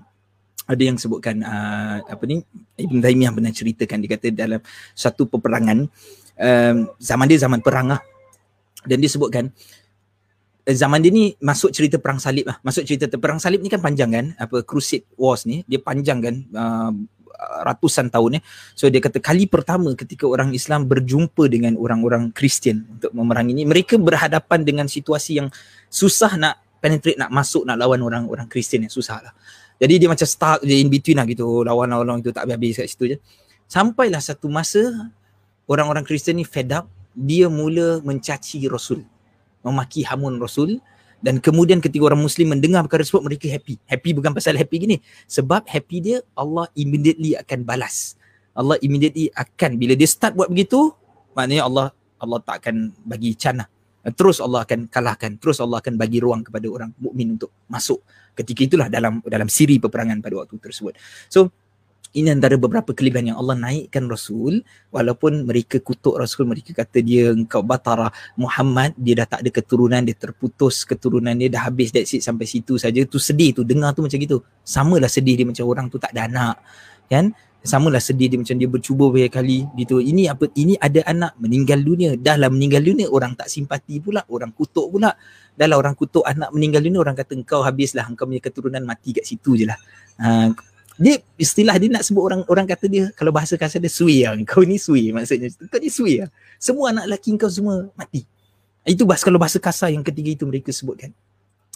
ada 0.67 0.83
yang 0.83 0.99
sebutkan 0.99 1.39
uh, 1.47 2.03
apa 2.03 2.23
ni 2.27 2.43
Ibn 2.75 2.99
Taymiyah 2.99 3.31
pernah 3.31 3.53
ceritakan 3.55 3.97
dia 4.03 4.09
kata 4.19 4.27
dalam 4.35 4.59
satu 4.91 5.31
peperangan 5.31 5.87
um, 6.35 6.77
zaman 6.99 7.25
dia 7.31 7.39
zaman 7.39 7.63
perang 7.63 7.95
lah. 7.95 8.01
Dan 8.83 8.99
dia 8.99 9.07
sebutkan 9.07 9.51
zaman 10.75 10.99
dia 10.99 11.11
ni 11.13 11.31
masuk 11.39 11.71
cerita 11.71 11.95
perang 11.95 12.19
salib 12.19 12.49
lah. 12.49 12.59
Masuk 12.59 12.83
cerita 12.83 13.07
perang 13.15 13.39
salib 13.39 13.63
ni 13.63 13.71
kan 13.71 13.79
panjang 13.79 14.11
kan. 14.11 14.25
Apa 14.35 14.67
crusade 14.67 15.07
wars 15.15 15.47
ni 15.47 15.63
dia 15.63 15.79
panjang 15.79 16.19
kan. 16.19 16.35
Uh, 16.51 16.91
ratusan 17.37 18.09
tahun 18.09 18.39
ya. 18.39 18.41
So 18.73 18.89
dia 18.89 18.97
kata 18.97 19.21
kali 19.21 19.45
pertama 19.45 19.93
ketika 19.93 20.25
orang 20.25 20.57
Islam 20.57 20.89
berjumpa 20.89 21.45
dengan 21.47 21.77
orang-orang 21.77 22.33
Kristian 22.33 22.89
untuk 22.97 23.13
memerangi 23.13 23.53
ini, 23.53 23.63
mereka 23.63 23.95
berhadapan 24.01 24.65
dengan 24.65 24.89
situasi 24.89 25.37
yang 25.37 25.47
susah 25.87 26.33
nak 26.35 26.57
penetrate, 26.81 27.15
nak 27.21 27.29
masuk, 27.29 27.61
nak 27.63 27.77
lawan 27.77 28.01
orang-orang 28.01 28.49
Kristian 28.49 28.89
yang 28.89 28.93
susah 28.93 29.21
lah. 29.21 29.33
Jadi 29.77 30.01
dia 30.01 30.09
macam 30.09 30.25
stuck 30.25 30.65
je 30.65 30.81
in 30.81 30.89
between 30.89 31.21
lah 31.21 31.29
gitu. 31.29 31.61
Lawan-lawan 31.61 32.25
itu 32.25 32.33
tak 32.33 32.49
habis-habis 32.49 32.81
kat 32.81 32.87
situ 32.89 33.05
je. 33.13 33.17
Sampailah 33.69 34.19
satu 34.19 34.49
masa 34.49 35.13
orang-orang 35.69 36.01
Kristian 36.01 36.41
ni 36.41 36.45
fed 36.47 36.73
up, 36.73 36.89
dia 37.13 37.45
mula 37.45 38.01
mencaci 38.01 38.65
Rasul 38.65 39.05
memaki 39.67 40.07
hamun 40.07 40.39
Rasul 40.39 40.79
dan 41.19 41.43
kemudian 41.43 41.83
ketika 41.83 42.07
orang 42.07 42.21
muslim 42.21 42.55
mendengar 42.55 42.85
perkara 42.85 43.03
tersebut 43.03 43.25
mereka 43.25 43.51
happy. 43.51 43.75
Happy 43.83 44.09
bukan 44.15 44.31
pasal 44.31 44.55
happy 44.55 44.75
gini. 44.79 44.97
Sebab 45.27 45.67
happy 45.67 45.97
dia 45.99 46.17
Allah 46.37 46.69
immediately 46.77 47.35
akan 47.35 47.67
balas. 47.67 48.15
Allah 48.55 48.79
immediately 48.79 49.29
akan 49.35 49.75
bila 49.75 49.93
dia 49.93 50.09
start 50.09 50.33
buat 50.33 50.49
begitu 50.49 50.95
maknanya 51.37 51.69
Allah 51.69 51.87
Allah 52.17 52.39
tak 52.41 52.65
akan 52.65 52.95
bagi 53.05 53.37
cana 53.37 53.69
terus 54.15 54.39
Allah 54.39 54.63
akan 54.63 54.87
kalahkan. 54.87 55.35
Terus 55.41 55.59
Allah 55.59 55.83
akan 55.83 55.99
bagi 55.99 56.23
ruang 56.23 56.45
kepada 56.45 56.67
orang 56.71 56.93
mukmin 57.01 57.35
untuk 57.35 57.51
masuk. 57.67 57.99
Ketika 58.37 58.63
itulah 58.63 58.87
dalam 58.87 59.19
dalam 59.25 59.49
siri 59.51 59.81
peperangan 59.81 60.21
pada 60.23 60.45
waktu 60.45 60.55
tersebut. 60.61 60.95
So 61.27 61.51
ini 62.17 62.33
antara 62.33 62.57
beberapa 62.57 62.97
kelebihan 62.97 63.29
yang 63.29 63.37
Allah 63.37 63.53
naikkan 63.53 64.09
Rasul. 64.09 64.65
Walaupun 64.89 65.45
mereka 65.45 65.77
kutuk 65.77 66.17
Rasul 66.17 66.49
mereka 66.49 66.73
kata 66.73 67.05
dia 67.05 67.29
engkau 67.29 67.61
batara 67.61 68.09
Muhammad 68.33 68.97
dia 68.97 69.21
dah 69.21 69.37
tak 69.37 69.45
ada 69.45 69.49
keturunan 69.53 70.01
dia 70.01 70.17
terputus 70.17 70.81
keturunan 70.81 71.37
dia 71.37 71.53
dah 71.53 71.69
habis 71.69 71.93
that's 71.93 72.17
it 72.17 72.25
sampai 72.25 72.49
situ 72.49 72.81
saja. 72.81 73.05
Tu 73.05 73.21
sedih 73.21 73.53
tu 73.53 73.61
dengar 73.61 73.93
tu 73.93 74.01
macam 74.01 74.17
gitu. 74.17 74.41
Samalah 74.65 75.05
sedih 75.07 75.37
dia 75.37 75.45
macam 75.45 75.69
orang 75.69 75.93
tu 75.93 76.01
tak 76.01 76.09
ada 76.17 76.25
anak 76.25 76.55
kan? 77.05 77.29
Samalah 77.61 78.01
sedih 78.01 78.31
dia 78.31 78.39
macam 78.41 78.55
dia 78.57 78.69
bercuba 78.69 79.05
banyak 79.13 79.31
kali 79.33 79.59
gitu. 79.77 80.01
Ini 80.01 80.33
apa 80.33 80.49
ini 80.57 80.73
ada 80.79 81.05
anak 81.05 81.37
meninggal 81.37 81.85
dunia. 81.85 82.17
Dah 82.17 82.33
lah 82.39 82.49
meninggal 82.49 82.81
dunia 82.81 83.11
orang 83.13 83.37
tak 83.37 83.51
simpati 83.51 84.01
pula 84.01 84.25
orang 84.33 84.55
kutuk 84.57 84.89
pula. 84.89 85.13
Dah 85.53 85.67
lah 85.69 85.77
orang 85.77 85.93
kutuk 85.93 86.25
anak 86.25 86.49
meninggal 86.49 86.81
dunia 86.81 86.97
orang 86.97 87.13
kata 87.13 87.37
engkau 87.37 87.61
habislah 87.61 88.09
engkau 88.09 88.25
punya 88.25 88.41
keturunan 88.41 88.81
mati 88.81 89.13
kat 89.13 89.25
situ 89.27 89.53
je 89.53 89.65
lah. 89.67 89.77
Ha, 90.17 90.49
dia 90.97 91.21
istilah 91.37 91.77
dia 91.77 91.93
nak 91.93 92.01
sebut 92.01 92.25
orang 92.25 92.41
orang 92.49 92.65
kata 92.65 92.89
dia 92.89 93.13
kalau 93.13 93.29
bahasa 93.29 93.53
kasar 93.53 93.77
dia 93.77 93.89
sui 93.93 94.25
lah. 94.25 94.33
Kau 94.49 94.65
ni 94.65 94.81
sui 94.81 95.13
maksudnya. 95.13 95.53
Kau 95.69 95.77
ni 95.77 95.93
sui 95.93 96.19
lah. 96.25 96.29
Semua 96.57 96.89
anak 96.89 97.05
lelaki 97.05 97.37
kau 97.37 97.49
semua 97.49 97.85
mati. 97.93 98.25
Itu 98.81 99.05
bahasa 99.05 99.29
kalau 99.29 99.37
bahasa 99.37 99.61
kasar 99.61 99.93
yang 99.93 100.01
ketiga 100.01 100.33
itu 100.33 100.43
mereka 100.49 100.73
sebutkan. 100.73 101.13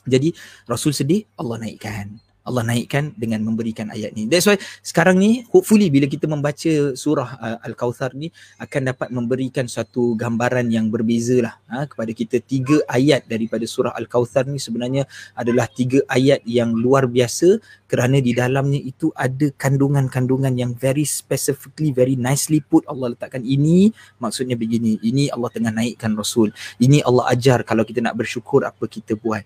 Jadi 0.10 0.34
Rasul 0.66 0.98
sedih, 0.98 1.30
Allah 1.38 1.62
naikkan. 1.62 2.18
Allah 2.42 2.66
naikkan 2.66 3.14
dengan 3.14 3.46
memberikan 3.46 3.94
ayat 3.94 4.18
ni. 4.18 4.26
That's 4.26 4.50
why 4.50 4.58
sekarang 4.82 5.22
ni 5.22 5.46
hopefully 5.54 5.94
bila 5.94 6.10
kita 6.10 6.26
membaca 6.26 6.98
surah 6.98 7.38
uh, 7.38 7.58
Al-Kauthar 7.62 8.18
ni 8.18 8.34
akan 8.58 8.82
dapat 8.94 9.08
memberikan 9.14 9.70
satu 9.70 10.18
gambaran 10.18 10.74
yang 10.74 10.90
berbeza 10.90 11.38
lah 11.38 11.56
ha, 11.70 11.86
kepada 11.86 12.10
kita. 12.18 12.42
Tiga 12.42 12.82
ayat 12.90 13.30
daripada 13.30 13.62
surah 13.70 13.94
Al-Kauthar 13.94 14.50
ni 14.50 14.58
sebenarnya 14.58 15.06
adalah 15.38 15.70
tiga 15.70 16.02
ayat 16.10 16.42
yang 16.50 16.74
luar 16.74 17.06
biasa 17.06 17.62
kerana 17.86 18.18
di 18.18 18.34
dalamnya 18.34 18.82
itu 18.82 19.14
ada 19.14 19.54
kandungan-kandungan 19.54 20.58
yang 20.58 20.74
very 20.74 21.06
specifically, 21.06 21.94
very 21.94 22.18
nicely 22.18 22.58
put 22.66 22.82
Allah 22.90 23.14
letakkan 23.14 23.46
ini 23.46 23.94
maksudnya 24.18 24.58
begini. 24.58 24.98
Ini 25.06 25.30
Allah 25.30 25.54
tengah 25.54 25.70
naikkan 25.70 26.18
Rasul. 26.18 26.50
Ini 26.82 27.06
Allah 27.06 27.30
ajar 27.30 27.62
kalau 27.62 27.86
kita 27.86 28.02
nak 28.02 28.18
bersyukur 28.18 28.66
apa 28.66 28.82
kita 28.90 29.14
buat 29.14 29.46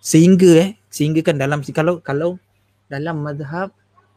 sehingga 0.00 0.50
eh 0.56 0.79
sehingga 0.90 1.22
kan 1.22 1.38
dalam 1.38 1.62
kalau 1.70 2.02
kalau 2.02 2.36
dalam 2.90 3.22
mazhab 3.22 3.70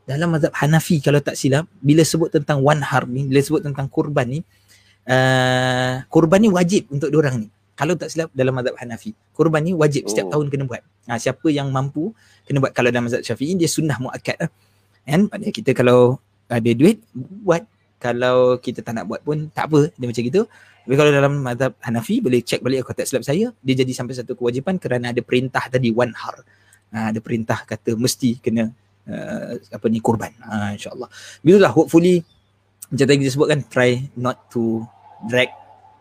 dalam 0.03 0.36
mazhab 0.36 0.51
Hanafi 0.57 0.99
kalau 0.99 1.21
tak 1.24 1.39
silap 1.39 1.69
bila 1.80 2.03
sebut 2.03 2.34
tentang 2.34 2.59
wanhar 2.59 3.07
ni 3.07 3.30
bila 3.30 3.39
sebut 3.39 3.63
tentang 3.63 3.88
kurban 3.88 4.28
ni 4.28 4.39
uh, 5.07 6.03
kurban 6.11 6.43
ni 6.43 6.49
wajib 6.51 6.89
untuk 6.91 7.13
orang 7.15 7.45
ni. 7.45 7.49
Kalau 7.74 7.97
tak 7.97 8.13
silap 8.13 8.30
dalam 8.34 8.53
mazhab 8.53 8.76
Hanafi 8.78 9.13
kurban 9.34 9.63
ni 9.65 9.71
wajib 9.74 10.05
setiap 10.09 10.30
oh. 10.30 10.32
tahun 10.38 10.45
kena 10.51 10.65
buat. 10.67 10.82
Ha, 11.09 11.17
siapa 11.21 11.47
yang 11.49 11.69
mampu 11.69 12.11
kena 12.45 12.61
buat. 12.61 12.74
Kalau 12.74 12.89
dalam 12.89 13.07
mazhab 13.09 13.21
Syafi'i 13.26 13.53
dia 13.57 13.69
sunnah 13.69 13.97
muakkad 13.97 14.38
lah. 14.41 14.49
Kan? 15.05 15.30
Maknanya 15.30 15.53
kita 15.53 15.71
kalau 15.78 16.17
ada 16.49 16.71
duit 16.74 17.01
buat. 17.15 17.65
Kalau 18.03 18.59
kita 18.59 18.84
tak 18.84 18.99
nak 18.99 19.07
buat 19.07 19.24
pun 19.24 19.47
tak 19.55 19.71
apa. 19.71 19.88
Dia 19.95 20.05
macam 20.11 20.24
gitu. 20.28 20.43
Tapi 20.84 20.95
kalau 20.99 21.11
dalam 21.15 21.34
mazhab 21.39 21.71
Hanafi 21.80 22.19
boleh 22.19 22.43
cek 22.43 22.59
balik 22.59 22.84
aku 22.84 22.91
tak 22.91 23.07
silap 23.07 23.24
saya. 23.24 23.55
Dia 23.63 23.74
jadi 23.80 23.91
sampai 23.95 24.19
satu 24.19 24.36
kewajipan 24.36 24.76
kerana 24.76 25.15
ada 25.15 25.24
perintah 25.24 25.63
tadi 25.71 25.89
one 25.95 26.11
har. 26.11 26.43
Ha, 26.94 27.10
ada 27.10 27.20
perintah 27.20 27.66
kata 27.66 27.98
mesti 27.98 28.38
kena 28.38 28.70
uh, 29.10 29.52
apa 29.58 29.86
ni 29.89 29.98
kurban. 29.98 30.30
Ha, 30.46 30.78
InsyaAllah. 30.78 31.10
Bila 31.41 31.68
lah 31.68 31.72
hopefully 31.74 32.22
macam 32.94 33.06
tadi 33.10 33.18
kita 33.26 33.32
sebutkan 33.34 33.60
try 33.66 34.06
not 34.14 34.46
to 34.54 34.86
drag 35.26 35.50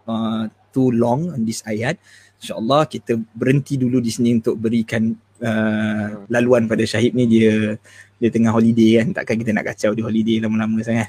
uh, 0.04 0.44
too 0.70 0.92
long 0.92 1.32
on 1.32 1.48
this 1.48 1.64
ayat. 1.64 1.96
InsyaAllah 2.42 2.90
kita 2.90 3.16
berhenti 3.32 3.80
dulu 3.80 4.04
di 4.04 4.12
sini 4.12 4.36
untuk 4.36 4.60
berikan 4.60 5.16
uh, 5.40 6.28
laluan 6.28 6.68
pada 6.68 6.84
Syahid 6.84 7.16
ni 7.16 7.24
dia 7.24 7.80
dia 8.20 8.28
tengah 8.28 8.52
holiday 8.52 9.00
kan. 9.00 9.16
Takkan 9.22 9.36
kita 9.40 9.50
nak 9.56 9.72
kacau 9.72 9.96
di 9.96 10.02
holiday 10.04 10.44
lama-lama 10.44 10.78
sangat. 10.84 11.08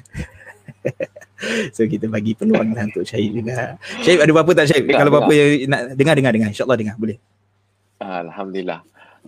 so 1.75 1.83
kita 1.83 2.07
bagi 2.07 2.33
peluang 2.33 2.71
lah 2.71 2.87
untuk 2.87 3.03
Syahid 3.03 3.43
juga. 3.43 3.75
Syahid 4.01 4.19
ada 4.23 4.31
apa-apa 4.31 4.51
tak 4.55 4.65
Syahid? 4.71 4.87
Kalau 4.87 5.11
apa-apa 5.11 5.31
yang 5.35 5.69
nak 5.69 5.81
dengar 5.99 6.15
dengar 6.15 6.31
dengar 6.31 6.49
insya-Allah 6.49 6.77
dengar 6.79 6.95
boleh. 6.95 7.17
Alhamdulillah. 7.99 8.81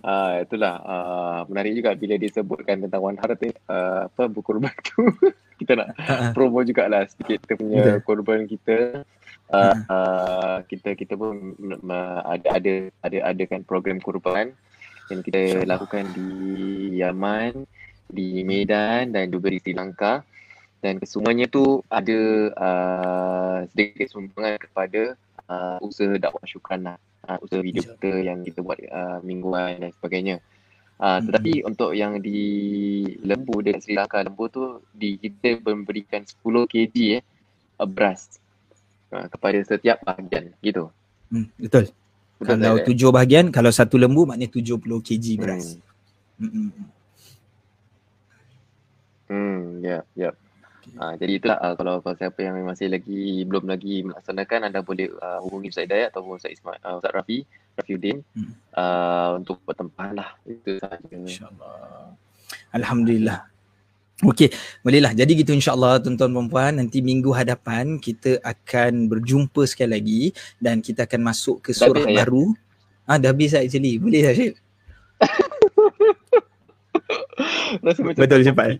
Uh, 0.04 0.44
itulah 0.44 0.76
uh, 0.84 1.40
menarik 1.48 1.72
juga 1.72 1.96
bila 1.96 2.20
disebutkan 2.20 2.84
tentang 2.84 3.00
One 3.00 3.16
Heart 3.16 3.48
uh, 3.64 4.12
apa 4.12 4.28
berkorban 4.28 4.76
tu 4.84 5.08
kita 5.60 5.72
nak 5.72 5.88
uh-huh. 5.96 6.30
promo 6.36 6.60
jugalah 6.60 7.08
sedikit 7.08 7.48
kita 7.48 7.54
punya 7.56 7.80
Betul. 7.80 8.04
korban 8.04 8.44
kita 8.44 9.02
uh, 9.48 9.56
uh-huh. 9.56 9.76
uh, 9.88 10.58
kita 10.68 10.92
kita 11.00 11.16
pun 11.16 11.56
uh, 11.88 12.20
ada 12.28 12.60
ada 12.60 12.72
ada 13.08 13.18
ada 13.24 13.42
kan 13.48 13.64
program 13.64 13.96
korban 13.96 14.52
yang 15.08 15.20
kita 15.24 15.64
lakukan 15.64 16.12
di 16.12 16.28
Yaman 17.00 17.64
di 18.12 18.44
Medan 18.44 19.16
dan 19.16 19.32
juga 19.32 19.48
di 19.48 19.58
Sri 19.64 19.72
Lanka 19.72 20.20
dan 20.84 21.00
kesemuanya 21.00 21.48
tu 21.48 21.80
ada 21.88 22.20
uh, 22.52 23.58
sedikit 23.72 24.12
sumbangan 24.12 24.60
kepada 24.60 25.16
uh, 25.50 25.78
usaha 25.82 26.14
dakwah 26.18 26.44
syukran 26.46 26.86
lah. 26.86 26.98
Uh, 27.26 27.38
usaha 27.42 27.58
video 27.58 27.82
kita 27.82 28.22
yang 28.22 28.46
kita 28.46 28.62
buat 28.62 28.78
uh, 28.86 29.18
mingguan 29.26 29.82
dan 29.82 29.90
sebagainya. 29.98 30.36
Uh, 30.96 31.20
hmm. 31.20 31.28
Tetapi 31.28 31.52
untuk 31.68 31.90
yang 31.92 32.16
di 32.22 32.40
Lembu 33.20 33.60
dan 33.60 33.82
Sri 33.84 33.92
Lanka 33.92 34.24
Lembu 34.24 34.48
tu 34.48 34.80
di 34.96 35.20
kita 35.20 35.60
memberikan 35.60 36.24
10 36.24 36.40
kg 36.72 36.96
eh, 37.20 37.22
beras 37.84 38.40
uh, 39.12 39.28
kepada 39.28 39.60
setiap 39.60 40.00
bahagian 40.00 40.56
gitu. 40.64 40.88
Hmm, 41.28 41.52
betul. 41.60 41.92
betul. 42.40 42.56
Kalau 42.56 42.80
tak, 42.80 42.86
tujuh 42.88 43.10
bahagian, 43.12 43.52
kalau 43.52 43.68
satu 43.68 44.00
lembu 44.00 44.24
maknanya 44.24 44.48
70 44.56 44.80
kg 44.80 45.26
beras. 45.36 45.76
Hmm, 46.40 46.48
hmm, 46.48 46.68
hmm. 46.72 46.88
hmm 49.28 49.60
ya, 49.84 49.98
ya. 50.16 50.30
Uh, 50.94 51.14
jadi 51.18 51.32
itulah 51.42 51.58
uh, 51.58 51.74
kalau, 51.74 51.98
kalau 52.00 52.16
siapa 52.16 52.38
yang 52.40 52.62
masih 52.62 52.86
lagi 52.88 53.42
belum 53.42 53.66
lagi 53.66 54.06
melaksanakan 54.06 54.70
anda 54.70 54.80
boleh 54.86 55.10
uh, 55.18 55.42
hubungi 55.42 55.74
Ustaz 55.74 55.90
Dayat 55.90 56.14
atau 56.14 56.24
Ustaz 56.30 56.54
Ismail 56.54 56.78
uh, 56.80 57.02
Ustaz 57.02 57.12
Rafi 57.12 57.42
Rafiuddin 57.74 58.22
hmm. 58.22 58.52
uh, 58.72 59.36
untuk 59.36 59.60
bertempah 59.66 60.10
lah 60.14 60.28
itu 60.46 60.78
sahaja 60.80 61.10
insyaallah 61.10 62.14
alhamdulillah 62.72 63.44
Okey, 64.24 64.48
bolehlah. 64.80 65.12
Jadi 65.12 65.44
gitu 65.44 65.52
insyaAllah 65.52 66.00
tuan-tuan 66.00 66.32
dan 66.32 66.48
puan 66.48 66.72
nanti 66.80 67.04
minggu 67.04 67.36
hadapan 67.36 68.00
kita 68.00 68.40
akan 68.40 69.12
berjumpa 69.12 69.68
sekali 69.68 69.92
lagi 69.92 70.22
dan 70.56 70.80
kita 70.80 71.04
akan 71.04 71.20
masuk 71.20 71.60
ke 71.60 71.76
surah 71.76 72.00
dah 72.00 72.24
baru. 72.24 72.56
Ah, 73.04 73.20
dah 73.20 73.36
habis 73.36 73.52
actually. 73.52 74.00
Boleh 74.00 74.24
tak 74.24 74.34
Syed? 74.40 74.54
Betul 78.16 78.40
cepat. 78.46 78.78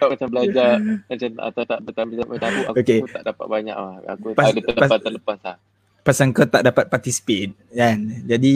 macam 0.00 0.28
belajar 0.32 0.80
macam 0.80 1.30
atau 1.44 1.62
tak 1.68 1.78
betul 1.84 2.04
betul 2.08 2.24
tahu 2.40 2.58
aku 2.72 2.78
okay. 2.80 2.98
tak 3.04 3.24
dapat 3.26 3.46
banyak 3.46 3.76
lah. 3.76 3.94
Aku 4.16 4.32
pas, 4.32 4.48
ada 4.48 4.60
terlepas 4.64 4.88
pas, 4.88 5.00
terlepas 5.00 5.38
lah. 5.44 5.56
Pasal 6.00 6.32
kau 6.32 6.48
tak 6.48 6.64
dapat 6.64 6.88
participate 6.88 7.52
kan. 7.70 7.98
Jadi 8.24 8.54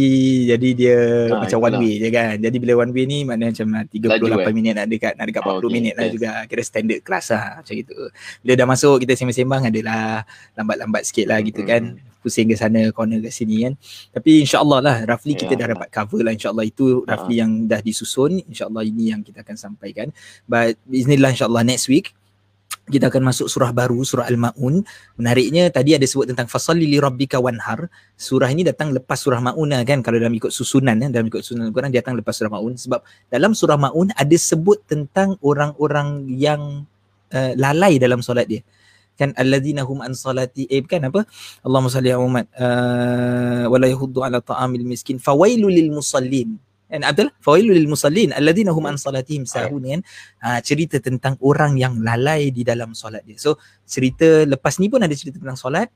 jadi 0.49 0.69
dia 0.73 0.99
ha, 1.31 1.45
macam 1.45 1.59
itulah. 1.61 1.69
one 1.71 1.77
way 1.85 1.93
je 2.01 2.09
kan. 2.09 2.35
Jadi 2.41 2.57
bila 2.57 2.73
one 2.81 2.93
way 2.97 3.05
ni 3.05 3.19
maknanya 3.23 3.63
macam 3.63 3.69
38 3.89 4.11
Laju, 4.11 4.27
eh? 4.41 4.55
minit 4.57 4.73
nak 4.75 4.87
dekat 4.89 5.13
nak 5.15 5.27
dekat 5.29 5.43
40 5.45 5.49
oh, 5.49 5.57
okay. 5.61 5.71
minit 5.71 5.95
lah 5.95 6.05
yes. 6.09 6.13
juga. 6.17 6.31
Kira 6.49 6.63
standard 6.65 7.01
kelas 7.05 7.27
lah 7.31 7.45
macam 7.61 7.75
itu. 7.77 7.99
Bila 8.41 8.53
dah 8.57 8.67
masuk 8.67 8.95
kita 9.05 9.13
sembang-sembang 9.15 9.63
adalah 9.69 10.25
lambat-lambat 10.57 11.03
sikit 11.05 11.27
lah 11.29 11.39
gitu 11.45 11.63
kan. 11.63 11.83
hmm. 11.85 12.01
kan 12.01 12.13
pusing 12.25 12.49
ke 12.49 12.57
sana 12.57 12.89
corner 12.97 13.21
ke 13.21 13.29
sini 13.29 13.69
kan 13.69 13.77
tapi 14.17 14.41
insyaallah 14.49 14.81
lah 14.81 14.97
roughly 15.05 15.37
kita 15.37 15.53
dah 15.61 15.77
dapat 15.77 15.93
cover 15.93 16.25
lah 16.25 16.33
insyaallah 16.33 16.65
itu 16.65 17.05
roughly 17.05 17.37
uh. 17.37 17.45
yang 17.45 17.69
dah 17.69 17.85
disusun 17.85 18.41
insyaallah 18.49 18.81
ini 18.81 19.13
yang 19.13 19.21
kita 19.21 19.45
akan 19.45 19.61
sampaikan 19.61 20.09
but 20.49 20.81
bismillah 20.89 21.37
insyaallah 21.37 21.61
next 21.61 21.93
week 21.93 22.17
kita 22.85 23.09
akan 23.09 23.33
masuk 23.33 23.49
surah 23.49 23.73
baru 23.73 24.05
surah 24.05 24.29
al-maun. 24.29 24.85
Menariknya 25.17 25.73
tadi 25.73 25.97
ada 25.97 26.05
sebut 26.05 26.29
tentang 26.29 26.45
fasalli 26.45 26.85
li 26.85 27.01
rabbika 27.01 27.41
wanhar. 27.41 27.89
Surah 28.13 28.53
ini 28.53 28.61
datang 28.61 28.93
lepas 28.93 29.17
surah 29.25 29.41
maun 29.41 29.73
lah 29.73 29.81
kan 29.89 30.05
kalau 30.05 30.21
dalam 30.21 30.37
ikut 30.37 30.53
susunan 30.53 30.93
ya 31.01 31.09
dalam 31.09 31.33
ikut 31.33 31.41
susunan 31.41 31.73
Al-Quran 31.73 31.89
dia 31.89 32.05
datang 32.05 32.21
lepas 32.21 32.37
surah 32.37 32.53
maun. 32.53 32.77
Sebab 32.77 33.01
dalam 33.33 33.57
surah 33.57 33.81
maun 33.81 34.13
ada 34.13 34.37
sebut 34.37 34.85
tentang 34.85 35.41
orang-orang 35.41 36.29
yang 36.29 36.85
uh, 37.33 37.53
lalai 37.57 37.97
dalam 37.97 38.21
solat 38.21 38.53
dia. 38.53 38.61
Kan 39.17 39.33
alladzina 39.39 39.87
hum 39.87 40.05
an 40.05 40.13
salati 40.13 40.69
eh 40.69 40.85
kan 40.85 41.09
apa? 41.09 41.25
Allahumma 41.65 41.89
salli 41.89 42.13
ala 42.13 42.21
Muhammad 42.21 42.47
uh, 42.53 43.65
wala 43.73 43.87
yahuddu 43.89 44.21
ala 44.21 44.45
ta'amil 44.45 44.85
miskin. 44.85 45.17
Fawailul 45.17 45.73
lil 45.73 45.89
musallin 45.89 46.61
kan 46.95 47.03
betul 47.11 47.29
fawailul 47.43 47.75
lil 47.75 47.91
musallin 47.91 48.31
alladzina 48.31 48.71
hum 48.71 48.87
an 48.87 48.95
salatihim 48.95 49.43
sahun 49.43 49.83
kan? 49.83 50.01
Ha, 50.47 50.63
cerita 50.63 51.03
tentang 51.03 51.35
orang 51.43 51.75
yang 51.75 51.99
lalai 51.99 52.55
di 52.55 52.63
dalam 52.63 52.95
solat 52.95 53.27
dia. 53.27 53.35
So 53.35 53.59
cerita 53.83 54.47
lepas 54.47 54.79
ni 54.79 54.87
pun 54.87 55.03
ada 55.03 55.13
cerita 55.13 55.43
tentang 55.43 55.59
solat 55.59 55.91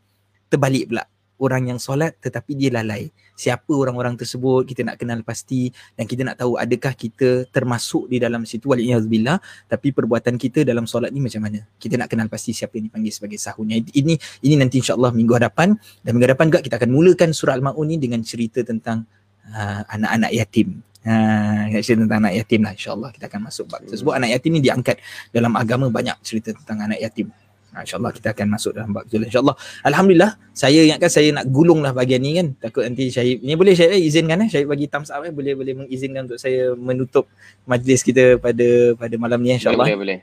terbalik 0.51 0.91
pula. 0.91 1.07
Orang 1.39 1.71
yang 1.71 1.79
solat 1.79 2.19
tetapi 2.19 2.59
dia 2.59 2.75
lalai. 2.75 3.15
Siapa 3.39 3.71
orang-orang 3.71 4.19
tersebut 4.19 4.67
kita 4.67 4.83
nak 4.83 4.99
kenal 4.99 5.23
pasti 5.23 5.71
dan 5.95 6.11
kita 6.11 6.27
nak 6.27 6.43
tahu 6.43 6.59
adakah 6.59 6.91
kita 6.99 7.47
termasuk 7.55 8.11
di 8.11 8.19
dalam 8.19 8.43
situ 8.43 8.67
waliyahzubillah 8.67 9.39
tapi 9.71 9.95
perbuatan 9.95 10.35
kita 10.35 10.67
dalam 10.67 10.91
solat 10.91 11.15
ni 11.15 11.23
macam 11.23 11.47
mana. 11.47 11.63
Kita 11.79 11.95
nak 11.95 12.11
kenal 12.11 12.27
pasti 12.27 12.51
siapa 12.51 12.75
yang 12.83 12.91
dipanggil 12.91 13.15
sebagai 13.15 13.39
sahunnya. 13.39 13.79
Ini 13.79 14.19
ini 14.43 14.55
nanti 14.59 14.83
insyaAllah 14.83 15.15
minggu 15.15 15.39
hadapan. 15.39 15.79
Dan 16.03 16.19
minggu 16.19 16.27
hadapan 16.35 16.51
juga 16.51 16.61
kita 16.67 16.75
akan 16.83 16.91
mulakan 16.91 17.31
surah 17.31 17.55
Al-Ma'un 17.55 17.87
ni 17.87 18.03
dengan 18.03 18.19
cerita 18.27 18.67
tentang 18.67 19.07
uh, 19.53 19.83
anak-anak 19.89 20.33
yatim. 20.35 20.81
Ha, 21.09 21.73
cerita 21.81 22.05
tentang 22.05 22.21
anak 22.21 22.35
yatim 22.37 22.61
lah 22.69 22.73
insyaAllah 22.77 23.11
kita 23.17 23.33
akan 23.33 23.41
masuk 23.49 23.65
bab 23.71 23.81
tersebut. 23.87 24.13
Anak 24.13 24.29
yatim 24.35 24.51
ni 24.53 24.61
diangkat 24.61 25.01
dalam 25.33 25.57
agama 25.57 25.89
banyak 25.89 26.21
cerita 26.21 26.53
tentang 26.53 26.85
anak 26.85 27.01
yatim. 27.01 27.33
Ha, 27.73 27.85
InsyaAllah 27.85 28.13
kita 28.13 28.33
akan 28.33 28.47
masuk 28.49 28.77
dalam 28.77 28.91
bab 28.93 29.05
tu. 29.09 29.21
InsyaAllah. 29.21 29.57
Alhamdulillah 29.85 30.41
Saya 30.57 30.85
ingatkan 30.89 31.09
saya 31.13 31.29
nak 31.37 31.47
gulung 31.53 31.81
lah 31.81 31.93
bahagian 31.93 32.21
ni 32.21 32.37
kan. 32.37 32.53
Takut 32.61 32.83
nanti 32.83 33.13
Syahid 33.13 33.45
Ni 33.45 33.55
boleh 33.55 33.77
Syahid 33.77 33.95
eh, 33.95 34.03
izinkan 34.09 34.41
eh? 34.45 34.49
Syahid 34.49 34.69
bagi 34.69 34.89
thumbs 34.89 35.13
up 35.13 35.23
eh. 35.23 35.33
Boleh 35.33 35.53
boleh 35.55 35.75
mengizinkan 35.85 36.27
untuk 36.29 36.41
saya 36.41 36.73
menutup 36.75 37.29
majlis 37.69 38.01
kita 38.05 38.41
pada 38.41 38.97
pada 38.97 39.15
malam 39.21 39.39
ni 39.41 39.55
insyaAllah. 39.55 39.85
Boleh 39.85 40.01
boleh 40.01 40.19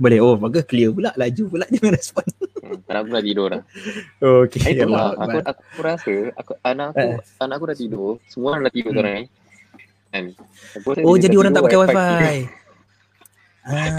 Boleh 0.00 0.18
oh 0.24 0.34
bagus 0.40 0.64
clear 0.64 0.90
pula 0.96 1.12
laju 1.12 1.42
pula 1.52 1.64
jangan 1.76 1.92
respon 1.92 2.24
hmm, 2.24 2.88
Anak 2.88 3.00
aku 3.04 3.10
dah 3.12 3.24
tidur 3.24 3.46
dah 3.52 3.62
Okay 4.24 4.60
eh, 4.64 4.72
Itulah 4.80 5.12
aku, 5.12 5.20
aku, 5.20 5.38
aku, 5.44 5.80
rasa 5.84 6.14
aku, 6.40 6.52
Anak 6.64 6.86
aku 6.96 7.04
eh. 7.04 7.44
anak 7.44 7.54
aku 7.60 7.66
dah 7.68 7.76
tidur 7.76 8.12
Semua 8.24 8.48
orang 8.56 8.62
dah 8.64 8.72
tidur 8.72 8.92
hmm. 8.96 8.98
sekarang 8.98 9.16
ni 9.20 9.26
kan? 10.10 10.24
Oh 11.06 11.14
jadi 11.14 11.36
orang 11.38 11.54
tak 11.54 11.62
pakai 11.68 11.78
wifi, 11.86 11.94
wifi. 11.94 12.38
Ah 13.60 13.92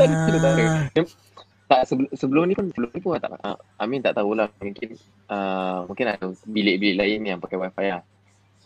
tak 1.71 1.87
sebelum, 1.87 2.11
sebelum 2.11 2.43
ni 2.51 2.53
pun 2.57 2.67
sebelum 2.67 2.89
ni 2.91 2.99
pun 2.99 3.15
tak 3.15 3.31
uh, 3.31 3.55
Amin 3.79 4.03
tak 4.03 4.19
tahulah 4.19 4.51
mungkin 4.59 4.99
uh, 5.31 5.87
mungkin 5.87 6.05
ada 6.11 6.27
bilik-bilik 6.43 6.99
lain 6.99 7.19
yang 7.23 7.39
pakai 7.39 7.55
wifi 7.55 7.87
lah. 7.95 8.03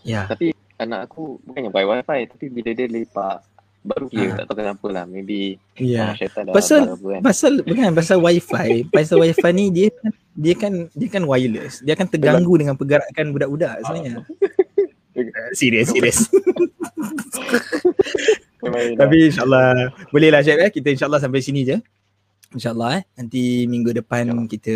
Ya. 0.02 0.26
Tapi 0.26 0.58
anak 0.82 1.14
aku 1.14 1.38
bukannya 1.46 1.70
pakai 1.70 1.86
wifi 1.86 2.20
tapi 2.34 2.46
bila 2.50 2.70
dia 2.74 2.90
lepak 2.90 3.46
baru 3.86 4.10
dia 4.10 4.34
uh. 4.34 4.36
tak 4.42 4.46
tahu 4.50 4.58
kenapa 4.60 4.88
lah. 4.90 5.04
Maybe 5.06 5.62
ya. 5.78 6.18
Uh, 6.18 6.50
pasal 6.50 6.98
kan. 6.98 7.22
pasal 7.22 7.62
bukan 7.62 7.94
pasal 7.94 8.18
wifi. 8.20 8.84
Pasal 8.96 9.22
wifi 9.22 9.50
ni 9.54 9.70
dia 9.70 9.88
kan 9.94 10.12
dia 10.36 10.54
kan 10.58 10.74
dia 10.92 11.08
kan 11.08 11.24
wireless. 11.24 11.86
Dia 11.86 11.94
akan 11.94 12.10
terganggu 12.10 12.54
dengan 12.58 12.74
pergerakan 12.74 13.32
budak-budak 13.32 13.86
sebenarnya. 13.86 14.22
Serius 15.56 15.96
serius 15.96 16.28
tapi 19.00 19.32
insyaallah 19.32 19.94
bolehlah 20.10 20.42
chef 20.44 20.60
eh 20.60 20.72
kita 20.74 20.92
insyaallah 20.92 21.22
sampai 21.22 21.40
sini 21.40 21.64
je 21.64 21.78
InsyaAllah 22.56 22.90
eh. 22.98 23.04
Nanti 23.20 23.68
minggu 23.68 23.92
depan 23.92 24.32
ya. 24.32 24.34
kita 24.48 24.76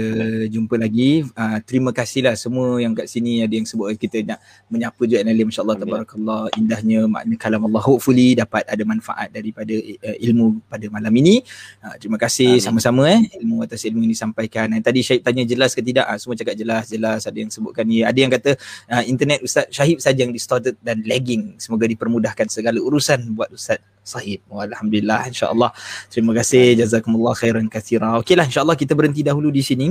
jumpa 0.51 0.75
lagi. 0.75 1.23
Uh, 1.31 1.57
terima 1.63 1.95
kasihlah 1.95 2.35
semua 2.35 2.77
yang 2.83 2.91
kat 2.91 3.07
sini 3.07 3.41
ada 3.41 3.55
yang 3.55 3.63
sebut 3.63 3.95
kita 3.95 4.19
nak 4.27 4.39
menyapa 4.67 4.99
juga 5.07 5.23
Nalim. 5.23 5.47
InsyaAllah 5.47 5.77
tabarakallah 5.79 6.41
indahnya 6.59 7.07
makna 7.07 7.35
kalam 7.39 7.63
Allah. 7.65 7.81
Hopefully 7.81 8.35
dapat 8.35 8.67
ada 8.67 8.83
manfaat 8.83 9.31
daripada 9.31 9.71
uh, 9.73 10.17
ilmu 10.19 10.59
pada 10.67 10.85
malam 10.91 11.13
ini. 11.15 11.41
Uh, 11.79 11.95
terima 11.95 12.19
kasih 12.19 12.59
Amin. 12.59 12.63
sama-sama 12.63 13.07
eh. 13.07 13.23
Ilmu 13.39 13.63
atas 13.63 13.87
ilmu 13.87 14.03
ini 14.03 14.11
disampaikan. 14.11 14.69
Dan 14.75 14.83
tadi 14.83 14.99
Syahid 14.99 15.23
tanya 15.23 15.47
jelas 15.47 15.71
ke 15.71 15.79
tidak? 15.79 16.05
Uh, 16.11 16.17
semua 16.19 16.35
cakap 16.35 16.55
jelas, 16.59 16.91
jelas. 16.91 17.23
Ada 17.23 17.37
yang 17.39 17.51
sebutkan 17.51 17.87
ni. 17.87 18.03
Ada 18.03 18.19
yang 18.19 18.31
kata 18.35 18.51
uh, 18.91 19.03
internet 19.07 19.39
Ustaz 19.41 19.71
Syahid 19.71 20.03
saja 20.03 20.19
yang 20.27 20.35
distorted 20.35 20.75
dan 20.83 20.99
lagging. 21.07 21.55
Semoga 21.55 21.87
dipermudahkan 21.87 22.51
segala 22.51 22.77
urusan 22.83 23.33
buat 23.33 23.55
Ustaz 23.55 23.79
sahib. 24.09 24.41
Alhamdulillah 24.49 25.29
insya-Allah. 25.29 25.69
Terima 26.09 26.33
kasih 26.33 26.81
jazakumullah 26.81 27.37
khairan 27.37 27.69
katsira. 27.69 28.17
Okeylah 28.17 28.49
insya-Allah 28.49 28.73
kita 28.73 28.97
berhenti 28.97 29.21
dahulu 29.21 29.53
di 29.53 29.61
sini 29.61 29.87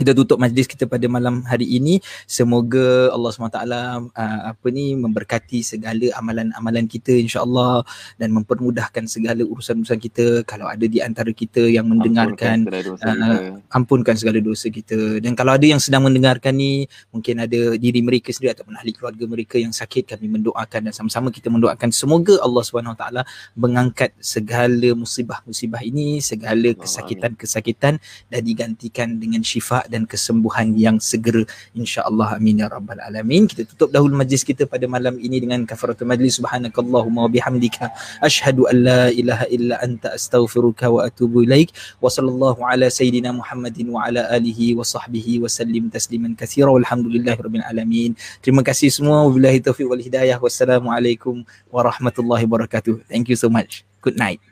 kita 0.00 0.16
tutup 0.16 0.40
majlis 0.40 0.64
kita 0.64 0.88
pada 0.88 1.04
malam 1.12 1.44
hari 1.44 1.68
ini. 1.68 2.00
Semoga 2.24 3.12
Allah 3.12 3.30
SWT 3.36 3.60
uh, 3.60 4.40
apa 4.48 4.66
ni 4.72 4.96
memberkati 4.96 5.60
segala 5.60 6.08
amalan-amalan 6.16 6.88
kita 6.88 7.12
insyaallah 7.20 7.84
dan 8.16 8.32
mempermudahkan 8.32 9.04
segala 9.04 9.44
urusan-urusan 9.44 10.00
kita. 10.00 10.26
Kalau 10.48 10.64
ada 10.64 10.88
di 10.88 11.04
antara 11.04 11.28
kita 11.36 11.68
yang 11.68 11.84
mendengarkan 11.84 12.64
ampunkan 12.64 12.96
segala, 12.96 13.26
uh, 13.28 13.76
ampunkan 13.76 14.14
segala 14.16 14.38
dosa 14.40 14.72
kita. 14.72 15.20
Dan 15.20 15.36
kalau 15.36 15.52
ada 15.52 15.66
yang 15.68 15.82
sedang 15.82 16.08
mendengarkan 16.08 16.56
ni 16.56 16.88
mungkin 17.12 17.44
ada 17.44 17.76
diri 17.76 18.00
mereka 18.00 18.32
sendiri 18.32 18.56
ataupun 18.56 18.80
ahli 18.80 18.96
keluarga 18.96 19.24
mereka 19.28 19.60
yang 19.60 19.74
sakit 19.74 20.16
kami 20.16 20.32
mendoakan 20.32 20.88
dan 20.88 20.92
sama-sama 20.96 21.28
kita 21.28 21.52
mendoakan. 21.52 21.92
Semoga 21.92 22.40
Allah 22.40 22.62
SWT 22.64 23.04
mengangkat 23.52 24.16
segala 24.16 24.96
musibah-musibah 24.96 25.84
ini 25.84 26.24
segala 26.24 26.72
kesakitan-kesakitan 26.72 28.00
dan 28.32 28.40
digantikan 28.40 29.20
dengan 29.20 29.44
syifa 29.44 29.89
dan 29.90 30.06
kesembuhan 30.06 30.78
yang 30.78 31.02
segera. 31.02 31.42
Insyaallah 31.74 32.38
amin 32.38 32.62
ya 32.62 32.70
rabbal 32.70 33.02
alamin. 33.02 33.50
Kita 33.50 33.66
tutup 33.66 33.90
dahulu 33.90 34.14
majlis 34.14 34.46
kita 34.46 34.64
pada 34.70 34.86
malam 34.86 35.18
ini 35.18 35.42
dengan 35.42 35.66
kafaratul 35.66 36.06
majlis. 36.06 36.38
Subhanakallahumma 36.38 37.26
wa 37.26 37.30
bihamdika 37.30 37.90
asyhadu 38.22 38.70
an 38.70 38.76
la 38.86 39.02
ilaha 39.10 39.44
illa 39.50 39.82
anta 39.82 40.14
astaghfiruka 40.14 40.86
wa 40.86 41.10
atubu 41.10 41.42
ilaik. 41.42 41.74
Wa 41.98 42.06
sallallahu 42.06 42.62
ala 42.62 42.86
sayidina 42.86 43.34
muhammadin 43.34 43.90
wa 43.90 44.06
ala 44.06 44.30
alihi 44.30 44.78
wa 44.78 44.86
sahbihi 44.86 45.42
wa 45.42 45.50
sallim 45.50 45.90
tasliman 45.90 46.38
katsira 46.38 46.70
walhamdulillahi 46.70 47.42
rabbil 47.42 47.66
alamin. 47.66 48.14
Terima 48.40 48.62
kasih 48.62 48.94
semua. 48.94 49.26
Wabillahi 49.26 49.60
taufiq 49.60 49.90
wal 49.90 50.00
hidayah. 50.00 50.38
Wassalamualaikum 50.38 51.42
warahmatullahi 51.74 52.46
wabarakatuh. 52.46 53.10
Thank 53.10 53.28
you 53.28 53.36
so 53.36 53.50
much. 53.50 53.82
Good 54.00 54.16
night 54.16 54.49